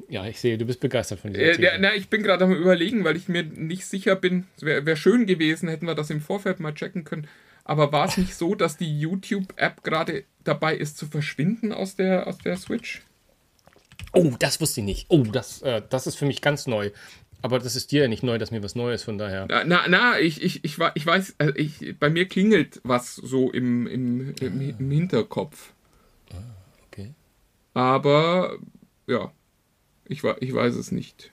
Ja, 0.09 0.27
ich 0.27 0.41
sehe, 0.41 0.59
du 0.59 0.65
bist 0.65 0.81
begeistert 0.81 1.21
von 1.21 1.33
dieser 1.33 1.59
äh, 1.59 1.79
na, 1.79 1.95
ich 1.95 2.09
bin 2.09 2.23
gerade 2.23 2.45
am 2.45 2.53
überlegen, 2.53 3.05
weil 3.05 3.17
ich 3.17 3.29
mir 3.29 3.45
nicht 3.45 3.87
sicher 3.87 4.17
bin. 4.17 4.47
Wäre 4.61 4.85
wär 4.87 4.97
schön 4.97 5.27
gewesen, 5.27 5.69
hätten 5.69 5.87
wir 5.87 5.95
das 5.95 6.11
im 6.11 6.21
Vorfeld 6.21 6.61
mal 6.61 6.75
checken 6.75 7.05
können. 7.05 7.29
Aber 7.65 7.93
war 7.93 8.09
es 8.09 8.17
nicht 8.17 8.35
so, 8.35 8.55
dass 8.55 8.77
die 8.77 8.99
YouTube-App 8.99 9.85
gerade 9.85 10.25
dabei 10.43 10.75
ist 10.75 10.99
zu 10.99 11.07
verschwinden 11.07 11.73
aus 11.73 11.95
der, 11.95 12.27
aus 12.27 12.39
der 12.39 12.57
Switch? 12.57 13.03
Oh, 14.13 14.33
das 14.39 14.61
wusste 14.61 14.81
ich 14.81 14.87
nicht. 14.87 15.07
Oh, 15.09 15.23
das, 15.23 15.63
äh, 15.63 15.83
das 15.89 16.07
ist 16.07 16.17
für 16.17 16.27
mich 16.27 16.41
ganz 16.41 16.67
neu. 16.67 16.91
Aber 17.43 17.59
das 17.59 17.77
ist 17.77 17.93
dir 17.93 18.03
ja 18.03 18.09
nicht 18.09 18.23
neu, 18.23 18.39
dass 18.39 18.51
mir 18.51 18.63
was 18.63 18.75
Neues, 18.75 19.03
von 19.03 19.19
daher. 19.19 19.47
Na, 19.49 19.65
na, 19.65 19.85
na 19.89 20.21
ich, 20.21 20.43
ich, 20.43 20.65
ich, 20.65 20.79
ich 20.95 21.07
weiß, 21.07 21.37
also 21.39 21.55
ich, 21.57 21.99
bei 21.99 22.11
mir 22.11 22.27
klingelt 22.27 22.81
was 22.85 23.15
so 23.15 23.51
im, 23.51 23.87
im, 23.87 24.35
im, 24.41 24.61
im 24.79 24.91
Hinterkopf. 24.91 25.73
Ah, 26.33 26.37
okay. 26.87 27.15
Aber, 27.75 28.59
ja, 29.07 29.33
ich, 30.07 30.23
ich 30.25 30.55
weiß 30.55 30.75
es 30.75 30.93
nicht. 30.93 31.33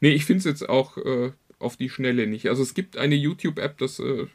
Nee, 0.00 0.10
ich 0.10 0.24
finde 0.24 0.38
es 0.38 0.44
jetzt 0.44 0.68
auch 0.68 0.96
äh, 0.96 1.32
auf 1.58 1.76
die 1.76 1.90
Schnelle 1.90 2.26
nicht. 2.26 2.48
Also 2.48 2.62
es 2.62 2.74
gibt 2.74 2.96
eine 2.96 3.14
YouTube-App, 3.14 3.78
das 3.78 4.00
äh, 4.00 4.26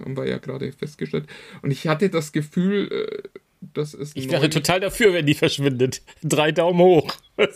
haben 0.00 0.16
wir 0.16 0.26
ja 0.26 0.38
gerade 0.38 0.72
festgestellt. 0.72 1.26
Und 1.62 1.70
ich 1.70 1.86
hatte 1.86 2.08
das 2.08 2.32
Gefühl, 2.32 2.90
äh, 2.90 3.28
dass 3.74 3.94
es. 3.94 4.16
Ich 4.16 4.30
wäre 4.30 4.48
total 4.48 4.80
dafür, 4.80 5.12
wenn 5.12 5.26
die 5.26 5.34
verschwindet. 5.34 6.02
Drei 6.22 6.52
Daumen 6.52 6.80
hoch. 6.80 7.14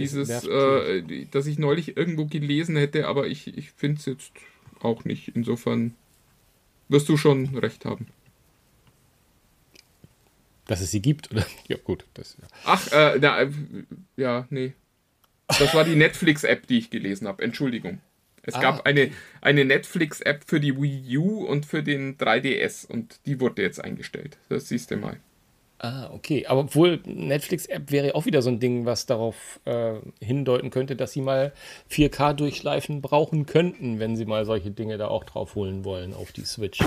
Dieses, 0.00 0.46
äh, 0.46 1.26
dass 1.30 1.46
ich 1.46 1.58
neulich 1.58 1.96
irgendwo 1.96 2.26
gelesen 2.26 2.76
hätte, 2.76 3.06
aber 3.06 3.26
ich, 3.26 3.56
ich 3.56 3.70
finde 3.70 3.98
es 3.98 4.06
jetzt 4.06 4.32
auch 4.80 5.04
nicht. 5.04 5.28
Insofern 5.34 5.94
wirst 6.88 7.08
du 7.08 7.16
schon 7.16 7.56
recht 7.56 7.84
haben 7.84 8.06
dass 10.70 10.80
es 10.80 10.90
sie 10.90 11.02
gibt. 11.02 11.30
Oder? 11.32 11.44
Ja, 11.68 11.76
gut. 11.82 12.04
Das, 12.14 12.36
ja. 12.40 12.46
Ach, 12.64 12.92
äh, 12.92 13.18
na, 13.20 13.48
ja, 14.16 14.46
nee. 14.50 14.72
Das 15.48 15.74
war 15.74 15.84
die 15.84 15.96
Netflix-App, 15.96 16.66
die 16.68 16.78
ich 16.78 16.90
gelesen 16.90 17.26
habe. 17.26 17.42
Entschuldigung. 17.42 18.00
Es 18.42 18.54
ah, 18.54 18.60
gab 18.60 18.86
eine, 18.86 19.10
eine 19.40 19.64
Netflix-App 19.64 20.44
für 20.46 20.60
die 20.60 20.80
Wii 20.80 21.18
U 21.18 21.44
und 21.44 21.66
für 21.66 21.82
den 21.82 22.16
3DS 22.16 22.86
und 22.86 23.20
die 23.26 23.40
wurde 23.40 23.62
jetzt 23.62 23.82
eingestellt. 23.82 24.38
Das 24.48 24.68
siehst 24.68 24.90
du 24.90 24.96
mal. 24.96 25.16
Ah, 25.82 26.10
okay. 26.12 26.44
Aber 26.46 26.60
obwohl 26.60 27.00
Netflix-App 27.06 27.90
wäre 27.90 28.14
auch 28.14 28.26
wieder 28.26 28.42
so 28.42 28.50
ein 28.50 28.60
Ding, 28.60 28.84
was 28.84 29.06
darauf 29.06 29.60
äh, 29.64 29.94
hindeuten 30.20 30.68
könnte, 30.68 30.94
dass 30.94 31.12
sie 31.12 31.22
mal 31.22 31.54
4K-Durchschleifen 31.90 33.00
brauchen 33.00 33.46
könnten, 33.46 33.98
wenn 33.98 34.14
sie 34.14 34.26
mal 34.26 34.44
solche 34.44 34.70
Dinge 34.70 34.98
da 34.98 35.08
auch 35.08 35.24
drauf 35.24 35.54
holen 35.54 35.86
wollen 35.86 36.12
auf 36.12 36.32
die 36.32 36.44
Switch. 36.44 36.80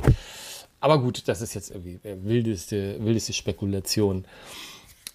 Aber 0.80 1.02
gut, 1.02 1.28
das 1.28 1.42
ist 1.42 1.56
jetzt 1.56 1.72
irgendwie 1.72 2.00
wildeste, 2.04 3.04
wildeste 3.04 3.34
Spekulation. 3.34 4.26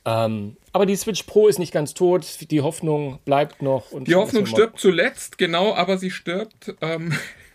Ähm, 0.05 0.57
aber 0.73 0.85
die 0.85 0.97
Switch 0.97 1.23
Pro 1.23 1.47
ist 1.47 1.61
nicht 1.61 1.73
ganz 1.73 1.95
tot. 1.95 2.27
Die 2.51 2.63
Hoffnung 2.63 3.21
bleibt 3.25 3.63
noch. 3.63 3.85
die 3.93 4.15
Hoffnung 4.17 4.47
stirbt 4.47 4.81
zuletzt, 4.81 5.39
genau, 5.39 5.75
aber 5.75 5.99
sie 5.99 6.11
stirbt. 6.11 6.75
Ähm. 6.81 7.13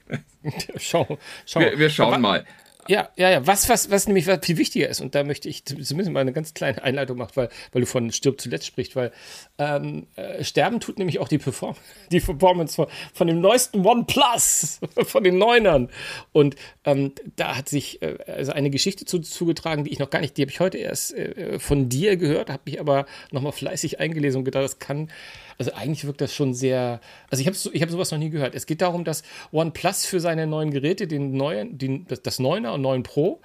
schau, 0.78 1.18
schau. 1.46 1.60
Wir, 1.60 1.78
wir 1.80 1.90
schauen 1.90 2.22
mal. 2.22 2.46
Ja, 2.88 3.10
ja, 3.16 3.30
ja. 3.30 3.48
Was, 3.48 3.70
was, 3.70 3.90
was 3.92 4.08
nämlich 4.08 4.26
viel 4.42 4.58
wichtiger 4.58 4.90
ist, 4.90 5.02
und 5.02 5.16
da 5.16 5.24
möchte 5.24 5.48
ich 5.48 5.66
zumindest 5.66 6.12
mal 6.12 6.20
eine 6.20 6.34
ganz 6.34 6.54
kleine 6.54 6.84
Einleitung 6.84 7.18
machen, 7.18 7.32
weil, 7.36 7.50
weil 7.72 7.82
du 7.82 7.88
von 7.88 8.12
Stirb 8.12 8.42
zuletzt 8.42 8.66
sprichst, 8.66 8.96
weil 8.96 9.12
ähm, 9.58 10.08
äh, 10.16 10.44
sterben 10.44 10.80
tut 10.80 11.00
nämlich 11.00 11.20
auch 11.20 11.28
die, 11.28 11.38
Perform 11.38 11.76
die 12.12 12.20
Performance 12.20 12.76
von, 12.76 12.88
von 13.14 13.28
dem 13.28 13.40
neuesten 13.40 13.86
OnePlus, 13.86 14.80
von 15.06 15.24
den 15.24 15.38
Neunern. 15.38 15.90
Und 16.32 16.56
ähm, 16.84 17.14
da 17.36 17.58
hat 17.58 17.70
sich 17.70 18.02
äh, 18.02 18.18
also 18.28 18.52
eine 18.52 18.70
Geschichte 18.70 19.06
zu, 19.06 19.20
zugetragen, 19.20 19.86
die 19.86 19.92
ich 19.92 20.00
noch 20.00 20.10
gar 20.10 20.20
nicht, 20.20 20.38
die 20.38 20.42
habe 20.42 20.52
ich 20.52 20.60
heute 20.60 20.78
erst 20.78 21.14
äh, 21.14 21.60
von 21.60 21.90
dir 21.90 22.18
gehört, 22.18 22.50
habe 22.50 22.64
mich 22.66 22.80
aber 22.80 23.06
nochmal 23.32 23.54
fleißig 23.54 24.00
eingelesen 24.00 24.40
und 24.40 24.46
gedacht, 24.46 24.64
das 24.64 24.80
kann 24.80 25.10
also 25.58 25.74
eigentlich 25.74 26.06
wirkt 26.06 26.22
das 26.22 26.34
schon 26.34 26.54
sehr. 26.54 27.00
Also 27.30 27.42
ich 27.42 27.48
habe 27.48 27.58
ich 27.76 27.82
hab 27.82 27.90
sowas 27.90 28.12
noch 28.12 28.18
nie 28.18 28.30
gehört. 28.30 28.56
Es 28.56 28.66
geht 28.66 28.82
darum, 28.82 29.04
dass 29.04 29.24
OnePlus 29.52 30.06
für 30.06 30.20
seine 30.20 30.48
neuen 30.48 30.72
Geräte, 30.72 31.08
den 31.08 31.34
neuen, 31.34 31.78
den, 31.78 32.08
das, 32.08 32.22
das 32.22 32.40
9er 32.40 32.72
und 32.72 32.82
9 32.82 33.04
Pro, 33.04 33.42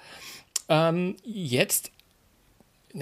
ähm, 0.69 1.15
jetzt 1.23 1.91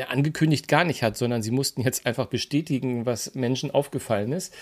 angekündigt 0.07 0.67
gar 0.67 0.83
nicht 0.83 1.01
hat, 1.01 1.17
sondern 1.17 1.41
sie 1.41 1.51
mussten 1.51 1.81
jetzt 1.81 2.05
einfach 2.05 2.27
bestätigen, 2.27 3.05
was 3.05 3.35
Menschen 3.35 3.71
aufgefallen 3.71 4.33
ist, 4.33 4.53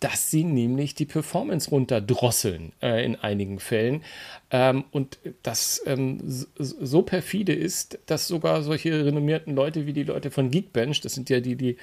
dass 0.00 0.30
sie 0.30 0.44
nämlich 0.44 0.94
die 0.94 1.06
Performance 1.06 1.70
runterdrosseln 1.70 2.72
äh, 2.82 3.04
in 3.04 3.16
einigen 3.16 3.60
Fällen. 3.60 4.02
Ähm, 4.50 4.84
und 4.90 5.18
das 5.42 5.82
ähm, 5.86 6.18
so 6.58 7.02
perfide 7.02 7.54
ist, 7.54 7.98
dass 8.06 8.28
sogar 8.28 8.62
solche 8.62 9.04
renommierten 9.06 9.54
Leute 9.54 9.86
wie 9.86 9.94
die 9.94 10.04
Leute 10.04 10.30
von 10.30 10.50
Geekbench, 10.50 11.00
das 11.00 11.14
sind 11.14 11.30
ja 11.30 11.40
die, 11.40 11.56
die 11.56 11.76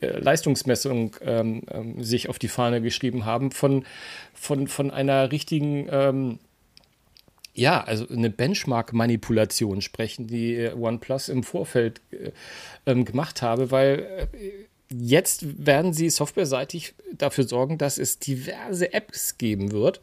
äh, 0.00 0.18
Leistungsmessung 0.18 1.16
ähm, 1.22 1.62
ähm, 1.70 2.02
sich 2.02 2.28
auf 2.28 2.38
die 2.38 2.48
Fahne 2.48 2.82
geschrieben 2.82 3.24
haben, 3.24 3.52
von, 3.52 3.84
von, 4.34 4.66
von 4.66 4.90
einer 4.90 5.30
richtigen 5.30 5.86
ähm, 5.90 6.38
ja, 7.54 7.82
also 7.82 8.08
eine 8.08 8.30
Benchmark-Manipulation 8.30 9.82
sprechen, 9.82 10.26
die 10.26 10.54
äh, 10.54 10.74
OnePlus 10.74 11.28
im 11.28 11.42
Vorfeld 11.42 12.00
äh, 12.10 12.32
ähm, 12.86 13.04
gemacht 13.04 13.42
habe, 13.42 13.70
weil 13.70 14.28
äh, 14.32 14.48
jetzt 14.92 15.66
werden 15.66 15.92
sie 15.92 16.10
softwareseitig 16.10 16.94
dafür 17.12 17.44
sorgen, 17.44 17.78
dass 17.78 17.98
es 17.98 18.18
diverse 18.18 18.92
Apps 18.92 19.38
geben 19.38 19.72
wird. 19.72 20.00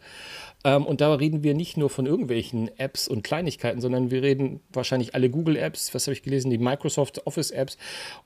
Ähm, 0.64 0.86
und 0.86 1.02
da 1.02 1.14
reden 1.14 1.44
wir 1.44 1.54
nicht 1.54 1.78
nur 1.78 1.90
von 1.90 2.06
irgendwelchen 2.06 2.70
Apps 2.78 3.08
und 3.08 3.24
Kleinigkeiten, 3.24 3.82
sondern 3.82 4.12
wir 4.12 4.22
reden 4.22 4.60
wahrscheinlich 4.72 5.16
alle 5.16 5.30
Google-Apps, 5.30 5.94
was 5.96 6.06
habe 6.06 6.14
ich 6.14 6.24
gelesen, 6.24 6.52
die 6.52 6.58
Microsoft 6.58 7.26
Office-Apps 7.26 7.78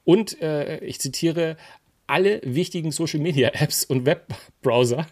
und 0.04 0.42
äh, 0.42 0.80
ich 0.80 1.00
zitiere 1.00 1.58
alle 2.14 2.42
wichtigen 2.44 2.92
Social 2.92 3.20
Media 3.20 3.50
Apps 3.54 3.84
und 3.84 4.06
Webbrowser 4.06 5.08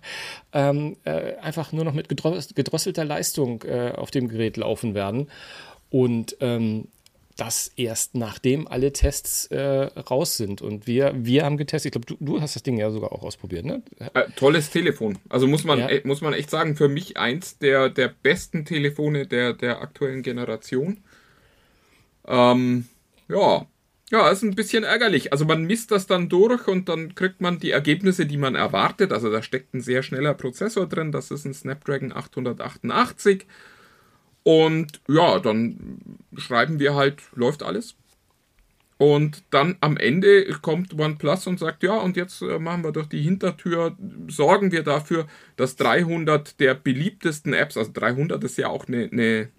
ähm, 0.54 0.98
äh, 1.04 1.34
einfach 1.38 1.72
nur 1.72 1.84
noch 1.84 1.94
mit 1.94 2.08
gedrosselter 2.08 3.06
Leistung 3.06 3.64
äh, 3.64 3.94
auf 3.96 4.12
dem 4.12 4.28
Gerät 4.28 4.56
laufen 4.56 4.94
werden. 4.94 5.28
Und 5.90 6.38
ähm, 6.42 6.90
das 7.38 7.72
erst 7.76 8.14
nachdem 8.14 8.68
alle 8.68 8.94
Tests 8.94 9.48
äh, 9.48 9.60
raus 9.60 10.38
sind. 10.38 10.62
Und 10.62 10.86
wir, 10.86 11.14
wir 11.16 11.44
haben 11.44 11.58
getestet, 11.58 11.88
ich 11.88 11.92
glaube, 11.94 12.06
du, 12.06 12.24
du, 12.24 12.40
hast 12.40 12.56
das 12.56 12.62
Ding 12.62 12.78
ja 12.78 12.92
sogar 12.92 13.12
auch 13.12 13.24
ausprobiert, 13.24 13.66
ne? 13.66 13.82
Äh, 14.14 14.26
tolles 14.36 14.70
Telefon. 14.70 15.18
Also 15.28 15.48
muss 15.48 15.64
man, 15.64 15.80
ja. 15.80 15.90
äh, 15.90 16.02
muss 16.04 16.22
man 16.22 16.34
echt 16.34 16.52
sagen, 16.52 16.76
für 16.76 16.88
mich 16.88 17.18
eins 17.18 17.58
der, 17.58 17.90
der 17.90 18.10
besten 18.10 18.64
Telefone 18.64 19.26
der, 19.26 19.54
der 19.54 19.82
aktuellen 19.82 20.22
Generation. 20.22 20.98
Ähm, 22.28 22.86
ja, 23.28 23.66
ja, 24.12 24.30
ist 24.30 24.44
ein 24.44 24.56
bisschen 24.56 24.84
ärgerlich. 24.84 25.32
Also 25.32 25.46
man 25.46 25.64
misst 25.64 25.90
das 25.90 26.06
dann 26.06 26.28
durch 26.28 26.68
und 26.68 26.90
dann 26.90 27.16
kriegt 27.16 27.40
man 27.40 27.60
die 27.60 27.72
Ergebnisse, 27.72 28.26
die 28.26 28.38
man 28.38 28.56
erwartet. 28.56 29.14
Also 29.14 29.32
da 29.32 29.42
steckt 29.42 29.74
ein 29.74 29.82
sehr 29.82 30.04
schneller 30.04 30.34
Prozessor 30.34 30.86
drin. 30.86 31.14
Das 31.14 31.32
ist 31.32 31.46
ein 31.46 31.54
Snapdragon 31.54 32.12
888. 32.12 33.46
Und 34.44 35.02
ja, 35.08 35.40
dann 35.40 36.02
schreiben 36.36 36.80
wir 36.80 36.94
halt, 36.96 37.22
läuft 37.36 37.64
alles. 37.64 37.96
Und 38.98 39.44
dann 39.50 39.78
am 39.80 39.96
Ende 39.98 40.46
kommt 40.62 40.94
OnePlus 41.00 41.48
und 41.48 41.58
sagt, 41.58 41.82
ja, 41.82 41.94
und 41.94 42.18
jetzt 42.18 42.42
äh, 42.42 42.60
machen 42.60 42.84
wir 42.84 42.92
durch 42.92 43.08
die 43.08 43.22
Hintertür, 43.22 43.98
sorgen 44.28 44.72
wir 44.72 44.84
dafür, 44.84 45.26
dass 45.56 45.76
300 45.78 46.60
der 46.60 46.76
beliebtesten 46.76 47.54
Apps, 47.54 47.78
also 47.78 47.92
300 47.94 48.44
ist 48.44 48.60
ja 48.60 48.68
auch 48.68 48.88
eine, 48.88 49.10
eine 49.12 49.50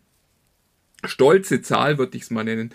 stolze 1.05 1.61
Zahl, 1.61 1.99
würde 1.99 2.17
ich 2.17 2.23
es 2.23 2.31
mal 2.31 2.45
nennen, 2.45 2.73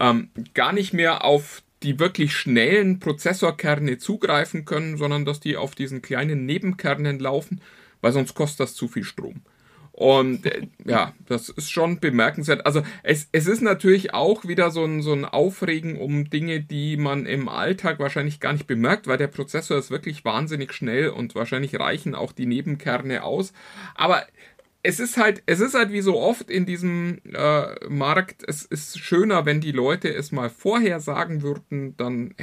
ähm, 0.00 0.30
gar 0.54 0.72
nicht 0.72 0.92
mehr 0.92 1.24
auf 1.24 1.62
die 1.82 1.98
wirklich 1.98 2.34
schnellen 2.34 2.98
Prozessorkerne 2.98 3.98
zugreifen 3.98 4.64
können, 4.64 4.96
sondern 4.96 5.24
dass 5.24 5.40
die 5.40 5.56
auf 5.56 5.74
diesen 5.74 6.02
kleinen 6.02 6.44
Nebenkernen 6.44 7.18
laufen, 7.18 7.60
weil 8.00 8.12
sonst 8.12 8.34
kostet 8.34 8.60
das 8.60 8.74
zu 8.74 8.88
viel 8.88 9.04
Strom. 9.04 9.42
Und 9.92 10.46
äh, 10.46 10.68
ja, 10.86 11.12
das 11.26 11.50
ist 11.50 11.70
schon 11.70 12.00
bemerkenswert. 12.00 12.64
Also 12.64 12.82
es, 13.02 13.28
es 13.32 13.46
ist 13.46 13.60
natürlich 13.60 14.14
auch 14.14 14.46
wieder 14.46 14.70
so 14.70 14.82
ein, 14.82 15.02
so 15.02 15.12
ein 15.12 15.26
Aufregen 15.26 15.98
um 15.98 16.30
Dinge, 16.30 16.60
die 16.60 16.96
man 16.96 17.26
im 17.26 17.50
Alltag 17.50 17.98
wahrscheinlich 17.98 18.40
gar 18.40 18.54
nicht 18.54 18.66
bemerkt, 18.66 19.08
weil 19.08 19.18
der 19.18 19.26
Prozessor 19.26 19.76
ist 19.76 19.90
wirklich 19.90 20.24
wahnsinnig 20.24 20.72
schnell 20.72 21.10
und 21.10 21.34
wahrscheinlich 21.34 21.78
reichen 21.78 22.14
auch 22.14 22.32
die 22.32 22.46
Nebenkerne 22.46 23.22
aus. 23.24 23.52
Aber 23.94 24.24
es 24.82 25.00
ist 25.00 25.16
halt, 25.16 25.42
es 25.46 25.60
ist 25.60 25.74
halt 25.74 25.92
wie 25.92 26.00
so 26.00 26.18
oft 26.18 26.50
in 26.50 26.64
diesem 26.64 27.18
äh, 27.32 27.88
Markt, 27.88 28.42
es 28.46 28.64
ist 28.64 28.98
schöner, 28.98 29.44
wenn 29.44 29.60
die 29.60 29.72
Leute 29.72 30.12
es 30.12 30.32
mal 30.32 30.48
vorher 30.48 31.00
sagen 31.00 31.42
würden, 31.42 31.96
dann 31.96 32.34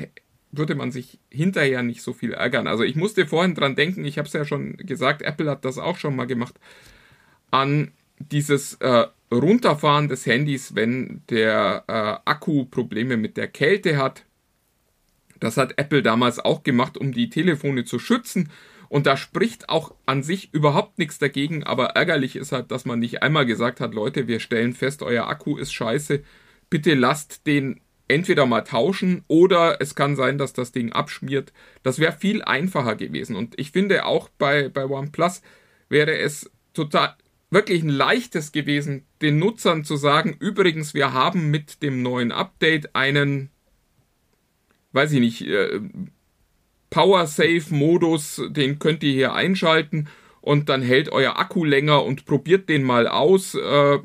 würde 0.52 0.76
man 0.76 0.91
sich 0.91 1.19
hinterher 1.30 1.84
nicht 1.84 2.02
so 2.02 2.13
viel 2.13 2.34
ärgern. 2.34 2.67
Also 2.67 2.84
ich 2.84 2.95
musste 2.95 3.26
vorhin 3.26 3.56
dran 3.56 3.76
denken, 3.76 4.06
ich 4.06 4.17
habe 4.17 4.28
es 4.28 4.34
ja 4.34 4.45
schon 4.45 4.78
gesagt, 4.78 5.21
Apple 5.21 5.50
hat 5.50 5.65
das 5.65 5.78
auch 5.78 5.97
schon 5.97 6.15
mal 6.15 6.28
gemacht, 6.28 6.56
an 7.52 7.91
dieses 8.19 8.76
äh, 8.76 9.08
Runterfahren 9.32 10.08
des 10.08 10.26
Handys, 10.26 10.76
wenn 10.76 11.21
der 11.30 11.84
äh, 11.88 12.30
Akku 12.30 12.65
Probleme 12.65 13.17
mit 13.17 13.38
der 13.38 13.47
Kälte 13.47 13.97
hat. 13.97 14.26
Das 15.39 15.58
hat 15.58 15.78
Apple 15.78 16.02
damals 16.02 16.39
auch 16.39 16.63
gemacht, 16.63 16.97
um 16.97 17.12
die 17.12 17.30
Telefone 17.30 17.86
zu 17.86 18.00
schützen. 18.00 18.50
Und 18.89 19.06
da 19.06 19.17
spricht 19.17 19.69
auch 19.69 19.95
an 20.06 20.23
sich 20.23 20.54
überhaupt 20.54 20.97
nichts 20.97 21.19
dagegen, 21.19 21.63
aber 21.63 21.88
ärgerlich 21.89 22.36
ist 22.36 22.52
halt, 22.52 22.71
dass 22.71 22.86
man 22.86 23.00
nicht 23.00 23.21
einmal 23.23 23.45
gesagt 23.45 23.80
hat, 23.80 23.93
Leute, 23.93 24.28
wir 24.28 24.39
stellen 24.39 24.73
fest, 24.73 25.04
euer 25.04 25.28
Akku 25.28 25.58
ist 25.58 25.73
scheiße, 25.73 26.23
bitte 26.69 26.93
lasst 26.93 27.47
den 27.47 27.82
entweder 28.08 28.45
mal 28.45 28.62
tauschen 28.62 29.23
oder 29.28 29.82
es 29.82 29.95
kann 29.95 30.15
sein, 30.15 30.38
dass 30.38 30.54
das 30.54 30.71
Ding 30.71 30.93
abschmiert. 30.93 31.52
Das 31.84 32.00
wäre 32.00 32.13
viel 32.13 32.41
einfacher 32.41 32.95
gewesen. 32.95 33.36
Und 33.36 33.60
ich 33.60 33.71
finde 33.71 34.06
auch 34.06 34.30
bei, 34.38 34.69
bei 34.69 34.86
OnePlus 34.86 35.41
wäre 35.89 36.17
es 36.17 36.50
total 36.73 37.15
wirklich 37.50 37.84
ein 37.84 37.89
leichtes 37.89 38.52
gewesen, 38.52 39.06
den 39.21 39.39
Nutzern 39.39 39.84
zu 39.84 39.95
sagen, 39.95 40.36
übrigens, 40.39 40.93
wir 40.93 41.13
haben 41.13 41.50
mit 41.50 41.82
dem 41.82 42.02
neuen 42.02 42.32
Update 42.32 42.95
einen, 42.95 43.50
weiß 44.91 45.13
ich 45.13 45.19
nicht, 45.19 45.41
äh, 45.43 45.80
Power-Save-Modus, 46.89 48.41
den 48.50 48.80
könnt 48.80 49.04
ihr 49.04 49.13
hier 49.13 49.34
einschalten 49.34 50.08
und 50.41 50.69
dann 50.69 50.82
hält 50.82 51.10
euer 51.10 51.38
Akku 51.38 51.65
länger 51.65 52.04
und 52.04 52.26
probiert 52.26 52.69
den 52.69 52.84
mal 52.84 53.08
aus. 53.08 53.56
Äh, 53.56 54.00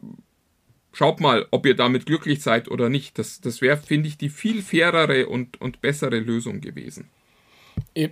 schaut 0.92 1.20
mal, 1.20 1.46
ob 1.50 1.66
ihr 1.66 1.76
damit 1.76 2.06
glücklich 2.06 2.42
seid 2.42 2.68
oder 2.68 2.88
nicht. 2.88 3.18
Das, 3.18 3.40
das 3.40 3.60
wäre, 3.60 3.76
finde 3.76 4.08
ich, 4.08 4.18
die 4.18 4.28
viel 4.28 4.62
fairere 4.62 5.28
und, 5.28 5.60
und 5.60 5.80
bessere 5.80 6.18
Lösung 6.18 6.60
gewesen. 6.60 7.08
Äh, 7.94 8.08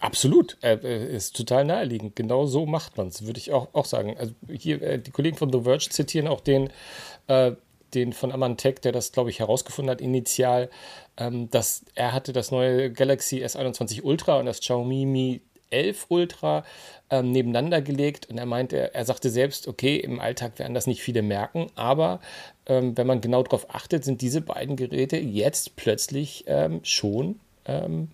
absolut, 0.00 0.58
äh, 0.62 1.16
ist 1.16 1.34
total 1.36 1.64
naheliegend. 1.64 2.14
Genau 2.14 2.46
so 2.46 2.66
macht 2.66 2.96
man 2.96 3.08
es, 3.08 3.24
würde 3.26 3.38
ich 3.38 3.52
auch, 3.52 3.68
auch 3.72 3.86
sagen. 3.86 4.16
Also 4.18 4.34
hier, 4.48 4.98
die 4.98 5.10
Kollegen 5.10 5.36
von 5.36 5.52
The 5.52 5.62
Verge 5.62 5.88
zitieren 5.90 6.28
auch 6.28 6.40
den, 6.40 6.70
äh, 7.28 7.52
den 7.96 8.12
von 8.12 8.30
Amantech, 8.30 8.80
der 8.80 8.92
das, 8.92 9.10
glaube 9.12 9.30
ich, 9.30 9.40
herausgefunden 9.40 9.90
hat, 9.90 10.00
initial, 10.00 10.70
ähm, 11.16 11.50
dass 11.50 11.84
er 11.94 12.12
hatte 12.12 12.32
das 12.32 12.50
neue 12.50 12.92
Galaxy 12.92 13.44
S21 13.44 14.02
Ultra 14.02 14.38
und 14.38 14.46
das 14.46 14.60
Xiaomi 14.60 15.06
Mi 15.06 15.40
11 15.70 16.06
Ultra 16.10 16.64
ähm, 17.10 17.32
nebeneinander 17.32 17.82
gelegt. 17.82 18.26
Und 18.26 18.38
er 18.38 18.46
meinte, 18.46 18.94
er 18.94 19.04
sagte 19.04 19.30
selbst, 19.30 19.66
okay, 19.66 19.96
im 19.96 20.20
Alltag 20.20 20.58
werden 20.58 20.74
das 20.74 20.86
nicht 20.86 21.02
viele 21.02 21.22
merken, 21.22 21.68
aber 21.74 22.20
ähm, 22.66 22.96
wenn 22.96 23.06
man 23.06 23.20
genau 23.20 23.42
darauf 23.42 23.74
achtet, 23.74 24.04
sind 24.04 24.20
diese 24.20 24.40
beiden 24.40 24.76
Geräte 24.76 25.16
jetzt 25.16 25.76
plötzlich 25.76 26.44
ähm, 26.46 26.80
schon 26.82 27.40
ähm, 27.64 28.08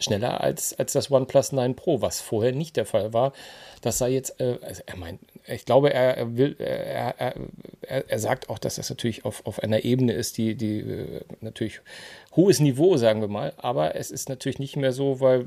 schneller 0.00 0.40
als, 0.40 0.78
als 0.78 0.92
das 0.92 1.10
OnePlus 1.10 1.52
9 1.52 1.74
Pro, 1.76 2.00
was 2.00 2.20
vorher 2.20 2.52
nicht 2.52 2.76
der 2.76 2.86
Fall 2.86 3.12
war. 3.12 3.32
Das 3.80 3.98
sei 3.98 4.10
jetzt, 4.10 4.40
äh, 4.40 4.58
also 4.62 4.82
er 4.86 4.96
meint, 4.96 5.20
ich 5.46 5.64
glaube, 5.64 5.92
er, 5.92 6.36
will, 6.36 6.56
er, 6.58 7.14
er, 7.18 8.10
er, 8.10 8.18
sagt 8.18 8.48
auch, 8.48 8.58
dass 8.58 8.76
das 8.76 8.90
natürlich 8.90 9.24
auf, 9.24 9.46
auf 9.46 9.62
einer 9.62 9.84
Ebene 9.84 10.12
ist, 10.12 10.38
die, 10.38 10.54
die 10.54 10.80
äh, 10.80 11.20
natürlich 11.40 11.80
hohes 12.34 12.60
Niveau, 12.60 12.96
sagen 12.96 13.20
wir 13.20 13.28
mal, 13.28 13.52
aber 13.56 13.94
es 13.94 14.10
ist 14.10 14.28
natürlich 14.28 14.58
nicht 14.58 14.76
mehr 14.76 14.92
so, 14.92 15.20
weil 15.20 15.46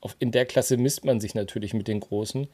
auf, 0.00 0.16
in 0.18 0.32
der 0.32 0.46
Klasse 0.46 0.76
misst 0.76 1.04
man 1.04 1.20
sich 1.20 1.34
natürlich 1.34 1.74
mit 1.74 1.88
den 1.88 2.00
Großen. 2.00 2.42
Und 2.42 2.50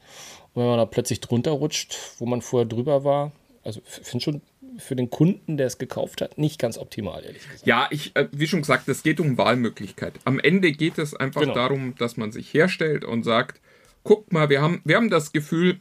wenn 0.55 0.65
man 0.65 0.77
da 0.77 0.85
plötzlich 0.85 1.21
drunter 1.21 1.51
rutscht, 1.51 1.97
wo 2.19 2.25
man 2.25 2.41
vorher 2.41 2.67
drüber 2.67 3.03
war, 3.03 3.31
also 3.63 3.81
finde 3.85 4.23
schon 4.23 4.41
für 4.79 4.95
den 4.95 5.09
Kunden, 5.09 5.57
der 5.57 5.67
es 5.67 5.77
gekauft 5.77 6.21
hat, 6.21 6.37
nicht 6.37 6.59
ganz 6.59 6.77
optimal, 6.77 7.23
ehrlich 7.23 7.43
gesagt. 7.43 7.67
Ja, 7.67 7.87
ich, 7.91 8.15
äh, 8.15 8.27
wie 8.31 8.47
schon 8.47 8.61
gesagt, 8.61 8.87
es 8.87 9.03
geht 9.03 9.19
um 9.19 9.37
Wahlmöglichkeit. 9.37 10.13
Am 10.25 10.39
Ende 10.39 10.71
geht 10.71 10.97
es 10.97 11.13
einfach 11.13 11.41
genau. 11.41 11.53
darum, 11.53 11.95
dass 11.95 12.17
man 12.17 12.31
sich 12.31 12.53
herstellt 12.53 13.05
und 13.05 13.23
sagt, 13.23 13.61
guckt 14.03 14.31
mal, 14.31 14.49
wir 14.49 14.61
haben, 14.61 14.81
wir 14.85 14.95
haben 14.95 15.09
das 15.09 15.31
Gefühl, 15.31 15.79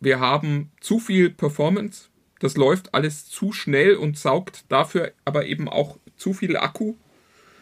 wir 0.00 0.20
haben 0.20 0.70
zu 0.80 0.98
viel 0.98 1.30
Performance, 1.30 2.08
das 2.40 2.56
läuft 2.56 2.94
alles 2.94 3.26
zu 3.26 3.52
schnell 3.52 3.96
und 3.96 4.18
saugt 4.18 4.64
dafür 4.68 5.12
aber 5.24 5.46
eben 5.46 5.68
auch 5.68 5.98
zu 6.16 6.32
viel 6.32 6.56
Akku. 6.56 6.94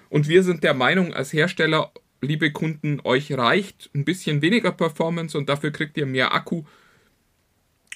Und 0.08 0.28
wir 0.28 0.42
sind 0.42 0.64
der 0.64 0.74
Meinung 0.74 1.12
als 1.12 1.32
Hersteller, 1.32 1.92
liebe 2.20 2.52
Kunden, 2.52 3.00
euch 3.04 3.32
reicht 3.36 3.90
ein 3.94 4.04
bisschen 4.04 4.40
weniger 4.40 4.72
Performance 4.72 5.36
und 5.36 5.48
dafür 5.48 5.70
kriegt 5.70 5.96
ihr 5.96 6.06
mehr 6.06 6.32
Akku 6.32 6.62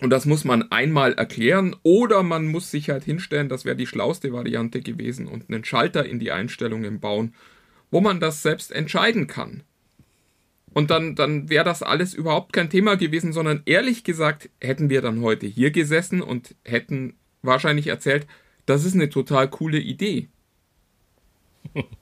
und 0.02 0.10
das 0.10 0.26
muss 0.26 0.44
man 0.44 0.70
einmal 0.72 1.12
erklären 1.14 1.76
oder 1.84 2.24
man 2.24 2.48
muss 2.48 2.72
sich 2.72 2.90
halt 2.90 3.04
hinstellen, 3.04 3.48
das 3.48 3.64
wäre 3.64 3.76
die 3.76 3.86
schlauste 3.86 4.32
Variante 4.32 4.80
gewesen 4.80 5.28
und 5.28 5.48
einen 5.48 5.64
Schalter 5.64 6.04
in 6.04 6.18
die 6.18 6.32
Einstellungen 6.32 6.98
bauen, 6.98 7.34
wo 7.92 8.00
man 8.00 8.18
das 8.18 8.42
selbst 8.42 8.72
entscheiden 8.72 9.28
kann. 9.28 9.62
Und 10.74 10.90
dann, 10.90 11.14
dann 11.14 11.50
wäre 11.50 11.64
das 11.64 11.84
alles 11.84 12.14
überhaupt 12.14 12.52
kein 12.52 12.68
Thema 12.68 12.96
gewesen, 12.96 13.32
sondern 13.32 13.62
ehrlich 13.64 14.02
gesagt 14.02 14.50
hätten 14.60 14.90
wir 14.90 15.02
dann 15.02 15.20
heute 15.20 15.46
hier 15.46 15.70
gesessen 15.70 16.20
und 16.20 16.56
hätten 16.64 17.14
wahrscheinlich 17.42 17.86
erzählt, 17.86 18.26
das 18.66 18.84
ist 18.84 18.94
eine 18.94 19.08
total 19.08 19.48
coole 19.48 19.78
Idee. 19.78 20.28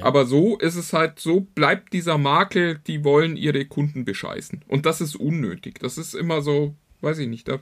Aber 0.00 0.24
so 0.26 0.56
ist 0.58 0.76
es 0.76 0.92
halt, 0.92 1.18
so 1.18 1.40
bleibt 1.40 1.92
dieser 1.92 2.18
Makel, 2.18 2.80
die 2.86 3.04
wollen 3.04 3.36
ihre 3.36 3.66
Kunden 3.66 4.04
bescheißen. 4.04 4.64
Und 4.68 4.86
das 4.86 5.00
ist 5.00 5.16
unnötig. 5.16 5.78
Das 5.80 5.98
ist 5.98 6.14
immer 6.14 6.40
so, 6.40 6.74
weiß 7.00 7.18
ich 7.18 7.28
nicht, 7.28 7.48
da 7.48 7.60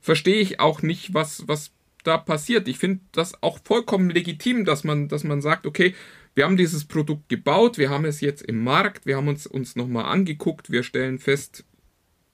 verstehe 0.00 0.40
ich 0.40 0.60
auch 0.60 0.82
nicht, 0.82 1.12
was, 1.14 1.46
was 1.46 1.72
da 2.04 2.16
passiert. 2.16 2.68
Ich 2.68 2.78
finde 2.78 3.00
das 3.12 3.42
auch 3.42 3.58
vollkommen 3.64 4.10
legitim, 4.10 4.64
dass 4.64 4.84
man, 4.84 5.08
dass 5.08 5.24
man 5.24 5.42
sagt, 5.42 5.66
okay, 5.66 5.94
wir 6.34 6.44
haben 6.44 6.56
dieses 6.56 6.84
Produkt 6.84 7.28
gebaut, 7.28 7.78
wir 7.78 7.90
haben 7.90 8.04
es 8.04 8.20
jetzt 8.20 8.42
im 8.42 8.62
Markt, 8.62 9.06
wir 9.06 9.16
haben 9.16 9.28
uns, 9.28 9.46
uns 9.46 9.76
nochmal 9.76 10.04
angeguckt, 10.04 10.70
wir 10.70 10.84
stellen 10.84 11.18
fest, 11.18 11.64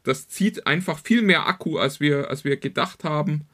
das 0.02 0.28
zieht 0.28 0.66
einfach 0.66 0.98
viel 0.98 1.22
mehr 1.22 1.46
Akku, 1.46 1.78
als 1.78 2.00
wir, 2.00 2.28
als 2.28 2.44
wir 2.44 2.58
gedacht 2.58 3.04
haben. 3.04 3.46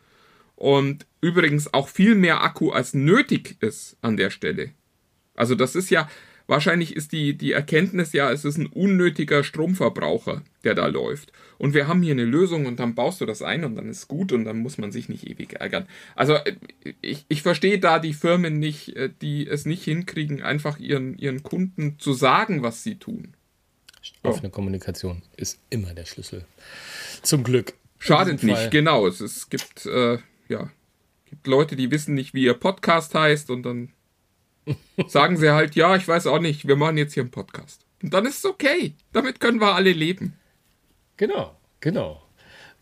Und 0.57 1.07
übrigens 1.21 1.73
auch 1.73 1.89
viel 1.89 2.17
mehr 2.17 2.43
Akku, 2.43 2.71
als 2.71 2.93
nötig 2.93 3.57
ist 3.61 3.97
an 4.03 4.17
der 4.17 4.31
Stelle. 4.31 4.73
Also 5.41 5.55
das 5.55 5.75
ist 5.75 5.89
ja, 5.89 6.07
wahrscheinlich 6.49 6.95
ist 6.95 7.13
die, 7.13 7.33
die 7.33 7.53
Erkenntnis 7.53 8.13
ja, 8.13 8.31
es 8.31 8.45
ist 8.45 8.59
ein 8.59 8.67
unnötiger 8.67 9.43
Stromverbraucher, 9.43 10.43
der 10.65 10.75
da 10.75 10.87
läuft. 10.87 11.33
Und 11.57 11.73
wir 11.73 11.89
haben 11.89 12.03
hier 12.03 12.13
eine 12.13 12.27
Lösung 12.27 12.67
und 12.67 12.79
dann 12.79 12.95
baust 12.95 13.23
du 13.23 13.25
das 13.25 13.41
ein 13.41 13.65
und 13.65 13.75
dann 13.75 13.89
ist 13.89 14.07
gut 14.07 14.33
und 14.33 14.45
dann 14.45 14.59
muss 14.59 14.77
man 14.77 14.93
sich 14.93 15.09
nicht 15.09 15.27
ewig 15.27 15.55
ärgern. 15.55 15.87
Also 16.15 16.35
äh, 16.35 16.57
ich, 17.01 17.25
ich 17.29 17.41
verstehe 17.41 17.79
da 17.79 18.01
die 18.01 18.13
Firmen 18.13 18.59
nicht, 18.59 18.95
äh, 18.97 19.09
die 19.23 19.47
es 19.47 19.65
nicht 19.65 19.83
hinkriegen, 19.83 20.43
einfach 20.43 20.79
ihren, 20.79 21.17
ihren 21.17 21.43
Kunden 21.43 21.99
zu 21.99 22.13
sagen, 22.13 22.63
was 22.63 22.83
sie 22.83 22.97
tun. 22.97 23.33
Offene 24.23 24.49
oh. 24.49 24.53
Kommunikation 24.53 25.23
ist 25.39 25.59
immer 25.71 25.95
der 25.95 26.05
Schlüssel. 26.05 26.45
Zum 27.23 27.45
Glück. 27.45 27.73
Schadet 27.99 28.43
nicht, 28.43 28.71
genau. 28.71 29.07
Es, 29.07 29.21
es 29.21 29.49
gibt, 29.49 29.87
äh, 29.87 30.19
ja, 30.51 30.71
gibt 31.25 31.47
Leute, 31.47 31.77
die 31.77 31.91
wissen 31.91 32.15
nicht, 32.15 32.35
wie 32.35 32.45
ihr 32.45 32.55
Podcast 32.55 33.15
heißt 33.15 33.49
und 33.49 33.63
dann 33.63 33.93
sagen 35.09 35.37
sie 35.37 35.51
halt, 35.51 35.75
ja, 35.75 35.97
ich 35.97 36.07
weiß 36.07 36.27
auch 36.27 36.41
nicht, 36.41 36.67
wir 36.67 36.77
machen 36.77 36.99
jetzt 36.99 37.15
hier 37.15 37.23
einen 37.23 37.31
Podcast. 37.31 37.85
Und 38.03 38.15
dann 38.15 38.27
ist 38.27 38.39
es 38.39 38.45
okay. 38.45 38.95
Damit 39.13 39.41
können 39.41 39.61
wir 39.61 39.75
alle 39.75 39.93
leben. 39.93 40.37
Genau, 41.17 41.57
genau. 41.81 42.23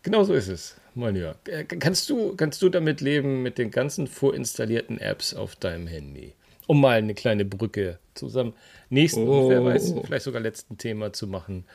Genau 0.01 0.23
so 0.23 0.33
ist 0.33 0.47
es, 0.47 0.75
mein 0.95 1.15
Jörg. 1.15 1.35
Äh, 1.47 1.65
kannst 1.65 2.09
du, 2.09 2.35
kannst 2.35 2.61
du 2.61 2.69
damit 2.69 3.01
leben 3.01 3.43
mit 3.43 3.57
den 3.57 3.69
ganzen 3.69 4.07
vorinstallierten 4.07 4.99
Apps 4.99 5.33
auf 5.33 5.55
deinem 5.55 5.87
Handy? 5.87 6.33
Um 6.67 6.79
mal 6.81 6.99
eine 6.99 7.15
kleine 7.15 7.45
Brücke 7.45 7.99
zusammen 8.13 8.53
nächsten 8.89 9.27
oh. 9.27 9.49
wer 9.49 9.63
weiß, 9.63 9.93
vielleicht 10.03 10.25
sogar 10.25 10.41
letzten 10.41 10.77
Thema 10.77 11.13
zu 11.13 11.27
machen. 11.27 11.65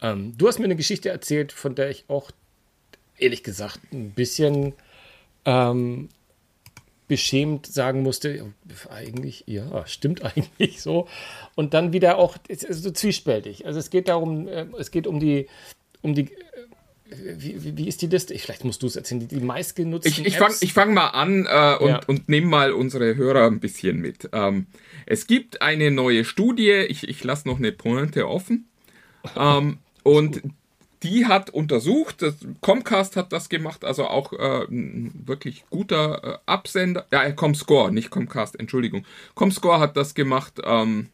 Ähm, 0.00 0.34
du 0.36 0.48
hast 0.48 0.58
mir 0.58 0.64
eine 0.64 0.76
Geschichte 0.76 1.08
erzählt, 1.08 1.52
von 1.52 1.74
der 1.74 1.90
ich 1.90 2.04
auch 2.08 2.30
ehrlich 3.18 3.42
gesagt 3.42 3.80
ein 3.92 4.10
bisschen 4.10 4.72
ähm, 5.44 6.08
beschämt 7.08 7.66
sagen 7.66 8.02
musste, 8.02 8.52
eigentlich, 8.90 9.44
ja, 9.46 9.86
stimmt 9.86 10.22
eigentlich 10.36 10.80
so. 10.80 11.08
Und 11.54 11.74
dann 11.74 11.92
wieder 11.92 12.18
auch 12.18 12.36
so 12.48 12.90
zwiespältig. 12.90 13.66
Also 13.66 13.78
es 13.78 13.90
geht 13.90 14.08
darum, 14.08 14.48
äh, 14.48 14.66
es 14.78 14.90
geht 14.90 15.06
um 15.06 15.20
die, 15.20 15.46
um 16.02 16.14
die, 16.14 16.22
äh, 16.22 17.34
wie, 17.36 17.76
wie 17.76 17.88
ist 17.88 18.02
die 18.02 18.06
Liste? 18.06 18.36
Vielleicht 18.38 18.64
musst 18.64 18.82
du 18.82 18.86
es 18.86 18.96
erzählen, 18.96 19.20
die, 19.20 19.26
die 19.26 19.40
meistgenutzten 19.40 20.24
Ich, 20.24 20.26
ich 20.26 20.38
fange 20.38 20.54
fang 20.54 20.94
mal 20.94 21.08
an 21.08 21.46
äh, 21.46 21.76
und, 21.82 21.88
ja. 21.88 22.00
und 22.06 22.28
nehme 22.28 22.46
mal 22.46 22.72
unsere 22.72 23.16
Hörer 23.16 23.46
ein 23.46 23.60
bisschen 23.60 23.98
mit. 24.00 24.30
Ähm, 24.32 24.66
es 25.06 25.26
gibt 25.26 25.62
eine 25.62 25.90
neue 25.90 26.24
Studie, 26.24 26.72
ich, 26.88 27.06
ich 27.06 27.22
lasse 27.22 27.46
noch 27.46 27.58
eine 27.58 27.72
Pointe 27.72 28.28
offen. 28.28 28.68
Ähm, 29.36 29.78
und 30.02 30.42
die 31.04 31.26
hat 31.26 31.50
untersucht, 31.50 32.22
das, 32.22 32.34
Comcast 32.62 33.14
hat 33.16 33.32
das 33.32 33.48
gemacht, 33.48 33.84
also 33.84 34.06
auch 34.06 34.32
äh, 34.32 34.64
ein 34.64 35.12
wirklich 35.26 35.64
guter 35.70 36.24
äh, 36.24 36.38
Absender, 36.46 37.06
ja, 37.12 37.30
Comscore, 37.30 37.92
nicht 37.92 38.10
Comcast, 38.10 38.58
Entschuldigung. 38.58 39.04
Comscore 39.34 39.78
hat 39.78 39.96
das 39.96 40.14
gemacht, 40.14 40.60
ähm, 40.64 41.10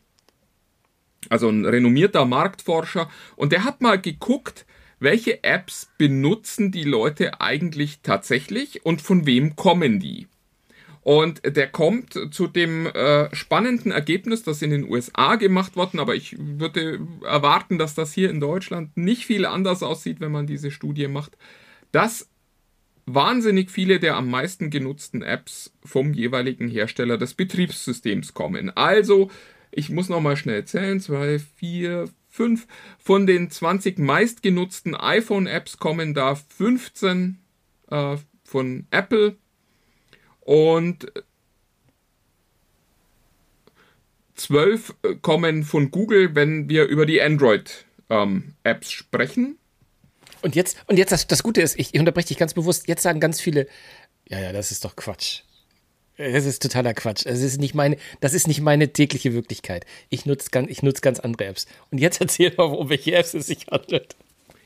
also 1.29 1.49
ein 1.49 1.67
renommierter 1.67 2.25
Marktforscher, 2.25 3.11
und 3.37 3.53
der 3.53 3.65
hat 3.65 3.81
mal 3.83 4.01
geguckt, 4.01 4.65
welche 5.01 5.43
Apps 5.43 5.91
benutzen 5.99 6.71
die 6.71 6.85
Leute 6.85 7.41
eigentlich 7.41 8.01
tatsächlich 8.03 8.87
und 8.87 9.03
von 9.03 9.27
wem 9.27 9.57
kommen 9.57 9.99
die. 9.99 10.29
Und 11.03 11.41
der 11.45 11.69
kommt 11.69 12.19
zu 12.31 12.47
dem 12.47 12.87
äh, 12.87 13.35
spannenden 13.35 13.91
Ergebnis, 13.91 14.43
das 14.43 14.61
in 14.61 14.71
den 14.71 14.89
USA 14.89 15.37
gemacht 15.37 15.77
worden, 15.77 15.99
aber 15.99 16.15
ich 16.15 16.37
würde 16.39 17.01
erwarten, 17.25 17.79
dass 17.79 17.95
das 17.95 18.13
hier 18.13 18.29
in 18.29 18.41
Deutschland 18.41 18.97
nicht 18.97 19.25
viel 19.25 19.47
anders 19.47 19.83
aussieht, 19.83 20.21
wenn 20.21 20.33
man 20.33 20.47
diese 20.47 20.71
Studie 20.71 21.09
macht, 21.09 21.39
dass 21.91 22.29
wahnsinnig 23.07 23.71
viele 23.71 23.99
der 23.99 24.17
am 24.17 24.29
meisten 24.29 24.71
genutzten 24.71 25.23
Apps 25.23 25.73
vom 25.85 26.13
jeweiligen 26.13 26.69
Hersteller 26.69 27.17
des 27.17 27.35
Betriebssystems 27.35 28.35
kommen. 28.35 28.71
Also, 28.77 29.31
ich 29.71 29.89
muss 29.91 30.09
nochmal 30.09 30.37
schnell 30.37 30.65
zählen, 30.65 31.01
zwei, 31.01 31.39
vier, 31.39 32.09
fünf. 32.29 32.67
Von 32.99 33.27
den 33.27 33.51
20 33.51 33.99
meistgenutzten 33.99 34.95
iPhone-Apps 34.95 35.79
kommen 35.79 36.15
da 36.15 36.35
15 36.35 37.39
äh, 37.91 38.17
von 38.45 38.87
Apple, 38.91 39.37
und 40.51 41.07
zwölf 44.35 44.97
kommen 45.23 45.63
von 45.63 45.93
Google, 45.93 46.35
wenn 46.35 46.69
wir 46.69 46.87
über 46.87 47.07
die 47.07 47.23
Android-Apps 47.23 47.87
ähm, 48.09 48.83
sprechen. 48.83 49.59
Und 50.43 50.57
jetzt, 50.57 50.77
und 50.89 50.97
jetzt 50.97 51.13
das, 51.13 51.29
das 51.29 51.45
Gute 51.45 51.63
ist, 51.63 51.79
ich, 51.79 51.95
ich 51.95 52.01
unterbreche 52.01 52.27
dich 52.27 52.37
ganz 52.37 52.55
bewusst, 52.55 52.89
jetzt 52.89 53.03
sagen 53.03 53.21
ganz 53.21 53.41
viele, 53.41 53.69
ja, 54.29 54.41
ja, 54.41 54.53
das 54.53 54.73
ist 54.73 54.85
doch 54.85 54.97
Quatsch. 54.97 55.43
Das 56.17 56.45
ist 56.45 56.61
totaler 56.61 56.95
Quatsch. 56.95 57.27
Das 57.27 57.39
ist 57.43 57.61
nicht 57.61 57.77
meine, 57.77 57.97
das 58.19 58.35
ist 58.35 58.49
nicht 58.49 58.61
meine 58.61 58.93
tägliche 58.93 59.33
Wirklichkeit. 59.33 59.87
Ich 60.09 60.27
nutze 60.27 60.51
ganz, 60.51 60.69
ich 60.69 60.81
ganz 61.01 61.21
andere 61.21 61.45
Apps. 61.45 61.67
Und 61.93 61.99
jetzt 61.99 62.21
erzähl 62.21 62.53
mal, 62.57 62.65
um 62.65 62.89
welche 62.89 63.15
Apps 63.15 63.35
es 63.35 63.47
sich 63.47 63.69
handelt. 63.71 64.17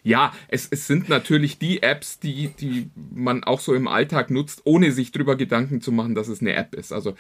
Ja, 0.07 0.35
es, 0.49 0.69
es 0.71 0.87
sind 0.87 1.09
natürlich 1.09 1.59
die 1.59 1.83
Apps, 1.83 2.21
die, 2.21 2.49
die 2.49 2.91
man 2.95 3.43
auch 3.43 3.59
so 3.59 3.73
im 3.73 3.89
Alltag 3.89 4.31
nutzt, 4.31 4.61
ohne 4.65 4.93
sich 4.93 5.13
drüber 5.13 5.35
Gedanken 5.35 5.81
zu 5.81 5.93
machen, 5.93 6.15
dass 6.15 6.29
es 6.29 6.43
eine 6.43 6.53
App 6.53 6.75
ist. 6.75 6.93
Also 6.93 7.15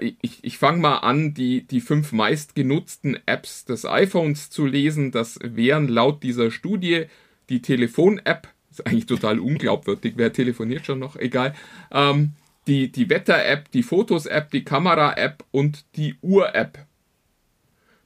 ich, 0.00 0.44
ich 0.44 0.58
fange 0.58 0.78
mal 0.78 0.98
an, 0.98 1.32
die, 1.32 1.62
die 1.62 1.80
fünf 1.80 2.12
meistgenutzten 2.12 3.18
Apps 3.24 3.64
des 3.64 3.86
iPhones 3.86 4.50
zu 4.50 4.66
lesen. 4.66 5.12
Das 5.12 5.38
wären 5.42 5.88
laut 5.88 6.22
dieser 6.22 6.50
Studie 6.50 7.06
die 7.48 7.62
Telefon-App. 7.62 8.48
Ist 8.70 8.86
eigentlich 8.86 9.06
total 9.06 9.40
unglaubwürdig. 9.40 10.14
Wer 10.16 10.34
telefoniert 10.34 10.84
schon 10.84 10.98
noch? 10.98 11.16
Egal. 11.16 11.54
Ähm, 11.90 12.32
die, 12.66 12.92
die 12.92 13.08
Wetter-App, 13.08 13.70
die 13.70 13.82
Fotos-App, 13.82 14.50
die 14.50 14.62
Kamera-App 14.64 15.42
und 15.52 15.86
die 15.96 16.16
Uhr-App. 16.20 16.84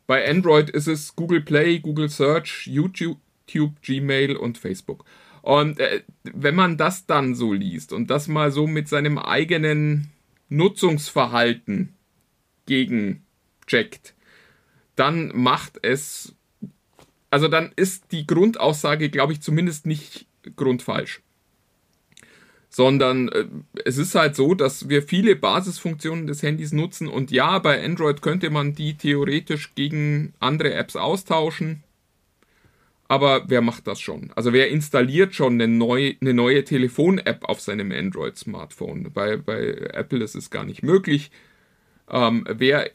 Bei 0.07 0.28
Android 0.28 0.70
ist 0.70 0.87
es 0.87 1.16
Google 1.16 1.41
Play, 1.41 1.81
Google 1.81 2.09
Search, 2.09 2.68
YouTube, 2.68 3.18
YouTube, 3.53 3.81
Gmail 3.83 4.37
und 4.37 4.59
Facebook. 4.59 5.05
Und 5.43 5.81
äh, 5.81 6.03
wenn 6.25 6.55
man 6.55 6.77
das 6.77 7.07
dann 7.07 7.35
so 7.35 7.53
liest 7.53 7.93
und 7.93 8.11
das 8.11 8.29
mal 8.29 8.51
so 8.51 8.67
mit 8.67 8.89
seinem 8.89 9.19
eigenen 9.19 10.11
Nutzungsverhalten 10.49 11.95
gegencheckt, 12.67 14.15
dann 14.97 15.33
macht 15.35 15.79
es, 15.83 16.35
also 17.31 17.49
dann 17.49 17.73
ist 17.77 18.13
die 18.13 18.27
Grundaussage, 18.27 19.09
glaube 19.09 19.33
ich, 19.33 19.41
zumindest 19.41 19.87
nicht 19.87 20.27
grundfalsch. 20.57 21.23
Sondern 22.69 23.29
äh, 23.31 23.47
es 23.85 23.97
ist 23.97 24.15
halt 24.15 24.37
so, 24.37 24.55
dass 24.55 24.89
wir 24.89 25.03
viele 25.03 25.37
Basisfunktionen 25.37 26.27
des 26.27 26.43
Handys 26.43 26.73
nutzen 26.73 27.09
und 27.09 27.31
ja, 27.31 27.59
bei 27.59 27.83
Android 27.83 28.23
könnte 28.23 28.51
man 28.51 28.75
die 28.75 28.95
theoretisch 28.95 29.75
gegen 29.75 30.35
andere 30.39 30.75
Apps 30.75 30.97
austauschen. 30.97 31.83
Aber 33.11 33.43
wer 33.49 33.61
macht 33.61 33.89
das 33.89 34.01
schon? 34.01 34.31
Also 34.37 34.53
wer 34.53 34.69
installiert 34.69 35.35
schon 35.35 35.55
eine 35.55 35.67
neue, 35.67 36.15
eine 36.21 36.33
neue 36.33 36.63
Telefon-App 36.63 37.43
auf 37.43 37.61
seinem 37.61 37.91
Android-Smartphone? 37.91 39.11
Bei, 39.13 39.37
bei 39.37 39.91
Apple 39.93 40.23
ist 40.23 40.37
es 40.37 40.49
gar 40.49 40.63
nicht 40.63 40.85
möglich. 40.85 41.33
Ähm, 42.09 42.47
wer 42.49 42.89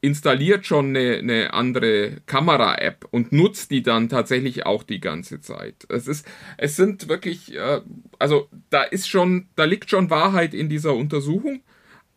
installiert 0.00 0.64
schon 0.64 0.96
eine, 0.96 1.18
eine 1.18 1.52
andere 1.52 2.22
Kamera-App 2.24 3.08
und 3.10 3.32
nutzt 3.32 3.70
die 3.70 3.82
dann 3.82 4.08
tatsächlich 4.08 4.64
auch 4.64 4.84
die 4.84 5.00
ganze 5.00 5.42
Zeit. 5.42 5.86
Es 5.90 6.08
ist, 6.08 6.26
es 6.56 6.76
sind 6.76 7.10
wirklich, 7.10 7.54
äh, 7.54 7.82
also 8.18 8.48
da 8.70 8.84
ist 8.84 9.06
schon, 9.06 9.48
da 9.54 9.64
liegt 9.64 9.90
schon 9.90 10.08
Wahrheit 10.08 10.54
in 10.54 10.70
dieser 10.70 10.94
Untersuchung, 10.94 11.60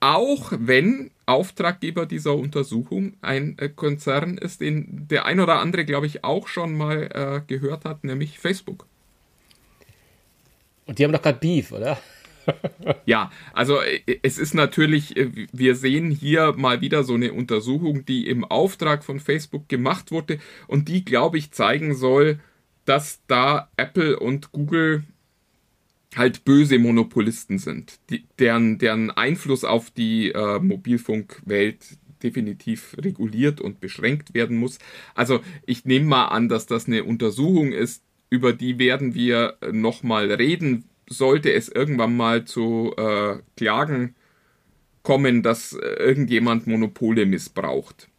auch 0.02 0.52
wenn 0.58 1.12
Auftraggeber 1.26 2.06
dieser 2.06 2.36
Untersuchung 2.36 3.14
ein 3.22 3.58
äh, 3.58 3.70
Konzern 3.70 4.38
ist, 4.38 4.60
den 4.60 5.08
der 5.10 5.26
ein 5.26 5.39
oder 5.39 5.60
andere, 5.60 5.86
glaube 5.86 6.08
ich, 6.08 6.26
auch 6.26 6.47
schon 6.47 6.76
mal 6.76 7.10
äh, 7.14 7.41
gehört 7.47 7.86
hat, 7.86 8.04
nämlich 8.04 8.39
Facebook. 8.39 8.86
Und 10.86 10.99
die 10.99 11.06
haben 11.06 11.14
doch 11.14 11.22
gerade 11.22 11.39
Beef, 11.39 11.72
oder? 11.72 11.99
ja, 13.06 13.32
also 13.54 13.80
äh, 13.82 14.02
es 14.24 14.39
ist 14.39 14.56
natürlich, 14.56 15.16
äh, 15.16 15.30
wir 15.52 15.76
sehen 15.76 16.10
hier 16.10 16.54
mal 16.58 16.82
wieder 16.82 17.04
so 17.04 17.14
eine 17.14 17.32
Untersuchung, 17.32 18.04
die 18.04 18.28
im 18.28 18.43
Auftrag 18.43 19.04
von 19.04 19.20
Facebook 19.20 19.70
gemacht 19.70 20.12
wurde 20.12 20.39
und 20.68 20.88
die, 20.88 21.06
glaube 21.06 21.38
ich, 21.38 21.52
zeigen 21.52 21.93
soll, 21.93 22.39
dass 22.86 23.22
da 23.28 23.70
Apple 23.78 24.20
und 24.20 24.52
Google 24.52 25.04
halt 26.16 26.43
böse 26.43 26.78
Monopolisten 26.78 27.57
sind, 27.57 27.99
die, 28.09 28.26
deren, 28.39 28.78
deren 28.78 29.12
Einfluss 29.12 29.64
auf 29.64 29.91
die 29.91 30.32
äh, 30.32 30.59
Mobilfunkwelt 30.59 31.97
definitiv 32.22 32.95
reguliert 32.99 33.62
und 33.62 33.80
beschränkt 33.80 34.34
werden 34.34 34.57
muss. 34.57 34.78
Also 35.16 35.39
ich 35.66 35.86
nehme 35.86 36.05
mal 36.05 36.26
an, 36.26 36.49
dass 36.49 36.66
das 36.66 36.88
eine 36.88 37.03
Untersuchung 37.03 37.72
ist, 37.72 38.03
über 38.30 38.53
die 38.53 38.80
werden 38.80 39.14
wir 39.14 39.57
nochmal 39.72 40.32
reden, 40.32 40.86
sollte 41.09 41.51
es 41.51 41.68
irgendwann 41.68 42.16
mal 42.16 42.45
zu 42.45 42.93
äh, 42.97 43.38
Klagen 43.57 44.16
kommen, 45.03 45.43
dass 45.43 45.74
äh, 45.74 45.80
irgendjemand 45.80 46.68
Monopole 46.68 47.26
missbraucht. 47.26 48.11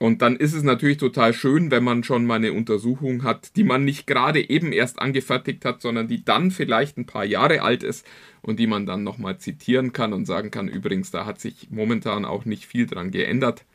Und 0.00 0.22
dann 0.22 0.36
ist 0.36 0.54
es 0.54 0.62
natürlich 0.62 0.96
total 0.96 1.34
schön, 1.34 1.70
wenn 1.70 1.84
man 1.84 2.04
schon 2.04 2.24
mal 2.24 2.36
eine 2.36 2.54
Untersuchung 2.54 3.22
hat, 3.22 3.54
die 3.56 3.64
man 3.64 3.84
nicht 3.84 4.06
gerade 4.06 4.48
eben 4.48 4.72
erst 4.72 4.98
angefertigt 4.98 5.66
hat, 5.66 5.82
sondern 5.82 6.08
die 6.08 6.24
dann 6.24 6.50
vielleicht 6.50 6.96
ein 6.96 7.04
paar 7.04 7.26
Jahre 7.26 7.60
alt 7.60 7.82
ist 7.82 8.06
und 8.40 8.58
die 8.58 8.66
man 8.66 8.86
dann 8.86 9.04
nochmal 9.04 9.36
zitieren 9.36 9.92
kann 9.92 10.14
und 10.14 10.24
sagen 10.24 10.50
kann, 10.50 10.68
übrigens, 10.68 11.10
da 11.10 11.26
hat 11.26 11.38
sich 11.38 11.68
momentan 11.70 12.24
auch 12.24 12.46
nicht 12.46 12.64
viel 12.64 12.86
dran 12.86 13.10
geändert. 13.10 13.66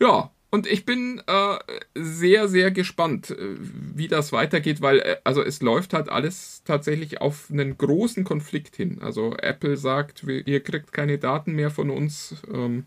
Ja, 0.00 0.30
und 0.52 0.68
ich 0.68 0.84
bin 0.86 1.20
äh, 1.26 1.58
sehr, 1.96 2.46
sehr 2.46 2.70
gespannt, 2.70 3.30
äh, 3.30 3.56
wie 3.58 4.06
das 4.06 4.30
weitergeht, 4.30 4.80
weil 4.80 5.00
äh, 5.00 5.16
also 5.24 5.42
es 5.42 5.60
läuft 5.60 5.92
halt 5.92 6.08
alles 6.08 6.62
tatsächlich 6.64 7.20
auf 7.20 7.50
einen 7.50 7.76
großen 7.76 8.22
Konflikt 8.22 8.76
hin. 8.76 8.98
Also 9.00 9.34
Apple 9.38 9.76
sagt, 9.76 10.22
ihr 10.22 10.60
kriegt 10.60 10.92
keine 10.92 11.18
Daten 11.18 11.56
mehr 11.56 11.72
von 11.72 11.90
uns. 11.90 12.36
Ähm, 12.52 12.86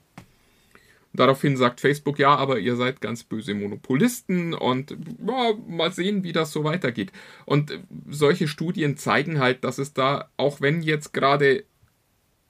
daraufhin 1.19 1.57
sagt 1.57 1.81
Facebook, 1.81 2.19
ja, 2.19 2.35
aber 2.35 2.59
ihr 2.59 2.75
seid 2.75 3.01
ganz 3.01 3.23
böse 3.23 3.53
Monopolisten 3.53 4.53
und 4.53 4.91
ja, 5.25 5.53
mal 5.67 5.91
sehen, 5.91 6.23
wie 6.23 6.33
das 6.33 6.51
so 6.51 6.63
weitergeht. 6.63 7.11
Und 7.45 7.71
äh, 7.71 7.79
solche 8.07 8.47
Studien 8.47 8.97
zeigen 8.97 9.39
halt, 9.39 9.63
dass 9.63 9.77
es 9.77 9.93
da, 9.93 10.29
auch 10.37 10.61
wenn 10.61 10.81
jetzt 10.81 11.13
gerade 11.13 11.65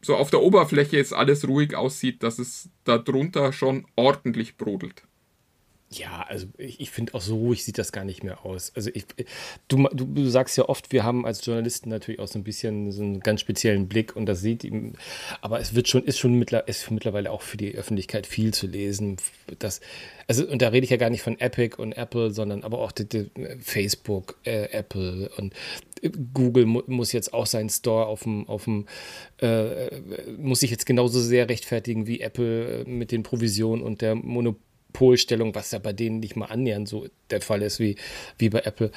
so 0.01 0.15
auf 0.15 0.29
der 0.29 0.41
Oberfläche 0.41 0.99
es 0.99 1.13
alles 1.13 1.47
ruhig 1.47 1.75
aussieht, 1.75 2.21
dass 2.23 2.39
es 2.39 2.69
darunter 2.83 3.51
schon 3.51 3.85
ordentlich 3.95 4.57
brodelt. 4.57 5.03
Ja, 5.89 6.25
also 6.27 6.47
ich, 6.57 6.81
ich 6.81 6.91
finde 6.91 7.13
auch 7.13 7.21
so 7.21 7.37
ruhig 7.37 7.63
sieht 7.63 7.77
das 7.77 7.93
gar 7.93 8.03
nicht 8.03 8.21
mehr 8.21 8.45
aus. 8.45 8.73
Also 8.75 8.89
ich, 8.93 9.05
du, 9.69 9.87
du, 9.93 10.05
du, 10.05 10.27
sagst 10.27 10.57
ja 10.57 10.67
oft, 10.67 10.91
wir 10.91 11.05
haben 11.05 11.25
als 11.25 11.45
Journalisten 11.45 11.89
natürlich 11.89 12.19
auch 12.19 12.27
so 12.27 12.37
ein 12.37 12.43
bisschen 12.43 12.91
so 12.91 13.01
einen 13.03 13.21
ganz 13.21 13.39
speziellen 13.39 13.87
Blick 13.87 14.13
und 14.13 14.25
das 14.25 14.41
sieht 14.41 14.65
ihm, 14.65 14.93
aber 15.39 15.61
es 15.61 15.75
wird 15.75 15.87
schon, 15.87 16.03
ist 16.03 16.19
schon 16.19 16.33
mittler, 16.33 16.67
ist 16.67 16.91
mittlerweile 16.91 17.31
auch 17.31 17.41
für 17.41 17.55
die 17.55 17.73
Öffentlichkeit 17.73 18.27
viel 18.27 18.53
zu 18.53 18.67
lesen. 18.67 19.15
Das, 19.59 19.79
also, 20.27 20.45
und 20.45 20.61
da 20.61 20.69
rede 20.69 20.83
ich 20.83 20.89
ja 20.89 20.97
gar 20.97 21.09
nicht 21.09 21.21
von 21.21 21.39
Epic 21.39 21.81
und 21.81 21.93
Apple, 21.93 22.31
sondern 22.31 22.65
aber 22.65 22.79
auch 22.79 22.91
die, 22.91 23.07
die 23.07 23.31
Facebook, 23.61 24.37
äh, 24.43 24.65
Apple 24.71 25.31
und 25.37 25.53
äh, 26.01 26.09
Google 26.33 26.65
mu 26.65 26.81
muss 26.87 27.13
jetzt 27.13 27.33
auch 27.33 27.45
seinen 27.45 27.69
Store 27.69 28.07
auf 28.07 28.23
dem, 28.23 28.45
auf 28.49 28.65
dem 28.65 28.87
äh, 29.37 30.01
muss 30.37 30.59
sich 30.59 30.71
jetzt 30.71 30.85
genauso 30.85 31.21
sehr 31.21 31.47
rechtfertigen 31.47 32.07
wie 32.07 32.19
Apple 32.19 32.81
äh, 32.81 32.89
mit 32.89 33.13
den 33.13 33.23
Provisionen 33.23 33.81
und 33.81 34.01
der 34.01 34.15
Monopol 34.15 34.66
Polstellung, 34.97 35.53
was 35.53 35.69
ja 35.69 35.77
bei 35.77 35.93
denen 35.93 36.19
nicht 36.21 36.35
mal 36.35 36.47
annähernd 36.47 36.89
so 36.89 37.05
der 37.29 37.39
Fall 37.39 37.61
ist 37.61 37.79
wie, 37.79 37.97
wie 38.39 38.49
bei 38.49 38.61
Apple. 38.61 38.89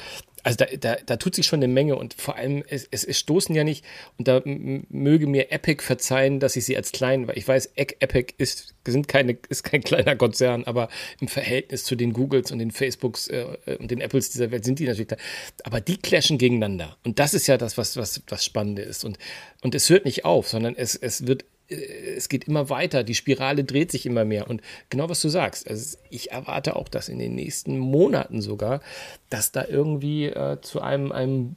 Also 0.43 0.57
da, 0.57 0.65
da, 0.65 0.97
da 1.05 1.17
tut 1.19 1.35
sich 1.35 1.45
schon 1.45 1.59
eine 1.59 1.69
Menge 1.69 1.95
und 1.97 2.15
vor 2.15 2.37
allem, 2.37 2.65
es, 2.71 2.89
es, 2.91 3.05
es 3.05 3.19
stoßen 3.19 3.55
ja 3.55 3.65
nicht, 3.65 3.85
und 4.17 4.27
da 4.27 4.41
möge 4.45 5.27
mir 5.27 5.53
Epic 5.53 5.83
verzeihen, 5.83 6.41
dass 6.41 6.57
ich 6.57 6.65
sie 6.65 6.75
als 6.75 6.93
klein, 6.93 7.29
weil 7.29 7.37
ich 7.37 7.47
weiß, 7.47 7.73
Epic 7.77 8.33
ist, 8.39 8.75
sind 8.87 9.09
keine, 9.09 9.37
ist 9.51 9.63
kein 9.63 9.83
kleiner 9.85 10.17
Konzern, 10.17 10.65
aber 10.65 10.89
im 11.21 11.29
Verhältnis 11.29 11.85
zu 11.85 11.97
den 11.97 12.15
Googles 12.15 12.51
und 12.51 12.61
den 12.61 12.71
Facebooks 12.71 13.29
äh, 13.29 13.45
und 13.79 13.91
den 13.91 14.01
Apples 14.01 14.31
dieser 14.31 14.51
Welt 14.51 14.65
sind 14.65 14.79
die 14.79 14.87
natürlich 14.87 15.09
da. 15.09 15.17
Aber 15.65 15.83
die 15.83 15.99
clashen 15.99 16.39
gegeneinander. 16.39 16.97
Und 17.05 17.19
das 17.19 17.35
ist 17.35 17.47
ja 17.47 17.59
das, 17.59 17.77
was, 17.77 17.99
was, 17.99 18.23
was 18.29 18.43
Spannende 18.43 18.81
ist. 18.81 19.05
Und, 19.05 19.19
und 19.61 19.75
es 19.75 19.91
hört 19.91 20.07
nicht 20.07 20.25
auf, 20.25 20.49
sondern 20.49 20.77
es, 20.77 20.97
es 20.97 21.27
wird 21.27 21.45
es 21.71 22.29
geht 22.29 22.45
immer 22.45 22.69
weiter, 22.69 23.05
die 23.05 23.15
Spirale 23.15 23.65
dreht 23.65 23.91
sich 23.91 24.07
immer 24.07 24.25
mehr. 24.25 24.49
Und 24.49 24.61
genau 24.89 25.09
was 25.09 25.21
du 25.21 25.29
sagst, 25.29 25.69
also 25.69 25.97
ich 26.11 26.33
erwarte 26.33 26.77
auch, 26.77 26.89
dass 26.89 27.09
in 27.09 27.19
den 27.19 27.35
nächsten 27.35 27.79
Monaten 27.79 28.43
sogar, 28.43 28.81
dass 29.29 29.53
da 29.53 29.65
irgendwie 29.65 30.27
äh, 30.27 30.61
zu 30.61 30.81
einem, 30.81 31.13
einem 31.13 31.57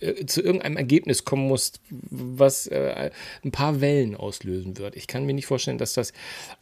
äh, 0.00 0.24
zu 0.26 0.42
irgendeinem 0.42 0.76
Ergebnis 0.76 1.24
kommen 1.24 1.48
muss, 1.48 1.72
was 1.90 2.66
äh, 2.66 3.10
ein 3.44 3.52
paar 3.52 3.80
Wellen 3.80 4.16
auslösen 4.16 4.78
wird. 4.78 4.96
Ich 4.96 5.06
kann 5.06 5.26
mir 5.26 5.34
nicht 5.34 5.46
vorstellen, 5.46 5.78
dass 5.78 5.92
das 5.92 6.12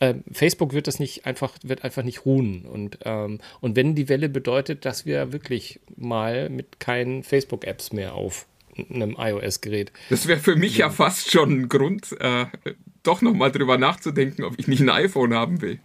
ähm, 0.00 0.24
Facebook 0.32 0.72
wird 0.72 0.88
das 0.88 0.98
nicht 0.98 1.26
einfach, 1.26 1.56
wird 1.62 1.84
einfach 1.84 2.02
nicht 2.02 2.26
ruhen. 2.26 2.66
Und, 2.66 2.98
ähm, 3.04 3.38
und 3.60 3.76
wenn 3.76 3.94
die 3.94 4.08
Welle 4.08 4.28
bedeutet, 4.28 4.84
dass 4.84 5.06
wir 5.06 5.32
wirklich 5.32 5.80
mal 5.96 6.50
mit 6.50 6.80
keinen 6.80 7.22
Facebook-Apps 7.22 7.92
mehr 7.92 8.14
auf 8.14 8.46
einem 8.76 9.16
iOS-Gerät. 9.18 9.92
Das 10.10 10.26
wäre 10.26 10.40
für 10.40 10.56
mich 10.56 10.78
ja 10.78 10.90
fast 10.90 11.30
schon 11.30 11.62
ein 11.62 11.68
Grund, 11.68 12.14
äh, 12.20 12.46
doch 13.02 13.22
nochmal 13.22 13.52
drüber 13.52 13.78
nachzudenken, 13.78 14.44
ob 14.44 14.58
ich 14.58 14.68
nicht 14.68 14.80
ein 14.80 14.90
iPhone 14.90 15.34
haben 15.34 15.60
will. 15.60 15.78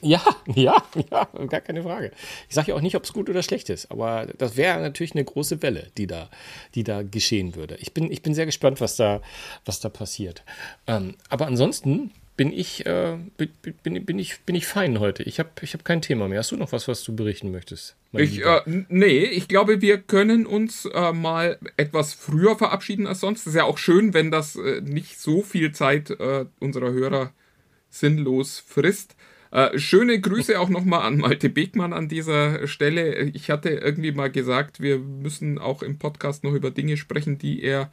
Ja, 0.00 0.22
ja, 0.46 0.82
ja, 1.10 1.24
gar 1.46 1.60
keine 1.60 1.82
Frage. 1.82 2.12
Ich 2.48 2.54
sage 2.54 2.68
ja 2.68 2.74
auch 2.74 2.80
nicht, 2.80 2.96
ob 2.96 3.04
es 3.04 3.12
gut 3.12 3.28
oder 3.28 3.42
schlecht 3.42 3.68
ist, 3.70 3.90
aber 3.90 4.26
das 4.38 4.56
wäre 4.56 4.80
natürlich 4.80 5.12
eine 5.12 5.24
große 5.24 5.62
Welle, 5.62 5.90
die 5.96 6.06
da, 6.06 6.30
die 6.74 6.84
da 6.84 7.02
geschehen 7.02 7.54
würde. 7.54 7.76
Ich 7.80 7.92
bin, 7.92 8.10
ich 8.10 8.22
bin 8.22 8.34
sehr 8.34 8.46
gespannt, 8.46 8.80
was 8.80 8.96
da, 8.96 9.20
was 9.64 9.80
da 9.80 9.88
passiert. 9.88 10.44
Ähm, 10.86 11.14
aber 11.28 11.46
ansonsten 11.46 12.12
bin 12.38 12.52
ich, 12.52 12.86
äh, 12.86 13.18
bin, 13.36 14.04
bin, 14.04 14.18
ich, 14.20 14.40
bin 14.42 14.54
ich 14.54 14.68
fein 14.68 15.00
heute. 15.00 15.24
Ich 15.24 15.40
habe 15.40 15.50
ich 15.60 15.74
hab 15.74 15.84
kein 15.84 16.00
Thema 16.00 16.28
mehr. 16.28 16.38
Hast 16.38 16.52
du 16.52 16.56
noch 16.56 16.70
was, 16.70 16.86
was 16.86 17.02
du 17.02 17.14
berichten 17.14 17.50
möchtest? 17.50 17.96
Ich, 18.12 18.44
äh, 18.44 18.60
nee, 18.88 19.24
ich 19.24 19.48
glaube, 19.48 19.82
wir 19.82 19.98
können 19.98 20.46
uns 20.46 20.84
äh, 20.86 21.12
mal 21.12 21.58
etwas 21.76 22.14
früher 22.14 22.56
verabschieden 22.56 23.08
als 23.08 23.20
sonst. 23.20 23.40
Es 23.40 23.48
ist 23.48 23.54
ja 23.56 23.64
auch 23.64 23.76
schön, 23.76 24.14
wenn 24.14 24.30
das 24.30 24.54
äh, 24.54 24.80
nicht 24.80 25.18
so 25.18 25.42
viel 25.42 25.72
Zeit 25.72 26.10
äh, 26.10 26.46
unserer 26.60 26.92
Hörer 26.92 27.32
sinnlos 27.90 28.62
frisst. 28.64 29.16
Äh, 29.50 29.76
schöne 29.76 30.20
Grüße 30.20 30.60
auch 30.60 30.68
nochmal 30.68 31.02
an 31.02 31.18
Malte 31.18 31.48
Beckmann 31.48 31.92
an 31.92 32.08
dieser 32.08 32.68
Stelle. 32.68 33.20
Ich 33.34 33.50
hatte 33.50 33.70
irgendwie 33.70 34.12
mal 34.12 34.30
gesagt, 34.30 34.80
wir 34.80 34.98
müssen 34.98 35.58
auch 35.58 35.82
im 35.82 35.98
Podcast 35.98 36.44
noch 36.44 36.52
über 36.52 36.70
Dinge 36.70 36.98
sprechen, 36.98 37.36
die 37.38 37.64
er 37.64 37.90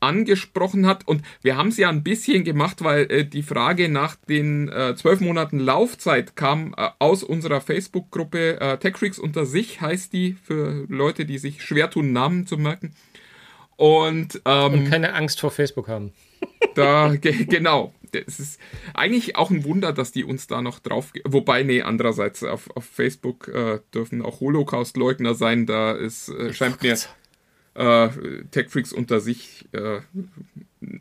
angesprochen 0.00 0.86
hat. 0.86 1.06
Und 1.06 1.22
wir 1.42 1.56
haben 1.56 1.68
es 1.68 1.76
ja 1.76 1.88
ein 1.88 2.02
bisschen 2.02 2.44
gemacht, 2.44 2.82
weil 2.82 3.10
äh, 3.10 3.24
die 3.24 3.42
Frage 3.42 3.88
nach 3.88 4.16
den 4.16 4.68
äh, 4.68 4.94
zwölf 4.96 5.20
äh, 5.20 5.24
Monaten 5.24 5.58
Laufzeit 5.58 6.36
kam 6.36 6.74
äh, 6.76 6.88
aus 6.98 7.22
unserer 7.22 7.60
Facebook-Gruppe 7.60 8.60
äh, 8.60 8.78
TechFreaks 8.78 9.18
unter 9.18 9.46
sich, 9.46 9.80
heißt 9.80 10.12
die, 10.12 10.36
für 10.42 10.86
Leute, 10.88 11.24
die 11.24 11.38
sich 11.38 11.62
schwer 11.62 11.90
tun, 11.90 12.12
Namen 12.12 12.46
zu 12.46 12.56
merken. 12.56 12.94
Und, 13.76 14.42
ähm, 14.44 14.72
Und 14.72 14.90
keine 14.90 15.14
Angst 15.14 15.40
vor 15.40 15.50
Facebook 15.50 15.88
haben. 15.88 16.12
Da, 16.74 17.16
genau. 17.16 17.92
Es 18.12 18.38
ist 18.38 18.60
eigentlich 18.94 19.36
auch 19.36 19.50
ein 19.50 19.64
Wunder, 19.64 19.92
dass 19.92 20.12
die 20.12 20.24
uns 20.24 20.46
da 20.46 20.62
noch 20.62 20.78
drauf. 20.78 21.12
Wobei, 21.24 21.62
nee, 21.62 21.82
andererseits 21.82 22.44
auf, 22.44 22.70
auf 22.76 22.84
Facebook 22.84 23.48
äh, 23.48 23.80
dürfen 23.92 24.22
auch 24.22 24.40
Holocaust-Leugner 24.40 25.34
sein. 25.34 25.66
Da 25.66 25.92
ist, 25.92 26.28
äh, 26.28 26.52
scheint 26.52 26.82
mir 26.82 26.96
äh, 27.74 28.08
Techfreaks 28.50 28.92
unter 28.92 29.20
sich 29.20 29.68
äh, 29.72 30.00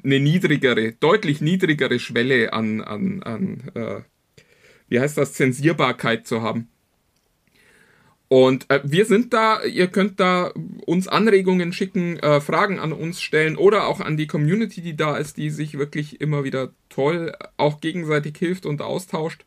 eine 0.03 0.19
niedrigere, 0.19 0.93
deutlich 0.93 1.41
niedrigere 1.41 1.99
Schwelle 1.99 2.53
an, 2.53 2.81
an, 2.81 3.23
an 3.23 3.71
äh, 3.75 4.01
wie 4.87 4.99
heißt 4.99 5.17
das, 5.17 5.33
Zensierbarkeit 5.33 6.27
zu 6.27 6.41
haben. 6.41 6.67
Und 8.29 8.69
äh, 8.69 8.81
wir 8.83 9.05
sind 9.05 9.33
da, 9.33 9.63
ihr 9.63 9.87
könnt 9.87 10.19
da 10.19 10.53
uns 10.85 11.07
Anregungen 11.07 11.73
schicken, 11.73 12.19
äh, 12.19 12.39
Fragen 12.39 12.79
an 12.79 12.93
uns 12.93 13.21
stellen 13.21 13.57
oder 13.57 13.87
auch 13.87 13.99
an 13.99 14.17
die 14.17 14.27
Community, 14.27 14.81
die 14.81 14.95
da 14.95 15.17
ist, 15.17 15.37
die 15.37 15.49
sich 15.49 15.79
wirklich 15.79 16.21
immer 16.21 16.43
wieder 16.43 16.71
toll 16.89 17.33
auch 17.57 17.81
gegenseitig 17.81 18.37
hilft 18.37 18.67
und 18.67 18.83
austauscht. 18.83 19.45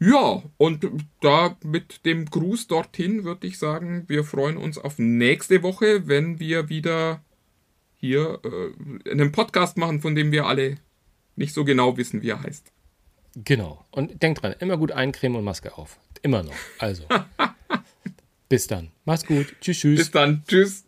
Ja, 0.00 0.42
und 0.56 0.86
da 1.20 1.56
mit 1.62 2.04
dem 2.04 2.26
Gruß 2.26 2.66
dorthin 2.66 3.24
würde 3.24 3.46
ich 3.46 3.58
sagen, 3.58 4.04
wir 4.08 4.24
freuen 4.24 4.56
uns 4.56 4.76
auf 4.76 4.98
nächste 4.98 5.62
Woche, 5.62 6.08
wenn 6.08 6.40
wir 6.40 6.68
wieder 6.68 7.22
hier 7.94 8.40
äh, 8.44 9.10
einen 9.10 9.32
Podcast 9.32 9.76
machen, 9.76 10.00
von 10.00 10.14
dem 10.14 10.32
wir 10.32 10.46
alle 10.46 10.76
nicht 11.36 11.54
so 11.54 11.64
genau 11.64 11.96
wissen, 11.96 12.22
wie 12.22 12.30
er 12.30 12.42
heißt. 12.42 12.70
Genau. 13.36 13.84
Und 13.90 14.22
denkt 14.22 14.42
dran, 14.42 14.54
immer 14.58 14.76
gut 14.76 14.92
eincremen 14.92 15.38
und 15.38 15.44
Maske 15.44 15.76
auf. 15.76 15.98
Immer 16.22 16.42
noch. 16.42 16.54
Also. 16.78 17.04
Bis 18.48 18.66
dann. 18.66 18.90
Mach's 19.04 19.26
gut. 19.26 19.54
Tschüss, 19.60 19.78
tschüss. 19.78 19.98
Bis 19.98 20.10
dann. 20.10 20.44
Tschüss. 20.46 20.84